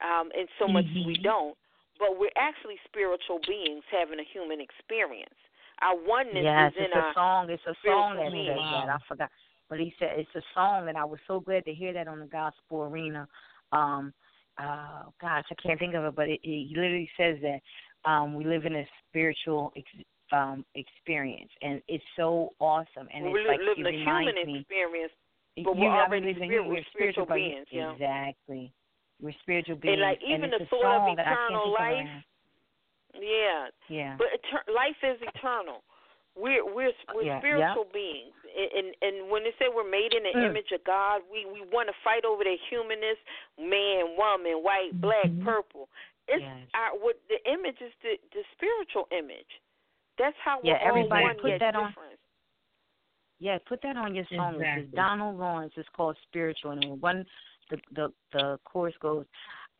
um, 0.05 0.29
and 0.37 0.47
so 0.61 0.67
much 0.69 0.85
we 0.93 1.17
Mhm. 1.17 1.23
don't. 1.23 1.57
But 1.97 2.17
we're 2.17 2.33
actually 2.37 2.79
spiritual 2.85 3.39
beings 3.45 3.83
having 3.89 4.19
a 4.19 4.23
human 4.23 4.61
experience. 4.61 5.37
Our 5.81 5.95
oneness 6.05 6.43
Yes, 6.43 6.71
is 6.73 6.77
in 6.77 6.83
it's 6.85 6.95
a 6.95 7.11
song. 7.15 7.49
It's 7.49 7.63
a 7.65 7.75
song 7.85 8.15
that 8.17 8.27
spiritual 8.29 8.45
says 8.45 8.55
being. 8.55 8.85
that. 8.85 8.89
I 8.89 8.97
forgot, 9.07 9.29
but 9.69 9.79
he 9.79 9.93
said 9.97 10.09
it's 10.17 10.35
a 10.35 10.41
song, 10.53 10.89
and 10.89 10.97
I 10.97 11.05
was 11.05 11.19
so 11.27 11.39
glad 11.39 11.65
to 11.65 11.73
hear 11.73 11.91
that 11.93 12.07
on 12.07 12.19
the 12.19 12.25
gospel 12.27 12.83
arena. 12.83 13.27
Um, 13.71 14.13
uh, 14.59 15.03
gosh, 15.19 15.45
I 15.49 15.55
can't 15.65 15.79
think 15.79 15.95
of 15.95 16.03
it, 16.05 16.15
but 16.15 16.27
it, 16.29 16.39
it 16.43 16.69
literally 16.69 17.09
says 17.17 17.37
that 17.41 17.61
um, 18.09 18.35
we 18.35 18.43
live 18.45 18.65
in 18.65 18.75
a 18.75 18.85
spiritual 19.09 19.71
ex, 19.75 19.87
um, 20.31 20.65
experience, 20.75 21.49
and 21.61 21.81
it's 21.87 22.03
so 22.15 22.49
awesome. 22.59 23.07
And 23.13 23.25
we're 23.31 23.39
it's 23.39 23.47
like 23.47 23.59
living 23.59 23.85
it 23.85 23.95
a 23.95 23.97
human 23.97 24.25
reminds 24.35 24.45
me. 24.47 24.59
experience, 24.59 25.11
but 25.63 25.77
we're 25.77 25.89
already 25.89 26.33
spirit- 26.35 26.67
we're 26.67 26.83
spiritual 26.93 27.25
but- 27.25 27.35
beings, 27.35 27.65
yeah. 27.71 27.91
Exactly. 27.93 28.71
We're 29.21 29.33
spiritual 29.41 29.75
beings, 29.77 29.93
and 29.93 30.01
like 30.01 30.19
even 30.25 30.45
and 30.45 30.53
the 30.53 30.65
thought 30.65 31.09
of 31.11 31.15
that 31.17 31.27
I 31.27 31.29
can't 31.29 31.53
eternal 31.53 31.73
life. 31.73 32.07
Right 33.13 33.23
Yeah. 33.23 33.67
Yeah. 33.89 34.15
But 34.17 34.27
eter- 34.39 34.73
life 34.73 34.97
is 35.03 35.21
eternal. 35.21 35.83
We're 36.35 36.63
we're 36.63 36.93
we're 37.13 37.23
Yeah, 37.23 37.39
spiritual 37.39 37.87
beings, 37.91 38.33
and, 38.55 38.71
and 38.71 38.95
and 39.01 39.29
when 39.29 39.43
they 39.43 39.51
say 39.59 39.67
we're 39.67 39.83
made 39.89 40.13
in 40.13 40.23
the 40.23 40.31
Mm. 40.31 40.49
image 40.51 40.71
of 40.71 40.81
God, 40.85 41.21
we 41.31 41.45
we 41.45 41.61
want 41.71 41.89
to 41.89 41.95
fight 42.05 42.23
over 42.23 42.43
the 42.45 42.55
humanness, 42.69 43.17
man, 43.59 44.15
woman, 44.15 44.63
white, 44.63 44.95
black, 45.01 45.25
Mhm. 45.27 45.43
purple. 45.43 45.89
It's 46.29 46.39
Yes. 46.41 46.69
our 46.73 46.95
what 46.97 47.17
the 47.27 47.35
image 47.51 47.81
is 47.81 47.91
the 48.01 48.17
the 48.31 48.45
spiritual 48.53 49.07
image. 49.11 49.59
That's 50.17 50.37
how 50.39 50.61
Yeah, 50.63 50.73
we're 50.73 50.79
all 50.79 50.87
everybody 50.87 51.23
one 51.25 51.39
put 51.39 51.49
yet 51.51 51.59
that 51.59 51.75
on- 51.75 51.93
Yeah, 53.39 53.57
put 53.65 53.81
that 53.81 53.97
on 53.97 54.13
your 54.15 54.25
song. 54.25 54.53
It's 54.55 54.61
Exactly. 54.61 54.95
Donald 54.95 55.37
Lawrence. 55.39 55.73
It's 55.75 55.89
called 55.89 56.15
Spiritual, 56.19 56.71
and 56.71 57.01
one 57.01 57.25
the 57.69 57.81
the 57.91 58.13
the 58.31 58.59
chorus 58.63 58.95
goes, 58.97 59.25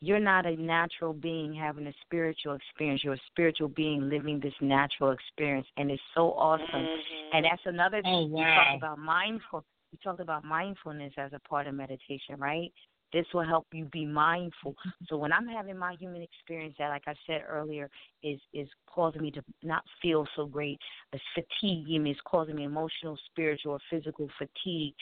"You're 0.02 0.18
not 0.18 0.44
a 0.46 0.56
natural 0.56 1.12
being 1.14 1.54
having 1.54 1.86
a 1.86 1.92
spiritual 2.04 2.54
experience. 2.54 3.02
You're 3.04 3.14
a 3.14 3.26
spiritual 3.30 3.68
being 3.68 4.08
living 4.10 4.40
this 4.40 4.60
natural 4.60 5.12
experience, 5.12 5.68
and 5.76 5.90
it's 5.90 6.02
so 6.12 6.32
awesome." 6.32 6.86
Mhm. 6.86 7.34
And 7.34 7.44
that's 7.44 7.64
another 7.64 8.02
thing 8.02 8.12
Oh, 8.12 8.24
we 8.26 8.42
wow. 8.42 8.54
talked 8.54 8.76
about 8.76 8.98
mindful. 8.98 9.64
We 9.92 9.98
talked 9.98 10.20
about 10.20 10.44
mindfulness 10.44 11.12
as 11.16 11.32
a 11.32 11.38
part 11.40 11.66
of 11.68 11.74
meditation, 11.74 12.38
right? 12.40 12.72
This 13.12 13.26
will 13.34 13.44
help 13.44 13.66
you 13.72 13.84
be 13.86 14.06
mindful. 14.06 14.74
So 15.06 15.18
when 15.18 15.32
I'm 15.32 15.46
having 15.46 15.76
my 15.76 15.94
human 15.94 16.22
experience 16.22 16.74
that, 16.78 16.88
like 16.88 17.06
I 17.06 17.14
said 17.26 17.44
earlier, 17.46 17.90
is 18.22 18.40
is 18.52 18.68
causing 18.86 19.22
me 19.22 19.30
to 19.32 19.44
not 19.62 19.84
feel 20.00 20.26
so 20.34 20.46
great, 20.46 20.80
it's 21.12 21.22
fatiguing 21.34 22.02
me, 22.02 22.10
it's 22.12 22.20
causing 22.24 22.56
me 22.56 22.64
emotional, 22.64 23.16
spiritual, 23.26 23.72
or 23.72 23.80
physical 23.90 24.28
fatigue. 24.38 24.94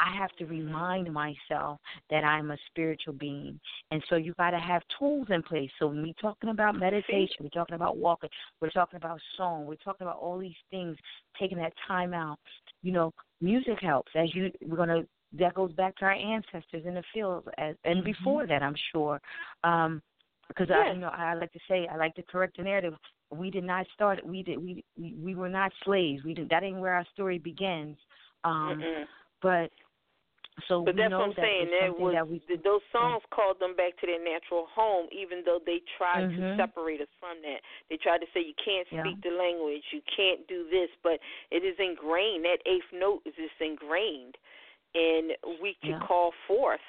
I 0.00 0.16
have 0.16 0.30
to 0.38 0.46
remind 0.46 1.12
myself 1.12 1.78
that 2.10 2.24
I'm 2.24 2.50
a 2.50 2.56
spiritual 2.70 3.12
being. 3.12 3.60
And 3.90 4.02
so 4.08 4.16
you 4.16 4.34
got 4.38 4.50
to 4.50 4.58
have 4.58 4.82
tools 4.98 5.26
in 5.30 5.42
place. 5.42 5.70
So 5.78 5.88
when 5.88 6.02
we're 6.02 6.14
talking 6.20 6.50
about 6.50 6.78
meditation, 6.78 7.36
we're 7.40 7.50
talking 7.50 7.76
about 7.76 7.96
walking, 7.96 8.30
we're 8.60 8.70
talking 8.70 8.96
about 8.96 9.20
song, 9.36 9.66
we're 9.66 9.76
talking 9.76 10.06
about 10.06 10.18
all 10.18 10.38
these 10.38 10.52
things, 10.70 10.96
taking 11.38 11.58
that 11.58 11.72
time 11.86 12.14
out. 12.14 12.38
You 12.82 12.92
know, 12.92 13.12
music 13.40 13.78
helps. 13.80 14.10
As 14.14 14.34
you, 14.34 14.50
we're 14.66 14.76
going 14.76 14.88
to, 14.88 15.06
that 15.38 15.54
goes 15.54 15.72
back 15.72 15.96
to 15.98 16.06
our 16.06 16.12
ancestors 16.12 16.84
in 16.86 16.94
the 16.94 17.04
field, 17.14 17.48
as, 17.58 17.76
and 17.84 18.02
before 18.02 18.46
that, 18.46 18.62
I'm 18.62 18.76
sure. 18.92 19.20
Um, 19.62 20.02
because 20.48 20.68
I, 20.68 20.92
you 20.92 20.98
know, 20.98 21.10
I 21.10 21.34
like 21.34 21.52
to 21.52 21.60
say, 21.68 21.86
I 21.86 21.96
like 21.96 22.16
to 22.16 22.22
correct 22.22 22.56
the 22.56 22.64
narrative. 22.64 22.94
We 23.30 23.50
did 23.50 23.62
not 23.62 23.86
start. 23.94 24.26
We 24.26 24.42
did. 24.42 24.58
We 24.58 24.84
we, 24.98 25.14
we 25.22 25.34
were 25.36 25.48
not 25.48 25.70
slaves. 25.84 26.24
We 26.24 26.34
did. 26.34 26.48
That 26.48 26.64
ain't 26.64 26.80
where 26.80 26.94
our 26.94 27.06
story 27.12 27.38
begins. 27.38 27.96
Um, 28.42 28.82
Mm-mm. 28.82 29.04
but 29.40 29.70
so 30.68 30.84
But 30.84 30.96
that's 30.96 31.12
what 31.12 31.22
I'm 31.22 31.30
that 31.30 31.44
saying. 31.44 31.68
That 31.70 31.98
was 31.98 32.14
that 32.14 32.26
we 32.26 32.42
those 32.64 32.82
songs 32.92 33.22
called 33.30 33.60
them 33.60 33.74
back 33.76 33.96
to 34.00 34.06
their 34.06 34.22
natural 34.22 34.66
home, 34.74 35.06
even 35.12 35.42
though 35.44 35.60
they 35.64 35.80
tried 35.96 36.28
to 36.28 36.36
Mhm. 36.36 36.56
separate 36.56 37.00
us 37.00 37.08
from 37.18 37.40
that. 37.42 37.62
They 37.88 37.96
tried 37.96 38.20
to 38.20 38.26
say 38.32 38.40
you 38.40 38.54
can't 38.54 38.90
Yeah. 38.90 39.02
speak 39.02 39.22
the 39.22 39.30
language, 39.30 39.84
you 39.92 40.02
can't 40.02 40.46
do 40.46 40.64
this, 40.68 40.90
but 41.02 41.20
it 41.50 41.64
is 41.64 41.78
ingrained. 41.78 42.44
That 42.44 42.60
eighth 42.66 42.90
note 42.92 43.22
is 43.24 43.34
just 43.36 43.60
ingrained, 43.60 44.36
and 44.94 45.36
we 45.60 45.74
can 45.74 45.92
Yeah. 45.92 46.06
call 46.06 46.32
forth 46.46 46.82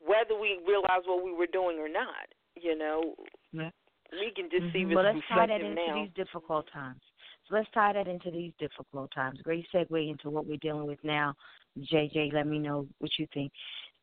whether 0.00 0.34
we 0.34 0.58
realize 0.58 1.06
what 1.06 1.22
we 1.22 1.32
were 1.32 1.46
doing 1.46 1.78
or 1.78 1.88
not. 1.88 2.28
You 2.56 2.74
know, 2.76 3.16
yeah. 3.52 3.70
we 4.12 4.30
can 4.32 4.50
just 4.50 4.64
mm-hmm. 4.64 4.72
see 4.72 4.94
Well, 4.94 5.04
let's 5.04 5.26
tie 5.26 5.46
that 5.46 5.60
into 5.60 5.74
now. 5.74 5.94
these 5.94 6.12
difficult 6.12 6.66
times. 6.68 7.02
So 7.48 7.56
let's 7.56 7.68
tie 7.74 7.92
that 7.92 8.08
into 8.08 8.30
these 8.30 8.52
difficult 8.58 9.10
times. 9.14 9.40
Great 9.42 9.66
segue 9.74 10.10
into 10.10 10.30
what 10.30 10.46
we're 10.46 10.56
dealing 10.58 10.86
with 10.86 11.02
now. 11.02 11.34
JJ, 11.78 12.32
let 12.32 12.46
me 12.46 12.58
know 12.58 12.86
what 12.98 13.10
you 13.18 13.26
think. 13.34 13.52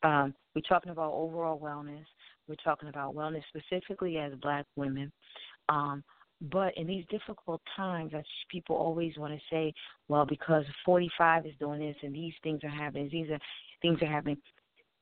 Um, 0.03 0.33
we're 0.55 0.61
talking 0.61 0.91
about 0.91 1.13
overall 1.13 1.59
wellness. 1.59 2.05
We're 2.47 2.55
talking 2.63 2.89
about 2.89 3.15
wellness 3.15 3.43
specifically 3.49 4.17
as 4.17 4.33
black 4.41 4.65
women. 4.75 5.11
Um, 5.69 6.03
but 6.49 6.75
in 6.75 6.87
these 6.87 7.05
difficult 7.09 7.61
times, 7.75 8.13
people 8.49 8.75
always 8.75 9.17
want 9.17 9.33
to 9.33 9.39
say, 9.51 9.73
well, 10.07 10.25
because 10.25 10.65
45 10.83 11.45
is 11.45 11.53
doing 11.59 11.79
this 11.79 11.95
and 12.01 12.13
these 12.13 12.33
things 12.41 12.63
are 12.63 12.69
happening, 12.69 13.09
these 13.11 13.29
are 13.29 13.39
things 13.81 14.01
are 14.01 14.07
happening. 14.07 14.37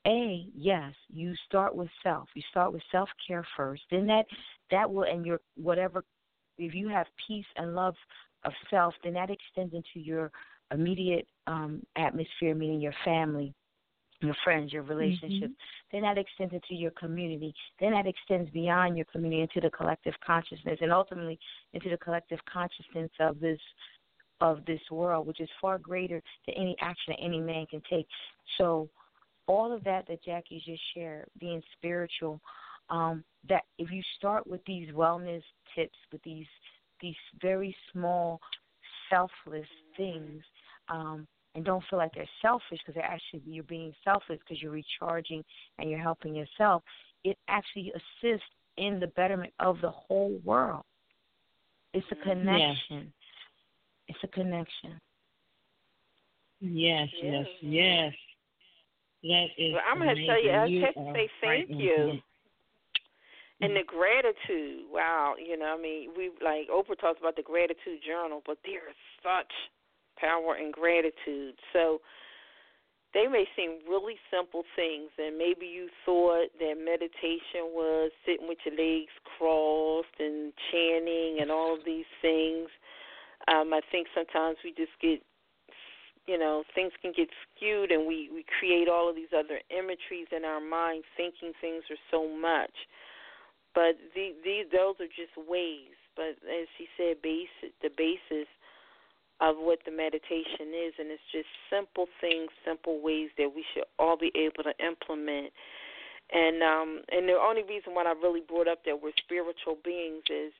A, 0.07 0.45
yes, 0.55 0.93
you 1.09 1.33
start 1.45 1.75
with 1.75 1.89
self. 2.03 2.27
You 2.33 2.41
start 2.49 2.73
with 2.73 2.81
self 2.91 3.09
care 3.25 3.45
first. 3.55 3.83
Then 3.91 4.05
that 4.07 4.25
that 4.71 4.91
will 4.91 5.03
and 5.03 5.25
your 5.25 5.39
whatever 5.55 6.03
if 6.57 6.73
you 6.73 6.87
have 6.89 7.07
peace 7.27 7.45
and 7.55 7.75
love 7.75 7.95
of 8.45 8.53
self, 8.69 8.93
then 9.03 9.13
that 9.13 9.29
extends 9.29 9.73
into 9.73 10.05
your 10.05 10.31
immediate 10.71 11.27
um, 11.47 11.81
atmosphere, 11.97 12.55
meaning 12.55 12.79
your 12.79 12.93
family, 13.03 13.53
your 14.21 14.35
friends, 14.43 14.71
your 14.73 14.83
relationships. 14.83 15.53
Mm-hmm. 15.53 15.91
Then 15.91 16.01
that 16.03 16.17
extends 16.17 16.53
into 16.53 16.75
your 16.75 16.91
community. 16.91 17.53
Then 17.79 17.91
that 17.91 18.05
extends 18.05 18.49
beyond 18.51 18.97
your 18.97 19.05
community 19.11 19.41
into 19.41 19.61
the 19.61 19.71
collective 19.71 20.13
consciousness, 20.25 20.77
and 20.81 20.91
ultimately 20.91 21.39
into 21.73 21.89
the 21.89 21.97
collective 21.97 22.39
consciousness 22.51 23.09
of 23.19 23.39
this 23.39 23.59
of 24.41 24.63
this 24.65 24.79
world, 24.89 25.27
which 25.27 25.41
is 25.41 25.49
far 25.59 25.77
greater 25.77 26.21
than 26.45 26.55
any 26.55 26.75
action 26.81 27.13
that 27.13 27.23
any 27.23 27.41
man 27.41 27.65
can 27.65 27.81
take. 27.89 28.07
So, 28.57 28.89
all 29.47 29.73
of 29.73 29.83
that 29.83 30.07
that 30.07 30.23
Jackie 30.23 30.61
just 30.65 30.81
shared, 30.93 31.25
being 31.39 31.61
spiritual, 31.77 32.39
um, 32.89 33.23
that 33.47 33.63
if 33.77 33.91
you 33.91 34.01
start 34.17 34.47
with 34.47 34.61
these 34.65 34.89
wellness 34.91 35.41
tips, 35.75 35.97
with 36.11 36.21
these 36.23 36.45
these 37.01 37.15
very 37.41 37.75
small, 37.91 38.39
selfless 39.09 39.67
things, 39.97 40.43
um, 40.89 41.27
and 41.55 41.65
don't 41.65 41.83
feel 41.89 41.99
like 41.99 42.13
they're 42.13 42.29
selfish 42.41 42.79
because 42.79 42.95
they're 42.95 43.03
actually 43.03 43.41
you're 43.45 43.63
being 43.63 43.93
selfless 44.03 44.39
because 44.39 44.61
you're 44.61 44.71
recharging 44.71 45.43
and 45.77 45.89
you're 45.89 45.99
helping 45.99 46.35
yourself. 46.35 46.83
It 47.23 47.37
actually 47.47 47.91
assists 47.91 48.47
in 48.77 48.99
the 48.99 49.07
betterment 49.07 49.53
of 49.59 49.81
the 49.81 49.89
whole 49.89 50.39
world. 50.45 50.83
It's 51.93 52.05
a 52.11 52.15
connection. 52.15 52.77
Yes. 52.89 53.05
It's 54.09 54.19
a 54.23 54.27
connection. 54.27 54.99
Yes, 56.61 57.07
yes, 57.21 57.45
yes. 57.61 58.13
That 59.23 59.45
is. 59.57 59.73
Well, 59.73 59.81
I'm 59.89 59.99
going 59.99 60.15
to 60.15 60.25
tell 60.25 60.41
you, 60.41 60.51
I 60.51 60.65
you 60.65 60.81
have 60.81 60.93
to 60.93 61.13
say 61.13 61.29
thank 61.41 61.69
you. 61.69 62.19
And 63.61 63.75
the 63.75 63.83
gratitude, 63.83 64.87
wow, 64.89 65.35
you 65.35 65.57
know, 65.57 65.75
I 65.77 65.81
mean, 65.81 66.11
we 66.15 66.31
like 66.41 66.69
Oprah 66.69 66.97
talks 66.99 67.19
about 67.19 67.35
the 67.35 67.43
gratitude 67.43 67.99
journal, 68.07 68.41
but 68.45 68.57
there 68.63 68.87
is 68.87 68.95
such 69.21 69.51
power 70.17 70.55
in 70.55 70.71
gratitude. 70.71 71.55
So 71.73 71.99
they 73.13 73.27
may 73.27 73.45
seem 73.57 73.79
really 73.89 74.15
simple 74.31 74.63
things, 74.75 75.09
and 75.17 75.37
maybe 75.37 75.65
you 75.65 75.89
thought 76.05 76.47
that 76.59 76.75
meditation 76.77 77.73
was 77.73 78.11
sitting 78.25 78.47
with 78.47 78.59
your 78.63 78.75
legs 78.75 79.11
crossed 79.37 80.15
and 80.19 80.53
chanting 80.71 81.39
and 81.41 81.51
all 81.51 81.73
of 81.73 81.83
these 81.85 82.07
things. 82.21 82.69
Um, 83.47 83.73
I 83.73 83.81
think 83.91 84.07
sometimes 84.13 84.57
we 84.63 84.71
just 84.71 84.93
get, 85.01 85.19
you 86.27 86.37
know, 86.37 86.63
things 86.75 86.93
can 87.01 87.11
get 87.11 87.27
skewed, 87.57 87.91
and 87.91 88.05
we 88.07 88.29
we 88.31 88.45
create 88.59 88.87
all 88.87 89.09
of 89.09 89.15
these 89.15 89.33
other 89.35 89.59
imageries 89.69 90.27
in 90.31 90.45
our 90.45 90.61
mind, 90.61 91.03
thinking 91.17 91.51
things 91.59 91.83
are 91.89 92.03
so 92.11 92.29
much. 92.29 92.71
But 93.75 93.97
the, 94.15 94.33
these 94.43 94.65
those 94.71 94.95
are 94.99 95.11
just 95.13 95.35
ways. 95.37 95.95
But 96.15 96.35
as 96.43 96.67
she 96.77 96.87
said, 96.97 97.21
base 97.21 97.47
the 97.81 97.89
basis 97.95 98.47
of 99.41 99.55
what 99.55 99.79
the 99.85 99.91
meditation 99.91 100.75
is, 100.75 100.93
and 100.99 101.07
it's 101.07 101.23
just 101.31 101.47
simple 101.71 102.07
things, 102.19 102.49
simple 102.65 102.99
ways 102.99 103.29
that 103.37 103.47
we 103.47 103.63
should 103.73 103.87
all 103.97 104.17
be 104.17 104.31
able 104.35 104.63
to 104.63 104.75
implement. 104.83 105.53
And 106.31 106.61
um, 106.61 107.01
and 107.09 107.27
the 107.27 107.33
only 107.33 107.63
reason 107.63 107.95
why 107.95 108.03
I 108.03 108.13
really 108.21 108.41
brought 108.41 108.67
up 108.67 108.83
that 108.85 109.01
we're 109.01 109.15
spiritual 109.23 109.77
beings 109.83 110.23
is 110.29 110.51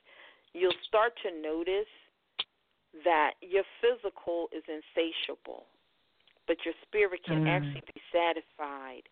you'll 0.53 0.79
start 0.87 1.13
to 1.23 1.29
notice 1.29 1.91
that 3.03 3.33
your 3.41 3.63
physical 3.81 4.47
is 4.55 4.63
insatiable, 4.65 5.65
but 6.47 6.57
your 6.65 6.73
spirit 6.87 7.21
can 7.25 7.45
mm. 7.45 7.49
actually 7.49 7.83
be 7.93 8.01
satisfied. 8.09 9.03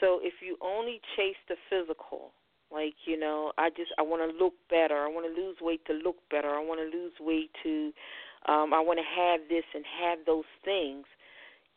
So 0.00 0.20
if 0.22 0.34
you 0.40 0.56
only 0.60 1.00
chase 1.16 1.38
the 1.48 1.56
physical, 1.68 2.30
like 2.72 2.94
you 3.04 3.18
know, 3.18 3.52
I 3.58 3.70
just 3.70 3.92
I 3.98 4.02
want 4.02 4.22
to 4.28 4.44
look 4.44 4.54
better, 4.70 4.96
I 4.96 5.08
want 5.08 5.26
to 5.26 5.40
lose 5.40 5.56
weight 5.60 5.84
to 5.86 5.92
look 5.92 6.16
better, 6.30 6.48
I 6.48 6.64
want 6.64 6.80
to 6.80 6.96
lose 6.96 7.12
weight 7.20 7.50
to 7.62 7.92
um, 8.46 8.74
I 8.74 8.80
want 8.80 8.98
to 8.98 9.06
have 9.06 9.40
this 9.48 9.64
and 9.74 9.84
have 10.02 10.18
those 10.26 10.48
things, 10.64 11.06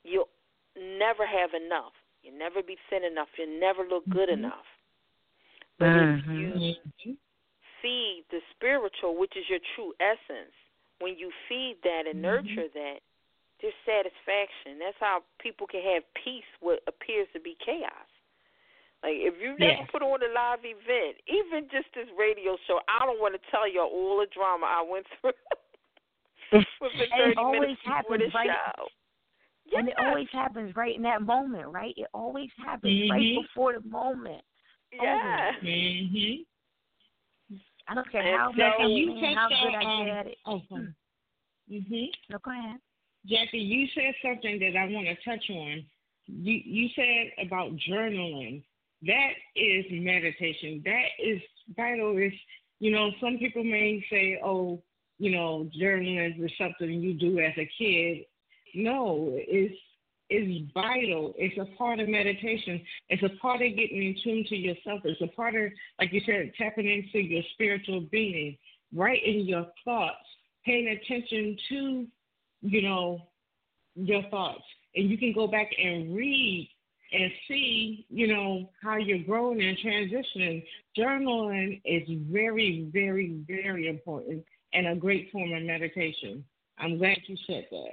you'll 0.03 0.29
never 0.75 1.25
have 1.25 1.53
enough. 1.53 1.93
You'll 2.23 2.39
never 2.39 2.63
be 2.63 2.77
thin 2.89 3.03
enough. 3.03 3.27
You'll 3.37 3.59
never 3.59 3.83
look 3.83 4.03
good 4.09 4.29
mm-hmm. 4.29 4.45
enough. 4.45 4.65
But 5.77 5.93
mm-hmm. 5.93 6.57
if 6.57 6.83
you 7.03 7.15
feed 7.81 8.25
the 8.31 8.39
spiritual, 8.55 9.17
which 9.17 9.37
is 9.37 9.45
your 9.49 9.59
true 9.75 9.93
essence, 10.01 10.55
when 10.99 11.17
you 11.19 11.29
feed 11.47 11.77
that 11.83 12.09
and 12.09 12.23
mm-hmm. 12.23 12.33
nurture 12.33 12.69
that, 12.73 12.99
there's 13.61 13.77
satisfaction. 13.85 14.79
That's 14.79 14.97
how 14.99 15.21
people 15.39 15.67
can 15.67 15.81
have 15.93 16.03
peace 16.17 16.49
what 16.59 16.79
appears 16.87 17.27
to 17.33 17.39
be 17.39 17.55
chaos. 17.63 18.09
Like 19.05 19.21
if 19.21 19.35
you 19.37 19.53
never 19.61 19.85
yeah. 19.85 19.93
put 19.93 20.01
on 20.01 20.17
a 20.17 20.33
live 20.33 20.65
event, 20.65 21.21
even 21.29 21.69
just 21.69 21.93
this 21.93 22.09
radio 22.17 22.57
show, 22.65 22.81
I 22.89 23.05
don't 23.05 23.21
want 23.21 23.37
to 23.37 23.41
tell 23.53 23.69
you 23.69 23.85
all 23.85 24.17
the 24.17 24.25
drama 24.33 24.65
I 24.65 24.81
went 24.81 25.05
through. 25.21 25.37
Within 26.81 27.05
and 27.13 27.31
it 27.31 27.37
30 27.37 27.37
always 27.37 27.61
minutes 27.61 27.81
happens 27.85 28.01
before 28.01 28.17
the 28.17 28.33
right. 28.33 28.49
show. 28.49 28.85
Yes. 29.69 29.77
And 29.77 29.89
it 29.89 29.95
always 30.01 30.27
happens 30.33 30.75
right 30.75 30.95
in 30.95 31.03
that 31.03 31.21
moment, 31.21 31.67
right? 31.69 31.93
It 31.97 32.07
always 32.15 32.49
happens 32.57 32.93
mm-hmm. 32.93 33.11
right 33.11 33.45
before 33.45 33.73
the 33.73 33.87
moment. 33.87 34.41
Yeah. 34.91 35.51
Mhm. 35.61 36.45
I 37.87 37.93
don't 37.93 38.11
care 38.11 38.21
And 38.25 38.37
how 38.37 38.49
so 38.49 38.57
much 38.57 38.73
I 38.79 38.85
you 38.89 39.05
mean, 39.13 39.35
how 39.37 39.47
good 39.49 39.53
on, 39.53 39.75
I 39.75 39.85
um, 39.85 40.05
get 40.05 40.17
at 40.17 40.27
it. 40.27 40.37
Oh, 40.47 40.61
mhm. 41.69 42.09
No, 42.29 42.37
go 42.41 42.51
ahead. 42.51 42.79
Jackie, 43.27 43.59
you 43.59 43.85
said 43.93 44.15
something 44.23 44.57
that 44.59 44.75
I 44.75 44.85
want 44.89 45.05
to 45.07 45.15
touch 45.23 45.45
on. 45.51 45.85
You 46.25 46.61
you 46.65 46.89
said 46.95 47.45
about 47.45 47.69
journaling. 47.87 48.63
That 49.05 49.31
is 49.55 49.85
meditation. 49.91 50.81
That 50.85 51.05
is 51.23 51.41
vital. 51.75 52.17
Is 52.17 52.33
you 52.79 52.91
know 52.91 53.11
some 53.21 53.37
people 53.37 53.63
may 53.63 54.03
say, 54.09 54.39
oh, 54.43 54.81
you 55.17 55.31
know, 55.31 55.69
journaling 55.79 56.43
is 56.43 56.51
something 56.57 56.89
you 56.89 57.13
do 57.13 57.39
as 57.39 57.53
a 57.57 57.69
kid. 57.77 58.25
No, 58.73 59.29
it's 59.31 59.75
it's 60.29 60.71
vital. 60.73 61.33
It's 61.37 61.57
a 61.57 61.77
part 61.77 61.99
of 61.99 62.09
meditation. 62.09 62.81
It's 63.09 63.21
a 63.23 63.37
part 63.39 63.61
of 63.61 63.75
getting 63.75 64.01
in 64.01 64.15
tune 64.23 64.45
to 64.49 64.55
yourself. 64.55 65.01
It's 65.03 65.21
a 65.21 65.27
part 65.35 65.55
of, 65.55 65.71
like 65.99 66.11
you 66.11 66.21
said, 66.25 66.51
tapping 66.57 66.89
into 66.89 67.19
your 67.19 67.43
spiritual 67.53 68.01
being, 68.11 68.57
writing 68.93 69.41
your 69.41 69.67
thoughts, 69.83 70.25
paying 70.65 70.87
attention 70.87 71.57
to, 71.69 72.07
you 72.61 72.81
know, 72.81 73.21
your 73.93 74.23
thoughts. 74.29 74.63
And 74.95 75.09
you 75.09 75.17
can 75.17 75.31
go 75.31 75.47
back 75.47 75.69
and 75.77 76.15
read 76.15 76.69
and 77.11 77.31
see, 77.47 78.05
you 78.09 78.27
know, 78.27 78.69
how 78.81 78.97
you're 78.97 79.19
growing 79.19 79.61
and 79.61 79.77
transitioning. 79.77 80.63
Journaling 80.97 81.81
is 81.85 82.07
very, 82.31 82.89
very, 82.91 83.43
very 83.47 83.87
important 83.87 84.43
and 84.73 84.87
a 84.87 84.95
great 84.95 85.31
form 85.31 85.53
of 85.53 85.63
meditation. 85.63 86.43
I'm 86.77 86.97
glad 86.97 87.17
you 87.27 87.37
said 87.47 87.67
that. 87.71 87.91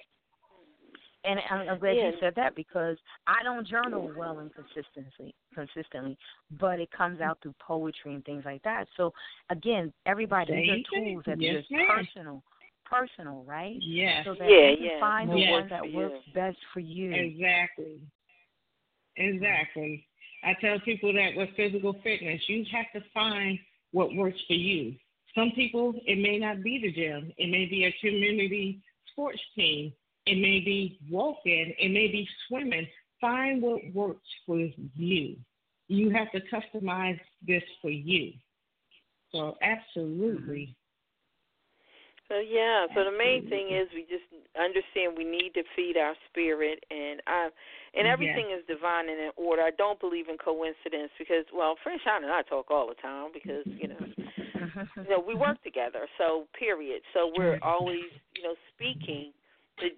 And 1.25 1.39
I'm 1.51 1.79
glad 1.79 1.97
Yeah. 1.97 2.11
you 2.11 2.19
said 2.19 2.35
that 2.35 2.57
because 2.57 2.99
I 3.29 3.45
don't 3.45 3.65
journal 3.65 4.11
well 4.17 4.41
and 4.41 4.53
consistently, 4.53 5.33
consistently, 5.55 6.19
but 6.51 6.81
it 6.81 6.91
comes 6.91 7.21
out 7.21 7.41
through 7.41 7.55
poetry 7.61 8.15
and 8.15 8.25
things 8.25 8.45
like 8.45 8.61
that. 8.63 8.89
So 8.97 9.15
again, 9.49 9.93
everybody 10.05 10.53
these 10.53 10.69
are 10.69 10.75
Same 10.75 10.85
tools 10.91 11.25
that 11.27 11.41
Yes, 11.41 11.55
are 11.55 11.59
just 11.61 11.89
personal, 11.89 12.43
personal, 12.85 13.45
right? 13.45 13.77
Yes. 13.81 14.25
So 14.25 14.35
that 14.35 14.49
Yeah, 14.51 14.71
you 14.71 14.77
can 14.79 14.87
yeah. 14.87 15.01
find 15.01 15.31
the 15.31 15.39
Yes. 15.39 15.51
one 15.53 15.69
that 15.69 15.81
For 15.83 15.87
you. 15.87 15.97
works 15.97 16.27
best 16.35 16.59
for 16.73 16.81
you. 16.81 17.13
Exactly. 17.13 18.01
Exactly. 19.17 20.07
I 20.45 20.55
tell 20.61 20.81
people 20.81 21.13
that 21.13 21.37
with 21.37 21.51
physical 21.57 21.95
fitness, 22.03 22.41
you 22.49 22.65
have 22.73 22.87
to 22.95 23.09
find 23.13 23.59
what 23.93 24.15
works 24.15 24.41
for 24.47 24.55
you. 24.55 24.95
Some 25.35 25.53
people, 25.55 25.95
it 26.07 26.19
may 26.19 26.39
not 26.39 26.63
be 26.63 26.81
the 26.81 26.93
gym. 26.93 27.33
It 27.39 27.51
may 27.51 27.67
be 27.67 27.85
a 27.85 27.95
community 28.01 28.83
sports 29.11 29.41
team. 29.55 29.93
It 30.27 30.37
may 30.37 30.61
be 30.61 30.99
walking. 31.11 31.75
It 31.79 31.89
may 31.89 32.09
be 32.09 32.29
swimming. 32.49 32.87
Find 33.21 33.63
what 33.63 33.81
works 33.95 34.29
for 34.47 34.59
you. 34.59 35.37
You 35.89 36.11
have 36.11 36.31
to 36.33 36.41
customize 36.53 37.21
this 37.47 37.63
for 37.81 37.91
you. 37.91 38.33
So, 39.31 39.57
absolutely. 39.63 40.77
So 42.33 42.41
yeah, 42.41 42.89
so 42.97 43.05
the 43.05 43.12
main 43.12 43.45
thing 43.53 43.76
is 43.76 43.93
we 43.93 44.09
just 44.09 44.24
understand 44.57 45.20
we 45.20 45.28
need 45.28 45.53
to 45.53 45.61
feed 45.76 46.01
our 46.01 46.16
spirit, 46.33 46.80
and 46.89 47.20
I, 47.28 47.53
and 47.93 48.09
everything 48.09 48.49
yes. 48.49 48.64
is 48.64 48.72
divine 48.72 49.12
and 49.12 49.20
in 49.20 49.33
order. 49.37 49.61
I 49.61 49.68
don't 49.76 50.01
believe 50.01 50.33
in 50.33 50.41
coincidence 50.41 51.12
because, 51.20 51.45
well, 51.53 51.76
Franchon 51.85 52.24
and 52.24 52.33
I 52.33 52.41
talk 52.41 52.70
all 52.70 52.89
the 52.89 52.97
time 53.05 53.37
because 53.37 53.68
you 53.68 53.89
know, 53.93 54.01
you 54.97 55.11
know, 55.12 55.20
we 55.20 55.35
work 55.35 55.62
together. 55.62 56.09
So 56.16 56.49
period. 56.59 57.03
So 57.12 57.30
we're 57.37 57.61
always, 57.61 58.09
you 58.33 58.43
know, 58.43 58.57
speaking. 58.72 59.37
The 59.76 59.93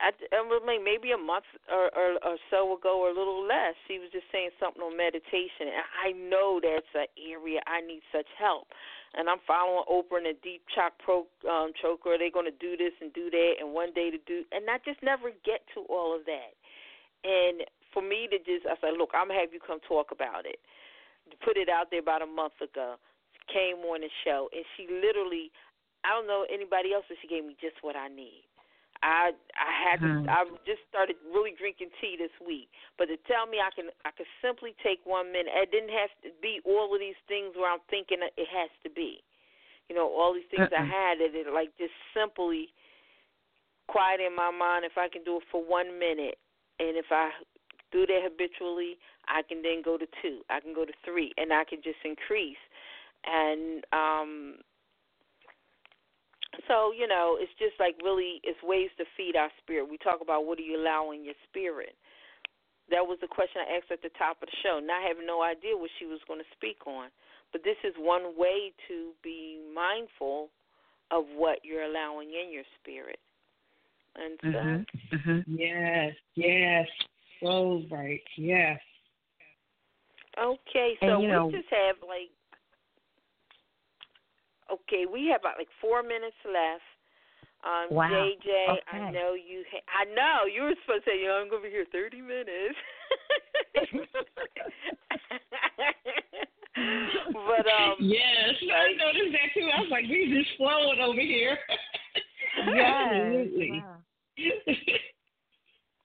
I, 0.00 0.14
I 0.14 0.78
maybe 0.78 1.10
a 1.10 1.18
month 1.18 1.44
or, 1.66 1.90
or, 1.90 2.10
or 2.22 2.36
so 2.50 2.70
ago, 2.78 3.02
or 3.02 3.10
a 3.10 3.18
little 3.18 3.42
less, 3.42 3.74
she 3.90 3.98
was 3.98 4.06
just 4.14 4.30
saying 4.30 4.54
something 4.62 4.82
on 4.82 4.94
meditation. 4.94 5.66
And 5.74 5.86
I 5.90 6.08
know 6.14 6.62
that's 6.62 6.86
an 6.94 7.10
area 7.18 7.58
I 7.66 7.82
need 7.82 8.06
such 8.14 8.30
help. 8.38 8.70
And 9.18 9.26
I'm 9.26 9.42
following 9.42 9.82
Oprah 9.90 10.22
and 10.22 10.30
the 10.30 10.36
Deepak 10.38 10.94
Chopra 11.02 11.26
um, 11.50 11.74
Chopra. 11.82 12.14
They're 12.14 12.30
going 12.30 12.46
to 12.46 12.60
do 12.62 12.78
this 12.78 12.94
and 13.02 13.10
do 13.10 13.30
that, 13.30 13.58
and 13.58 13.74
one 13.74 13.90
day 13.90 14.10
to 14.14 14.20
do, 14.22 14.44
and 14.52 14.70
I 14.70 14.78
just 14.84 15.02
never 15.02 15.34
get 15.42 15.66
to 15.74 15.82
all 15.90 16.14
of 16.14 16.22
that. 16.28 16.52
And 17.26 17.66
for 17.90 18.02
me 18.04 18.28
to 18.30 18.38
just, 18.38 18.68
I 18.70 18.78
said, 18.78 18.94
look, 18.94 19.10
I'm 19.16 19.32
gonna 19.32 19.40
have 19.40 19.50
you 19.50 19.58
come 19.58 19.80
talk 19.88 20.14
about 20.14 20.46
it. 20.46 20.62
Put 21.42 21.56
it 21.56 21.68
out 21.68 21.90
there 21.90 22.04
about 22.04 22.22
a 22.22 22.30
month 22.30 22.60
ago. 22.62 23.00
Came 23.50 23.82
on 23.88 24.04
the 24.04 24.12
show, 24.22 24.46
and 24.52 24.62
she 24.76 24.86
literally, 24.86 25.50
I 26.04 26.12
don't 26.12 26.28
know 26.28 26.44
anybody 26.52 26.92
else, 26.92 27.08
but 27.08 27.16
she 27.20 27.26
gave 27.26 27.42
me 27.48 27.56
just 27.58 27.80
what 27.80 27.96
I 27.96 28.06
need 28.06 28.47
I 29.02 29.30
I 29.54 29.70
had 29.70 30.00
mm-hmm. 30.00 30.28
I 30.28 30.44
just 30.66 30.82
started 30.90 31.16
really 31.30 31.54
drinking 31.54 31.90
tea 32.00 32.18
this 32.18 32.34
week. 32.42 32.68
But 32.98 33.06
to 33.06 33.16
tell 33.30 33.46
me 33.46 33.62
I 33.62 33.70
can 33.70 33.94
I 34.04 34.10
could 34.10 34.28
simply 34.42 34.74
take 34.82 34.98
one 35.04 35.30
minute, 35.30 35.54
it 35.54 35.70
didn't 35.70 35.94
have 35.94 36.10
to 36.26 36.30
be 36.42 36.60
all 36.66 36.90
of 36.90 37.00
these 37.00 37.18
things 37.30 37.54
where 37.54 37.70
I'm 37.70 37.84
thinking 37.90 38.18
it 38.22 38.48
has 38.50 38.70
to 38.82 38.90
be. 38.90 39.22
You 39.88 39.96
know, 39.96 40.10
all 40.10 40.34
these 40.34 40.48
things 40.50 40.68
uh-uh. 40.68 40.82
I 40.82 40.84
had 40.84 41.22
that 41.22 41.32
it 41.32 41.46
like 41.52 41.70
just 41.78 41.94
simply 42.10 42.74
quiet 43.86 44.20
in 44.20 44.34
my 44.34 44.50
mind 44.50 44.84
if 44.84 44.98
I 44.98 45.08
can 45.08 45.24
do 45.24 45.38
it 45.38 45.46
for 45.50 45.62
one 45.64 45.98
minute 45.98 46.36
and 46.78 46.96
if 46.96 47.06
I 47.10 47.30
do 47.90 48.04
that 48.04 48.20
habitually, 48.22 48.98
I 49.26 49.42
can 49.42 49.62
then 49.62 49.80
go 49.82 49.96
to 49.96 50.06
two. 50.20 50.44
I 50.50 50.60
can 50.60 50.74
go 50.74 50.84
to 50.84 50.92
three 51.04 51.32
and 51.38 51.52
I 51.52 51.64
can 51.64 51.80
just 51.82 52.02
increase. 52.04 52.60
And 53.24 53.86
um 53.92 54.54
so, 56.68 56.92
you 56.92 57.08
know, 57.08 57.36
it's 57.40 57.52
just 57.58 57.74
like 57.80 57.96
really 58.04 58.40
it's 58.44 58.60
ways 58.62 58.90
to 58.98 59.04
feed 59.16 59.34
our 59.34 59.50
spirit. 59.58 59.88
We 59.88 59.98
talk 59.98 60.20
about 60.20 60.44
what 60.44 60.58
are 60.58 60.62
you 60.62 60.78
allowing 60.78 61.24
your 61.24 61.34
spirit. 61.48 61.96
That 62.90 63.04
was 63.04 63.18
the 63.20 63.28
question 63.28 63.60
I 63.64 63.76
asked 63.76 63.90
at 63.90 64.00
the 64.00 64.12
top 64.16 64.40
of 64.40 64.48
the 64.48 64.56
show. 64.62 64.80
Now 64.80 65.00
I 65.00 65.08
have 65.08 65.18
no 65.24 65.42
idea 65.42 65.76
what 65.76 65.90
she 65.98 66.06
was 66.06 66.20
going 66.28 66.40
to 66.40 66.50
speak 66.54 66.86
on. 66.86 67.08
But 67.52 67.64
this 67.64 67.76
is 67.84 67.94
one 67.98 68.36
way 68.36 68.72
to 68.88 69.12
be 69.24 69.58
mindful 69.74 70.48
of 71.10 71.24
what 71.34 71.58
you're 71.64 71.84
allowing 71.84 72.28
in 72.28 72.52
your 72.52 72.64
spirit. 72.80 73.18
And 74.16 74.38
so 74.42 74.48
mm-hmm. 74.48 75.16
Mm-hmm. 75.16 75.56
Yes, 75.56 76.12
yes. 76.34 76.86
So 77.42 77.82
right, 77.90 78.20
yes. 78.36 78.80
Okay, 80.38 80.94
so 81.00 81.06
and, 81.06 81.18
we 81.20 81.26
know, 81.26 81.50
just 81.50 81.68
have 81.70 81.96
like 82.06 82.30
Okay, 84.72 85.04
we 85.10 85.26
have 85.32 85.40
about 85.40 85.58
like 85.58 85.68
four 85.80 86.02
minutes 86.02 86.36
left. 86.44 86.82
Um, 87.64 87.88
wow. 87.90 88.10
JJ, 88.10 88.68
okay. 88.70 88.80
I 88.92 89.10
know 89.10 89.34
you. 89.34 89.64
Ha- 89.72 89.82
I 89.90 90.04
know 90.14 90.44
you 90.46 90.62
were 90.62 90.76
supposed 90.84 91.04
to 91.04 91.10
say, 91.10 91.18
you 91.20 91.26
know, 91.26 91.40
I'm 91.42 91.50
gonna 91.50 91.62
be 91.62 91.70
here 91.70 91.86
30 91.90 92.20
minutes. 92.20 92.78
but 97.34 97.66
um. 97.66 97.96
Yes, 97.98 98.54
I 98.62 98.92
noticed 98.94 99.32
that 99.32 99.50
too. 99.54 99.68
I 99.74 99.80
was 99.80 99.90
like, 99.90 100.06
we 100.08 100.30
just 100.30 100.56
flowing 100.56 101.00
over 101.00 101.20
here. 101.20 101.58
yes. 102.74 103.10
Absolutely. 103.10 103.82
Wow. 103.82 103.96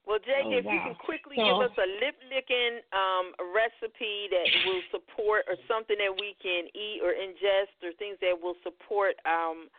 Well, 0.04 0.20
JJ, 0.20 0.52
oh, 0.52 0.60
if 0.60 0.66
wow. 0.68 0.74
you 0.76 0.80
can 0.84 0.98
quickly 1.00 1.40
so, 1.40 1.48
give 1.48 1.60
us 1.64 1.76
a 1.80 1.88
lip 2.04 2.20
licking 2.28 2.84
um, 2.92 3.32
recipe 3.56 4.28
that 4.36 4.48
will 4.68 4.84
support, 4.92 5.48
or 5.48 5.56
something 5.64 5.96
that 5.96 6.12
we 6.12 6.36
can 6.44 6.68
eat 6.76 7.00
or 7.00 7.16
ingest, 7.16 7.72
or 7.80 7.96
things 7.96 8.20
that 8.20 8.36
will 8.36 8.60
support 8.68 9.16
um, 9.24 9.72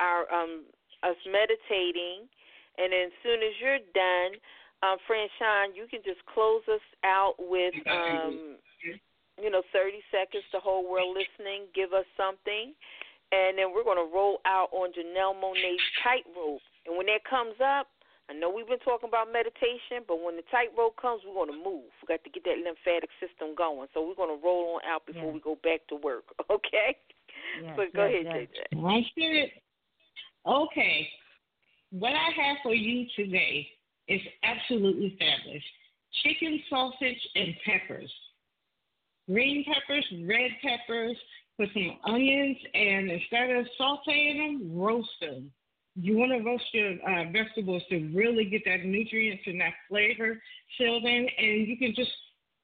our 0.00 0.24
um, 0.32 0.64
us 1.04 1.20
meditating. 1.28 2.24
And 2.80 2.88
then, 2.88 3.12
as 3.12 3.16
soon 3.20 3.44
as 3.44 3.52
you're 3.60 3.84
done, 3.92 4.32
um, 4.80 4.96
Franchon, 5.04 5.76
you 5.76 5.84
can 5.92 6.00
just 6.00 6.24
close 6.32 6.64
us 6.72 6.82
out 7.04 7.36
with, 7.36 7.76
um, 7.84 8.56
you 9.36 9.52
know, 9.52 9.62
30 9.76 10.00
seconds. 10.08 10.44
The 10.56 10.60
whole 10.60 10.88
world 10.88 11.12
listening. 11.12 11.68
Give 11.76 11.92
us 11.92 12.08
something, 12.16 12.72
and 13.28 13.60
then 13.60 13.76
we're 13.76 13.84
going 13.84 14.00
to 14.00 14.08
roll 14.08 14.40
out 14.48 14.72
on 14.72 14.88
Janelle 14.96 15.36
Monáe's 15.36 15.84
tightrope. 16.00 16.64
And 16.88 16.96
when 16.96 17.06
that 17.12 17.28
comes 17.28 17.60
up, 17.60 17.92
I 18.30 18.32
know 18.32 18.48
we've 18.48 18.66
been 18.66 18.80
talking 18.80 19.08
about 19.08 19.32
meditation, 19.32 20.00
but 20.08 20.22
when 20.22 20.36
the 20.36 20.46
tightrope 20.50 20.96
comes, 20.96 21.20
we're 21.26 21.34
going 21.34 21.52
to 21.52 21.64
move. 21.64 21.92
We 22.00 22.08
got 22.08 22.24
to 22.24 22.30
get 22.30 22.44
that 22.44 22.56
lymphatic 22.64 23.10
system 23.20 23.54
going. 23.54 23.88
So 23.92 24.00
we're 24.00 24.16
going 24.16 24.32
to 24.32 24.40
roll 24.42 24.76
on 24.76 24.80
out 24.88 25.04
before 25.04 25.30
we 25.30 25.40
go 25.40 25.58
back 25.62 25.86
to 25.88 25.96
work. 25.96 26.24
Okay. 26.50 26.96
Yes, 27.62 27.74
but 27.76 27.92
go 27.94 28.06
yes, 28.06 28.24
ahead, 28.26 28.48
yes. 28.54 28.70
JJ. 28.74 29.04
it. 29.16 29.50
Okay. 30.46 31.08
What 31.90 32.12
I 32.12 32.30
have 32.42 32.56
for 32.62 32.74
you 32.74 33.06
today 33.14 33.66
is 34.08 34.20
absolutely 34.42 35.16
fabulous. 35.18 35.62
Chicken 36.22 36.60
sausage 36.70 37.28
and 37.34 37.54
peppers. 37.64 38.12
Green 39.28 39.64
peppers, 39.64 40.06
red 40.26 40.50
peppers, 40.62 41.16
put 41.58 41.68
some 41.74 41.98
onions, 42.06 42.56
and 42.74 43.10
instead 43.10 43.50
of 43.50 43.66
sauteing 43.78 44.38
them, 44.38 44.70
roast 44.76 45.08
them 45.20 45.50
you 45.96 46.16
want 46.16 46.32
to 46.32 46.38
roast 46.38 46.64
your 46.72 46.92
uh, 46.92 47.30
vegetables 47.30 47.82
to 47.88 48.10
really 48.14 48.44
get 48.46 48.62
that 48.66 48.84
nutrients 48.84 49.44
and 49.46 49.60
that 49.60 49.74
flavor 49.88 50.40
filled 50.76 51.04
in, 51.04 51.28
and 51.38 51.68
you 51.68 51.76
can 51.76 51.94
just 51.94 52.10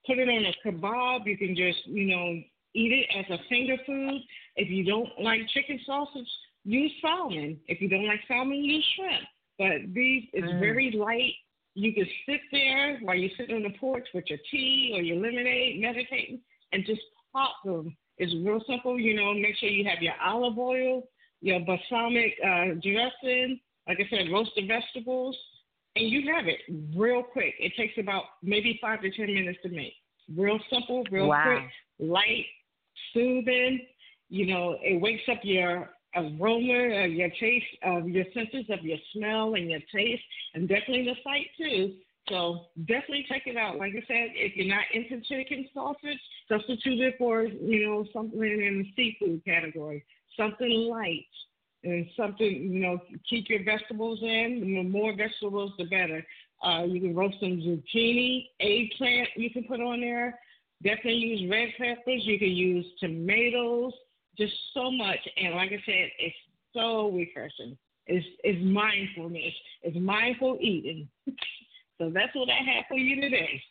put 0.07 0.19
it 0.19 0.29
on 0.29 0.45
a 0.45 0.69
kebab. 0.69 1.27
You 1.27 1.39
can 1.39 1.55
just, 1.55 1.87
you 1.87 2.07
know, 2.07 2.41
eat 2.75 2.93
it 2.93 3.19
as 3.19 3.39
a 3.39 3.43
finger 3.49 3.77
food. 3.87 4.21
If 4.57 4.69
you 4.69 4.85
don't 4.85 5.09
like 5.21 5.41
chicken 5.55 5.79
sausage, 5.87 6.29
use 6.65 6.93
salmon. 7.01 7.59
If 7.69 7.81
you 7.81 7.89
don't 7.89 8.07
like 8.07 8.21
salmon, 8.27 8.65
use 8.65 8.87
shrimp. 8.97 9.25
But 9.59 9.95
these 9.95 10.25
is 10.33 10.45
mm. 10.45 10.61
very 10.61 10.91
light. 10.93 11.35
You 11.75 11.93
can 11.93 12.07
sit 12.27 12.41
there 12.51 12.99
while 13.03 13.15
you're 13.15 13.31
sitting 13.37 13.55
on 13.55 13.63
the 13.63 13.79
porch 13.79 14.09
with 14.13 14.25
your 14.29 14.39
tea 14.51 14.93
or 14.95 15.03
your 15.03 15.17
lemonade, 15.17 15.81
meditating, 15.81 16.41
and 16.73 16.85
just 16.85 17.01
pop 17.33 17.55
them. 17.65 17.97
It's 18.19 18.35
real 18.45 18.61
simple. 18.67 18.99
You 18.99 19.15
know, 19.15 19.33
make 19.35 19.57
sure 19.57 19.69
you 19.69 19.89
have 19.89 20.03
your 20.03 20.15
olive 20.25 20.59
oil 20.59 21.05
your 21.41 21.61
balsamic 21.61 22.35
uh, 22.45 22.75
dressing, 22.83 23.61
like 23.89 23.99
I 23.99 24.09
said, 24.11 24.33
roasted 24.33 24.69
vegetables, 24.69 25.37
and 25.97 26.09
you 26.09 26.33
have 26.33 26.47
it 26.47 26.59
real 26.97 27.23
quick. 27.23 27.55
It 27.59 27.73
takes 27.77 27.95
about 27.99 28.25
maybe 28.43 28.79
five 28.81 29.01
to 29.03 29.11
ten 29.11 29.35
minutes 29.35 29.59
to 29.63 29.69
make. 29.71 29.95
Real 30.37 30.59
simple, 30.71 31.05
real 31.11 31.29
wow. 31.29 31.45
quick, 31.45 32.09
light, 32.11 32.47
soothing. 33.13 33.81
You 34.29 34.47
know, 34.47 34.77
it 34.83 35.01
wakes 35.01 35.23
up 35.31 35.41
your 35.43 35.91
aroma, 36.15 37.03
uh, 37.03 37.07
your 37.07 37.31
taste, 37.41 37.67
of 37.83 38.05
uh, 38.05 38.07
your 38.07 38.25
senses 38.35 38.67
of 38.71 38.85
your 38.85 38.99
smell 39.15 39.55
and 39.55 39.71
your 39.71 39.81
taste, 39.93 40.23
and 40.55 40.69
definitely 40.69 41.05
the 41.05 41.17
sight 41.25 41.47
too. 41.59 41.95
So 42.29 42.67
definitely 42.87 43.27
check 43.29 43.43
it 43.47 43.57
out. 43.57 43.79
Like 43.79 43.93
I 43.93 44.07
said, 44.07 44.31
if 44.35 44.55
you're 44.55 44.69
not 44.69 44.85
into 44.95 45.21
chicken 45.23 45.69
sausage, 45.75 46.21
substitute 46.49 47.01
it 47.01 47.15
for 47.19 47.45
you 47.45 47.87
know 47.87 48.07
something 48.13 48.41
in 48.41 48.85
the 48.85 48.93
seafood 48.95 49.45
category 49.45 50.05
something 50.37 50.89
light 50.91 51.27
and 51.85 52.07
something, 52.17 52.47
you 52.47 52.81
know, 52.81 52.99
keep 53.29 53.49
your 53.49 53.65
vegetables 53.65 54.21
in. 54.23 54.61
The 54.61 54.83
more 54.83 55.15
vegetables, 55.17 55.73
the 55.79 55.85
better. 55.85 56.25
Uh, 56.63 56.85
you 56.85 57.01
can 57.01 57.15
roast 57.15 57.37
some 57.41 57.59
zucchini, 57.59 58.49
eggplant 58.61 59.29
you 59.37 59.51
can 59.51 59.65
put 59.65 59.81
on 59.81 60.01
there. 60.01 60.39
Definitely 60.83 61.17
use 61.17 61.51
red 61.51 61.71
peppers. 61.79 62.23
You 62.25 62.39
can 62.39 62.51
use 62.51 62.87
tomatoes. 63.01 63.93
Just 64.39 64.55
so 64.75 64.91
much. 64.91 65.19
And 65.37 65.55
like 65.55 65.71
I 65.71 65.83
said, 65.85 66.11
it's 66.19 66.37
so 66.75 67.11
refreshing. 67.11 67.77
It's, 68.07 68.27
it's 68.45 68.63
mindfulness. 68.63 69.53
It's 69.83 69.97
mindful 69.99 70.59
eating. 70.61 71.09
so 71.99 72.11
that's 72.13 72.35
what 72.35 72.49
I 72.49 72.75
have 72.75 72.85
for 72.89 72.97
you 72.97 73.21
today. 73.21 73.63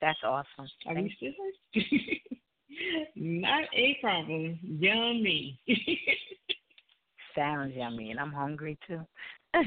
That's 0.00 0.18
awesome. 0.24 0.68
Are 0.86 0.98
you 0.98 1.10
still 1.16 1.32
Not 3.16 3.64
a 3.74 3.96
problem. 4.00 4.58
Yummy. 4.62 5.58
Sounds 7.34 7.74
yummy, 7.74 8.10
and 8.10 8.20
I'm 8.20 8.32
hungry 8.32 8.78
too. 8.86 9.00
Come 9.54 9.64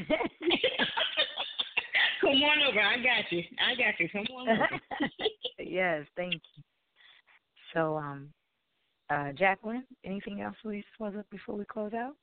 on 2.30 2.64
over. 2.70 2.80
I 2.80 2.98
got 2.98 3.32
you. 3.32 3.44
I 3.60 3.76
got 3.76 4.00
you. 4.00 4.10
Come 4.10 4.26
on 4.36 4.50
over. 4.50 4.70
yes, 5.60 6.06
thank 6.16 6.34
you. 6.34 6.64
So, 7.74 7.98
um, 7.98 8.30
uh, 9.10 9.32
Jacqueline, 9.34 9.84
anything 10.06 10.42
else 10.42 10.56
we 10.64 10.84
was 11.00 11.14
it 11.16 11.30
before 11.30 11.56
we 11.56 11.66
close 11.66 11.94
out? 11.94 12.16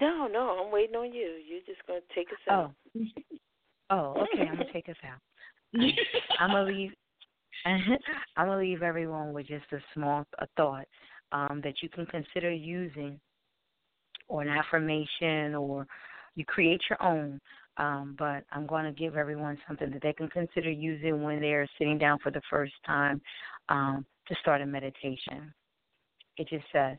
No, 0.00 0.26
no, 0.26 0.64
I'm 0.64 0.72
waiting 0.72 0.96
on 0.96 1.12
you. 1.12 1.38
You're 1.46 1.60
just 1.66 1.86
gonna 1.86 2.00
take 2.14 2.28
us 2.28 2.38
out. 2.50 2.72
Oh, 3.90 4.14
oh, 4.16 4.22
okay. 4.22 4.42
I'm 4.48 4.56
gonna 4.56 4.72
take 4.72 4.88
us 4.88 4.96
out. 5.04 5.20
I'm 6.38 6.50
gonna 6.50 6.64
leave. 6.64 6.92
I'm 8.36 8.46
gonna 8.46 8.58
leave 8.58 8.82
everyone 8.82 9.32
with 9.32 9.46
just 9.46 9.66
a 9.72 9.78
small 9.94 10.26
a 10.38 10.46
thought. 10.56 10.86
um, 11.32 11.60
that 11.64 11.74
you 11.82 11.88
can 11.88 12.06
consider 12.06 12.50
using, 12.52 13.18
or 14.28 14.42
an 14.42 14.48
affirmation, 14.48 15.54
or 15.54 15.86
you 16.34 16.44
create 16.44 16.80
your 16.88 17.02
own. 17.02 17.40
Um, 17.78 18.16
but 18.18 18.44
I'm 18.52 18.66
going 18.66 18.84
to 18.84 18.92
give 18.92 19.16
everyone 19.16 19.58
something 19.66 19.90
that 19.90 20.02
they 20.02 20.12
can 20.12 20.28
consider 20.28 20.70
using 20.70 21.22
when 21.22 21.40
they're 21.40 21.66
sitting 21.78 21.98
down 21.98 22.18
for 22.22 22.30
the 22.30 22.42
first 22.50 22.74
time 22.86 23.20
um, 23.70 24.04
to 24.28 24.34
start 24.40 24.60
a 24.60 24.66
meditation. 24.66 25.52
It 26.36 26.48
just 26.48 26.64
says, 26.72 26.98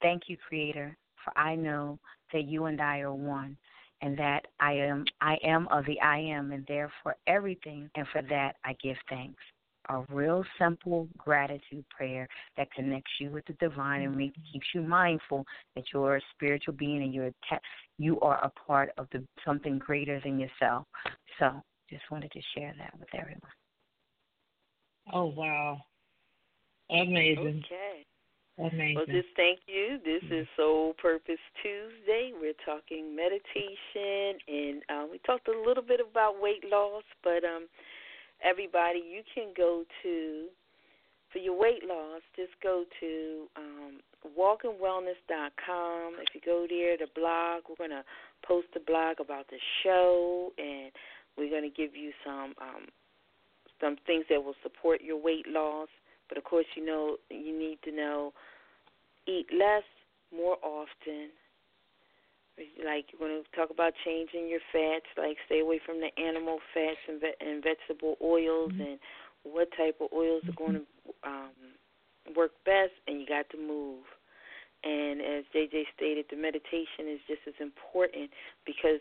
Thank 0.00 0.24
you, 0.28 0.36
Creator, 0.48 0.96
for 1.24 1.36
I 1.36 1.56
know 1.56 1.98
that 2.32 2.44
you 2.44 2.66
and 2.66 2.80
I 2.80 3.00
are 3.00 3.14
one 3.14 3.56
and 4.02 4.18
that 4.18 4.46
I 4.60 4.72
am 4.72 5.04
I 5.20 5.38
am 5.42 5.68
of 5.68 5.86
the 5.86 6.00
I 6.00 6.18
am 6.18 6.52
and 6.52 6.64
therefore 6.66 7.16
everything 7.26 7.90
and 7.94 8.06
for 8.12 8.22
that 8.22 8.56
I 8.64 8.74
give 8.82 8.96
thanks. 9.08 9.42
A 9.88 10.02
real 10.12 10.44
simple 10.58 11.08
gratitude 11.16 11.84
prayer 11.96 12.26
that 12.56 12.72
connects 12.72 13.12
you 13.20 13.30
with 13.30 13.44
the 13.46 13.52
divine 13.54 14.02
and 14.02 14.16
makes, 14.16 14.36
keeps 14.52 14.66
you 14.74 14.82
mindful 14.82 15.44
that 15.76 15.84
you're 15.94 16.16
a 16.16 16.20
spiritual 16.34 16.74
being 16.74 17.02
and 17.02 17.14
you're 17.14 17.30
te- 17.48 17.56
you 17.98 18.18
are 18.20 18.44
a 18.44 18.50
part 18.66 18.90
of 18.98 19.06
the 19.12 19.22
something 19.44 19.78
greater 19.78 20.20
than 20.24 20.40
yourself. 20.40 20.86
So, 21.38 21.62
just 21.88 22.02
wanted 22.10 22.32
to 22.32 22.40
share 22.56 22.74
that 22.78 22.98
with 22.98 23.08
everyone. 23.14 23.40
Oh 25.12 25.26
wow, 25.26 25.78
amazing. 26.90 27.62
Okay. 27.64 28.04
Amazing. 28.58 28.94
Well, 28.96 29.06
just 29.06 29.28
thank 29.36 29.60
you. 29.66 29.98
This 30.02 30.22
is 30.30 30.46
Soul 30.56 30.94
Purpose 30.94 31.42
Tuesday. 31.62 32.32
We're 32.32 32.56
talking 32.64 33.14
meditation, 33.14 34.40
and 34.48 34.82
um, 34.88 35.08
we 35.10 35.18
talked 35.26 35.48
a 35.48 35.60
little 35.66 35.82
bit 35.82 36.00
about 36.00 36.40
weight 36.40 36.64
loss. 36.64 37.04
But 37.22 37.44
um, 37.44 37.66
everybody, 38.42 39.00
you 39.00 39.20
can 39.34 39.52
go 39.54 39.84
to 40.02 40.46
for 41.32 41.38
your 41.38 41.58
weight 41.58 41.84
loss. 41.86 42.22
Just 42.34 42.52
go 42.62 42.84
to 42.98 43.44
um, 43.56 44.00
WalkNWellness.com. 44.38 46.14
If 46.22 46.34
you 46.34 46.40
go 46.42 46.66
there, 46.66 46.96
the 46.96 47.08
blog, 47.14 47.64
we're 47.68 47.86
gonna 47.86 48.04
post 48.46 48.68
a 48.74 48.80
blog 48.80 49.20
about 49.20 49.48
the 49.48 49.58
show, 49.82 50.52
and 50.56 50.92
we're 51.36 51.50
gonna 51.50 51.68
give 51.68 51.94
you 51.94 52.12
some 52.24 52.54
um, 52.58 52.88
some 53.82 53.96
things 54.06 54.24
that 54.30 54.42
will 54.42 54.56
support 54.62 55.02
your 55.02 55.20
weight 55.20 55.46
loss. 55.46 55.88
But 56.28 56.38
of 56.38 56.44
course, 56.44 56.66
you 56.74 56.84
know 56.84 57.16
you 57.30 57.56
need 57.56 57.78
to 57.84 57.92
know 57.92 58.32
eat 59.26 59.46
less 59.52 59.84
more 60.34 60.56
often. 60.62 61.30
Like 62.84 63.12
you're 63.12 63.20
going 63.20 63.42
to 63.42 63.56
talk 63.56 63.70
about 63.70 63.92
changing 64.04 64.48
your 64.48 64.64
fats, 64.72 65.06
like 65.18 65.36
stay 65.44 65.60
away 65.60 65.80
from 65.84 66.00
the 66.00 66.08
animal 66.20 66.58
fats 66.72 66.98
and, 67.06 67.20
ve- 67.20 67.36
and 67.40 67.62
vegetable 67.62 68.16
oils, 68.22 68.72
mm-hmm. 68.72 68.80
and 68.80 68.98
what 69.42 69.68
type 69.76 69.96
of 70.00 70.08
oils 70.12 70.42
are 70.48 70.56
going 70.56 70.80
to 70.80 70.84
um, 71.28 71.76
work 72.34 72.52
best. 72.64 72.96
And 73.06 73.20
you 73.20 73.26
got 73.26 73.50
to 73.50 73.58
move. 73.58 74.04
And 74.84 75.20
as 75.20 75.44
JJ 75.54 75.84
stated, 75.94 76.26
the 76.30 76.36
meditation 76.36 77.12
is 77.12 77.20
just 77.28 77.42
as 77.46 77.54
important 77.60 78.30
because 78.64 79.00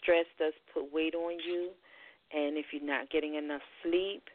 stress 0.00 0.26
does 0.38 0.52
put 0.72 0.92
weight 0.92 1.14
on 1.14 1.38
you, 1.40 1.70
and 2.32 2.56
if 2.56 2.66
you're 2.72 2.86
not 2.86 3.10
getting 3.10 3.34
enough 3.34 3.62
sleep 3.82 4.30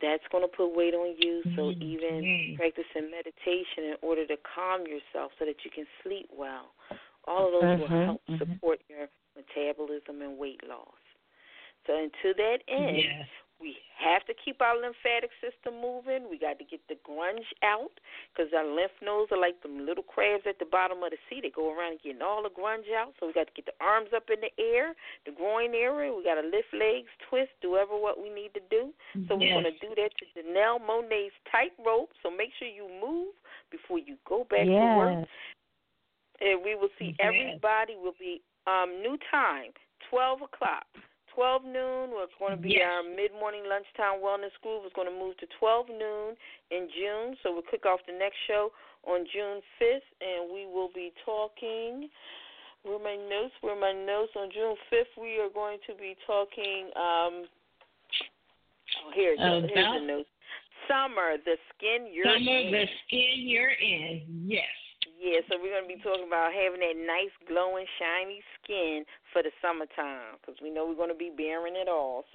that's 0.00 0.24
going 0.32 0.44
to 0.44 0.48
put 0.48 0.74
weight 0.74 0.94
on 0.94 1.14
you. 1.18 1.42
So 1.56 1.68
mm-hmm. 1.68 1.82
even 1.82 2.14
mm-hmm. 2.22 2.56
practicing 2.56 3.10
meditation 3.10 3.92
in 3.92 3.96
order 4.00 4.26
to 4.26 4.36
calm 4.54 4.86
yourself 4.86 5.32
so 5.38 5.44
that 5.44 5.56
you 5.64 5.70
can 5.70 5.84
sleep 6.02 6.28
well, 6.32 6.72
all 7.28 7.46
of 7.46 7.52
those 7.52 7.62
mm-hmm. 7.62 7.80
will 7.80 8.06
help 8.06 8.22
mm-hmm. 8.28 8.38
support 8.38 8.80
your 8.88 9.08
metabolism 9.36 10.22
and 10.22 10.38
weight 10.38 10.60
loss. 10.68 11.02
So, 11.86 11.98
and 11.98 12.10
to 12.22 12.32
that 12.34 12.58
end, 12.68 12.96
yes. 12.96 13.26
We 13.62 13.78
have 13.94 14.26
to 14.26 14.34
keep 14.34 14.58
our 14.58 14.74
lymphatic 14.74 15.30
system 15.38 15.78
moving. 15.78 16.26
We 16.26 16.34
got 16.34 16.58
to 16.58 16.66
get 16.66 16.82
the 16.90 16.98
grunge 17.06 17.46
out 17.62 17.94
because 18.34 18.50
our 18.50 18.66
lymph 18.66 18.98
nodes 18.98 19.30
are 19.30 19.38
like 19.38 19.62
them 19.62 19.86
little 19.86 20.02
crabs 20.02 20.42
at 20.50 20.58
the 20.58 20.66
bottom 20.66 21.06
of 21.06 21.14
the 21.14 21.20
sea. 21.30 21.38
They 21.38 21.54
go 21.54 21.70
around 21.70 22.02
getting 22.02 22.26
all 22.26 22.42
the 22.42 22.50
grunge 22.50 22.90
out. 22.90 23.14
So 23.22 23.30
we 23.30 23.32
got 23.32 23.46
to 23.46 23.54
get 23.54 23.70
the 23.70 23.78
arms 23.78 24.10
up 24.10 24.26
in 24.34 24.42
the 24.42 24.50
air, 24.58 24.98
the 25.22 25.30
groin 25.30 25.78
area. 25.78 26.10
We 26.10 26.26
got 26.26 26.42
to 26.42 26.46
lift 26.46 26.74
legs, 26.74 27.06
twist, 27.30 27.54
do 27.62 27.78
ever 27.78 27.94
what 27.94 28.18
we 28.18 28.26
need 28.26 28.50
to 28.58 28.64
do. 28.66 28.90
So 29.30 29.38
we're 29.38 29.54
going 29.54 29.70
to 29.70 29.78
do 29.78 29.94
that 29.94 30.10
to 30.18 30.24
Janelle 30.34 30.82
Monae's 30.82 31.32
tightrope. 31.46 32.10
So 32.26 32.34
make 32.34 32.50
sure 32.58 32.66
you 32.66 32.90
move 32.98 33.38
before 33.70 34.02
you 34.02 34.18
go 34.26 34.42
back 34.50 34.66
yes. 34.66 34.74
to 34.74 34.98
work. 34.98 35.28
And 36.42 36.58
we 36.66 36.74
will 36.74 36.90
see 36.98 37.14
yes. 37.14 37.30
everybody 37.30 37.94
will 37.94 38.18
be 38.18 38.42
um, 38.66 38.98
new 38.98 39.14
time, 39.30 39.70
12 40.10 40.42
o'clock. 40.50 40.90
12 41.34 41.64
noon. 41.64 42.10
We're 42.12 42.30
going 42.38 42.56
to 42.56 42.62
be 42.62 42.80
yes. 42.80 42.88
our 42.88 43.02
mid 43.02 43.32
morning 43.32 43.64
lunchtime 43.68 44.20
wellness 44.20 44.54
groove. 44.62 44.82
It's 44.84 44.94
going 44.94 45.08
to 45.08 45.14
move 45.14 45.36
to 45.38 45.46
12 45.58 45.88
noon 45.88 46.36
in 46.70 46.88
June. 46.92 47.36
So 47.42 47.52
we'll 47.52 47.68
kick 47.70 47.86
off 47.86 48.00
the 48.06 48.16
next 48.16 48.36
show 48.46 48.70
on 49.04 49.24
June 49.32 49.60
5th, 49.80 50.08
and 50.20 50.52
we 50.52 50.66
will 50.66 50.90
be 50.94 51.12
talking. 51.24 52.08
Where 52.84 52.98
my 52.98 53.14
notes? 53.14 53.54
Where 53.60 53.78
my 53.78 53.92
notes? 53.92 54.32
On 54.36 54.50
June 54.52 54.74
5th, 54.92 55.20
we 55.20 55.38
are 55.38 55.50
going 55.52 55.78
to 55.86 55.94
be 55.94 56.16
talking. 56.26 56.90
Um, 56.96 57.46
oh, 59.06 59.10
here, 59.14 59.36
here's 59.38 60.00
the 60.00 60.06
notes. 60.06 60.28
Summer, 60.88 61.38
the 61.44 61.56
skin 61.70 62.10
you're 62.12 62.26
Summer, 62.26 62.38
in. 62.38 62.66
Summer, 62.66 62.70
the 62.70 62.86
skin 63.06 63.46
you're 63.46 63.70
in. 63.70 64.22
Yes. 64.46 64.81
Yeah, 65.22 65.38
so 65.46 65.54
we're 65.54 65.70
going 65.70 65.86
to 65.86 65.94
be 65.94 66.02
talking 66.02 66.26
about 66.26 66.50
having 66.50 66.82
that 66.82 66.98
nice, 66.98 67.30
glowing, 67.46 67.86
shiny 67.94 68.42
skin 68.58 69.06
for 69.30 69.38
the 69.38 69.54
summertime 69.62 70.34
because 70.42 70.58
we 70.58 70.66
know 70.66 70.82
we're 70.82 70.98
going 70.98 71.14
to 71.14 71.18
be 71.18 71.30
bearing 71.30 71.78
it 71.78 71.86
all. 71.86 72.26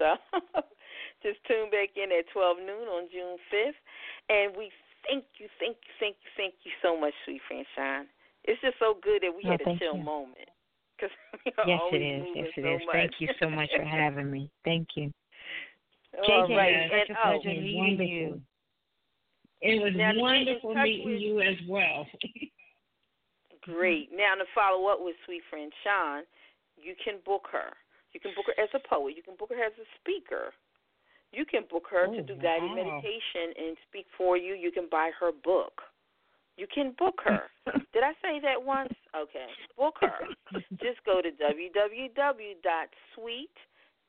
So 1.20 1.28
just 1.30 1.44
tune 1.44 1.68
back 1.68 1.92
in 2.00 2.08
at 2.14 2.30
12 2.32 2.64
noon 2.64 2.88
on 2.88 3.10
June 3.12 3.36
5th. 3.52 3.80
And 4.30 4.56
we 4.56 4.72
thank 5.04 5.24
you, 5.36 5.52
thank 5.60 5.76
you, 5.84 5.92
thank 6.00 6.16
you, 6.16 6.30
thank 6.38 6.54
you 6.64 6.72
so 6.80 6.98
much, 6.98 7.12
Suite 7.26 7.42
Franchon. 7.44 8.08
It's 8.44 8.60
just 8.62 8.78
so 8.78 8.96
good 9.02 9.20
that 9.20 9.34
we 9.36 9.42
oh, 9.44 9.50
had 9.52 9.60
a 9.60 9.76
chill 9.76 9.98
you. 9.98 10.02
moment. 10.02 10.48
Cause 10.98 11.12
yes, 11.66 11.80
it 11.92 12.00
is. 12.00 12.24
Yes, 12.34 12.46
it 12.56 12.64
is. 12.64 12.80
So 12.86 12.92
thank 12.92 13.12
you 13.18 13.28
so 13.42 13.50
much 13.50 13.68
for 13.76 13.84
having 13.84 14.30
me. 14.30 14.48
Thank 14.64 14.88
you. 14.96 15.12
JJ, 16.24 16.56
right. 16.56 16.88
such 16.88 17.10
a 17.12 17.18
oh, 17.20 17.36
pleasure 17.36 17.58
oh, 17.58 17.60
meeting 17.60 18.08
you. 18.08 18.40
It 19.60 19.82
was 19.82 19.92
Now, 19.94 20.12
wonderful 20.16 20.74
meeting 20.74 21.12
with, 21.12 21.20
you 21.20 21.40
as 21.40 21.58
well. 21.68 22.06
Great. 23.68 24.10
Now 24.12 24.34
to 24.34 24.44
follow 24.54 24.88
up 24.88 24.98
with 25.00 25.16
Sweet 25.26 25.42
Friend 25.50 25.70
Sean, 25.84 26.22
you 26.80 26.94
can 27.04 27.20
book 27.24 27.48
her. 27.52 27.76
You 28.12 28.20
can 28.20 28.32
book 28.34 28.46
her 28.48 28.56
as 28.62 28.70
a 28.74 28.80
poet. 28.88 29.14
You 29.16 29.22
can 29.22 29.36
book 29.36 29.50
her 29.50 29.62
as 29.62 29.72
a 29.76 29.84
speaker. 30.00 30.54
You 31.32 31.44
can 31.44 31.64
book 31.70 31.84
her 31.90 32.06
oh, 32.08 32.14
to 32.14 32.22
do 32.22 32.34
guided 32.36 32.70
wow. 32.70 32.76
meditation 32.76 33.52
and 33.58 33.76
speak 33.88 34.06
for 34.16 34.38
you. 34.38 34.54
You 34.54 34.72
can 34.72 34.88
buy 34.90 35.10
her 35.20 35.32
book. 35.44 35.82
You 36.56 36.66
can 36.72 36.94
book 36.98 37.20
her. 37.24 37.42
Did 37.92 38.02
I 38.02 38.12
say 38.22 38.40
that 38.40 38.62
once? 38.64 38.94
Okay. 39.14 39.46
Book 39.76 39.96
her. 40.00 40.26
Just 40.80 41.04
go 41.04 41.20
to 41.20 41.28
www.suite 41.28 41.76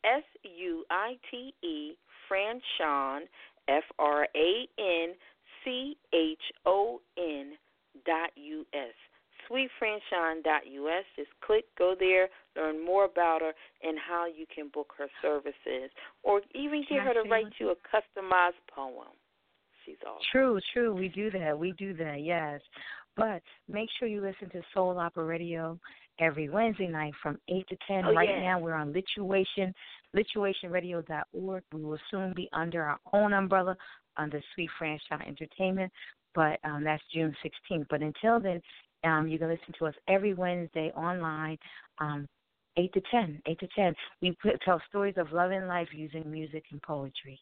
S 0.05 0.24
U 0.43 0.86
I 0.89 1.18
T 1.30 1.53
E 1.62 1.97
Franchon 2.32 3.28
F 3.68 3.84
R 3.99 4.28
A 4.36 4.68
N 4.80 5.14
C 5.64 5.97
H 6.14 6.41
O 6.66 7.01
N 7.18 7.57
dot 8.05 8.30
U 8.36 8.66
S 8.74 8.95
suitefranchon.us. 9.50 11.06
Just 11.16 11.30
click, 11.41 11.66
go 11.78 11.95
there, 12.00 12.28
learn 12.56 12.84
more 12.84 13.06
about 13.06 13.41
her 13.41 13.54
and 13.84 13.97
how 13.97 14.26
you 14.26 14.45
can 14.54 14.70
book 14.74 14.93
her 14.97 15.08
services, 15.22 15.89
or 16.24 16.41
even 16.54 16.86
get 16.89 17.02
her 17.02 17.14
to 17.14 17.30
write 17.30 17.45
you 17.60 17.70
a 17.70 17.76
customized 17.76 18.62
poem. 18.74 19.08
She's 19.86 19.95
awesome. 20.06 20.22
True, 20.32 20.60
true. 20.74 20.93
We 20.93 21.10
do 21.10 21.32
that. 21.32 21.58
We 21.58 21.74
do 21.74 21.93
that. 21.95 22.22
Yes, 22.22 22.62
but 23.16 23.41
make 23.68 23.89
sure 23.97 24.08
you 24.08 24.22
listen 24.22 24.50
to 24.52 24.62
Soul 24.74 24.97
Opera 25.00 25.26
Radio 25.26 25.80
every 26.20 26.50
Wednesday 26.50 26.88
night 26.88 27.14
from 27.22 27.39
eight 27.50 27.68
to 27.70 27.78
ten. 27.88 28.06
Oh, 28.06 28.14
right 28.14 28.30
yeah. 28.30 28.41
now, 28.41 28.60
we're 28.60 28.76
on 28.76 28.93
Lituation, 28.93 29.74
lituationradio.org. 30.16 31.64
We 31.74 31.84
will 31.84 32.00
soon 32.12 32.34
be 32.36 32.50
under 32.54 32.84
our 32.84 33.00
own 33.14 33.34
umbrella 33.34 33.76
under 34.18 34.41
Suite 34.54 34.70
Franchon 34.80 35.26
Entertainment, 35.28 35.91
but 36.36 36.60
um, 36.64 36.84
that's 36.84 37.04
June 37.14 37.36
16th. 37.43 37.86
But 37.89 38.02
until 38.02 38.39
then, 38.39 38.62
um, 39.04 39.28
you 39.28 39.38
can 39.38 39.50
listen 39.50 39.74
to 39.80 39.88
us 39.88 39.95
every 40.08 40.34
Wednesday 40.34 40.91
online, 40.95 41.58
um, 42.00 42.28
8 42.78 42.93
to 42.93 43.02
10. 43.12 43.41
8 43.45 43.60
to 43.60 43.68
10. 43.76 43.95
We 44.22 44.38
put, 44.41 44.60
tell 44.62 44.82
stories 44.89 45.16
of 45.18 45.32
love 45.32 45.52
and 45.52 45.68
life 45.68 45.89
using 45.91 46.30
music 46.30 46.64
and 46.72 46.82
poetry. 46.82 47.39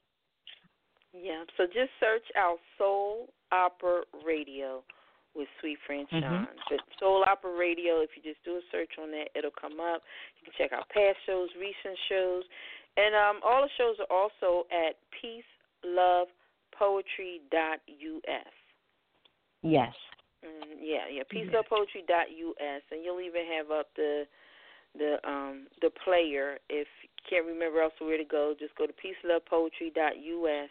Yeah, 1.14 1.44
so 1.58 1.66
just 1.66 1.92
search 2.00 2.26
out 2.38 2.58
Soul 2.78 3.28
Opera 3.52 4.02
Radio 4.26 4.84
with 5.36 5.48
Suite 5.60 5.80
Franchon. 5.88 6.24
Mhm. 6.24 6.48
But 6.70 6.80
Soul 7.00 7.24
Opera 7.28 7.56
Radio, 7.56 8.02
if 8.02 8.10
you 8.16 8.24
just 8.24 8.44
do 8.44 8.58
a 8.58 8.62
search 8.72 8.98
on 8.98 9.12
that, 9.12 9.30
it'll 9.36 9.52
come 9.52 9.80
up. 9.80 10.02
You 10.38 10.46
can 10.46 10.54
check 10.58 10.74
out 10.74 10.90
past 10.90 11.18
shows, 11.26 11.50
recent 11.56 11.98
shows, 12.10 12.44
and 12.98 13.16
um, 13.16 13.40
all 13.44 13.62
the 13.62 13.70
shows 13.78 14.00
are 14.00 14.12
also 14.12 14.66
at 14.72 14.98
peacelovepoetry.us. 15.86 18.54
Yes. 19.62 19.94
Mm, 20.46 20.78
yeah, 20.82 21.06
yeah. 21.12 21.24
Peacelovepoetry.us, 21.34 22.82
and 22.92 23.04
you'll 23.04 23.22
even 23.22 23.46
have 23.58 23.72
up 23.72 23.88
the 23.96 24.26
the 24.98 25.18
um 25.28 25.68
the 25.82 25.90
player. 26.04 26.58
If 26.70 26.88
you 27.04 27.10
can't 27.30 27.46
remember 27.46 27.82
else 27.82 27.94
where 28.00 28.18
to 28.18 28.24
go, 28.24 28.54
just 28.58 28.76
go 28.76 28.86
to 28.86 28.94
peacelovepoetry.us. 28.94 30.70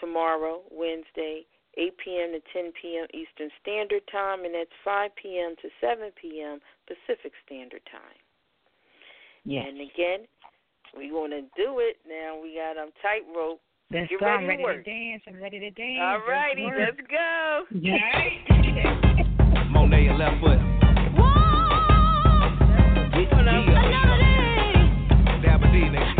Tomorrow, 0.00 0.62
Wednesday, 0.70 1.44
8 1.76 1.92
p.m. 1.98 2.32
to 2.32 2.40
10 2.54 2.72
p.m. 2.80 3.06
Eastern 3.12 3.50
Standard 3.60 4.02
Time, 4.10 4.44
and 4.44 4.54
that's 4.54 4.70
5 4.84 5.10
p.m. 5.20 5.54
to 5.60 5.68
7 5.80 6.10
p.m. 6.20 6.58
Pacific 6.86 7.32
Standard 7.44 7.82
Time. 7.90 8.16
Yes. 9.44 9.66
And 9.68 9.80
again, 9.80 10.26
we 10.96 11.12
want 11.12 11.32
to 11.32 11.42
do 11.56 11.78
it 11.80 11.98
now. 12.08 12.40
We 12.40 12.54
got 12.54 12.80
um 12.80 12.90
tightrope 13.02 13.60
that's 13.92 14.08
Get 14.08 14.20
ready 14.22 14.44
I'm 14.44 14.46
ready 14.46 14.58
to, 14.58 14.62
work. 14.62 14.84
to 14.84 14.90
dance. 14.90 15.22
I'm 15.26 15.42
ready 15.42 15.58
to 15.58 15.70
dance. 15.70 15.98
All 16.00 16.20
righty, 16.28 16.62
let's, 16.62 16.96
let's 16.96 17.10
go. 17.10 17.64
Yeah. 17.74 17.98
Monet, 19.68 20.04
your 20.04 20.14
left 20.14 20.40
foot. 20.40 20.58
Whoa! 21.18 21.26
With 23.18 23.28
oh, 23.32 23.42
no. 23.42 23.66
Dabba 25.42 25.72
D, 25.72 25.88
next 25.88 26.19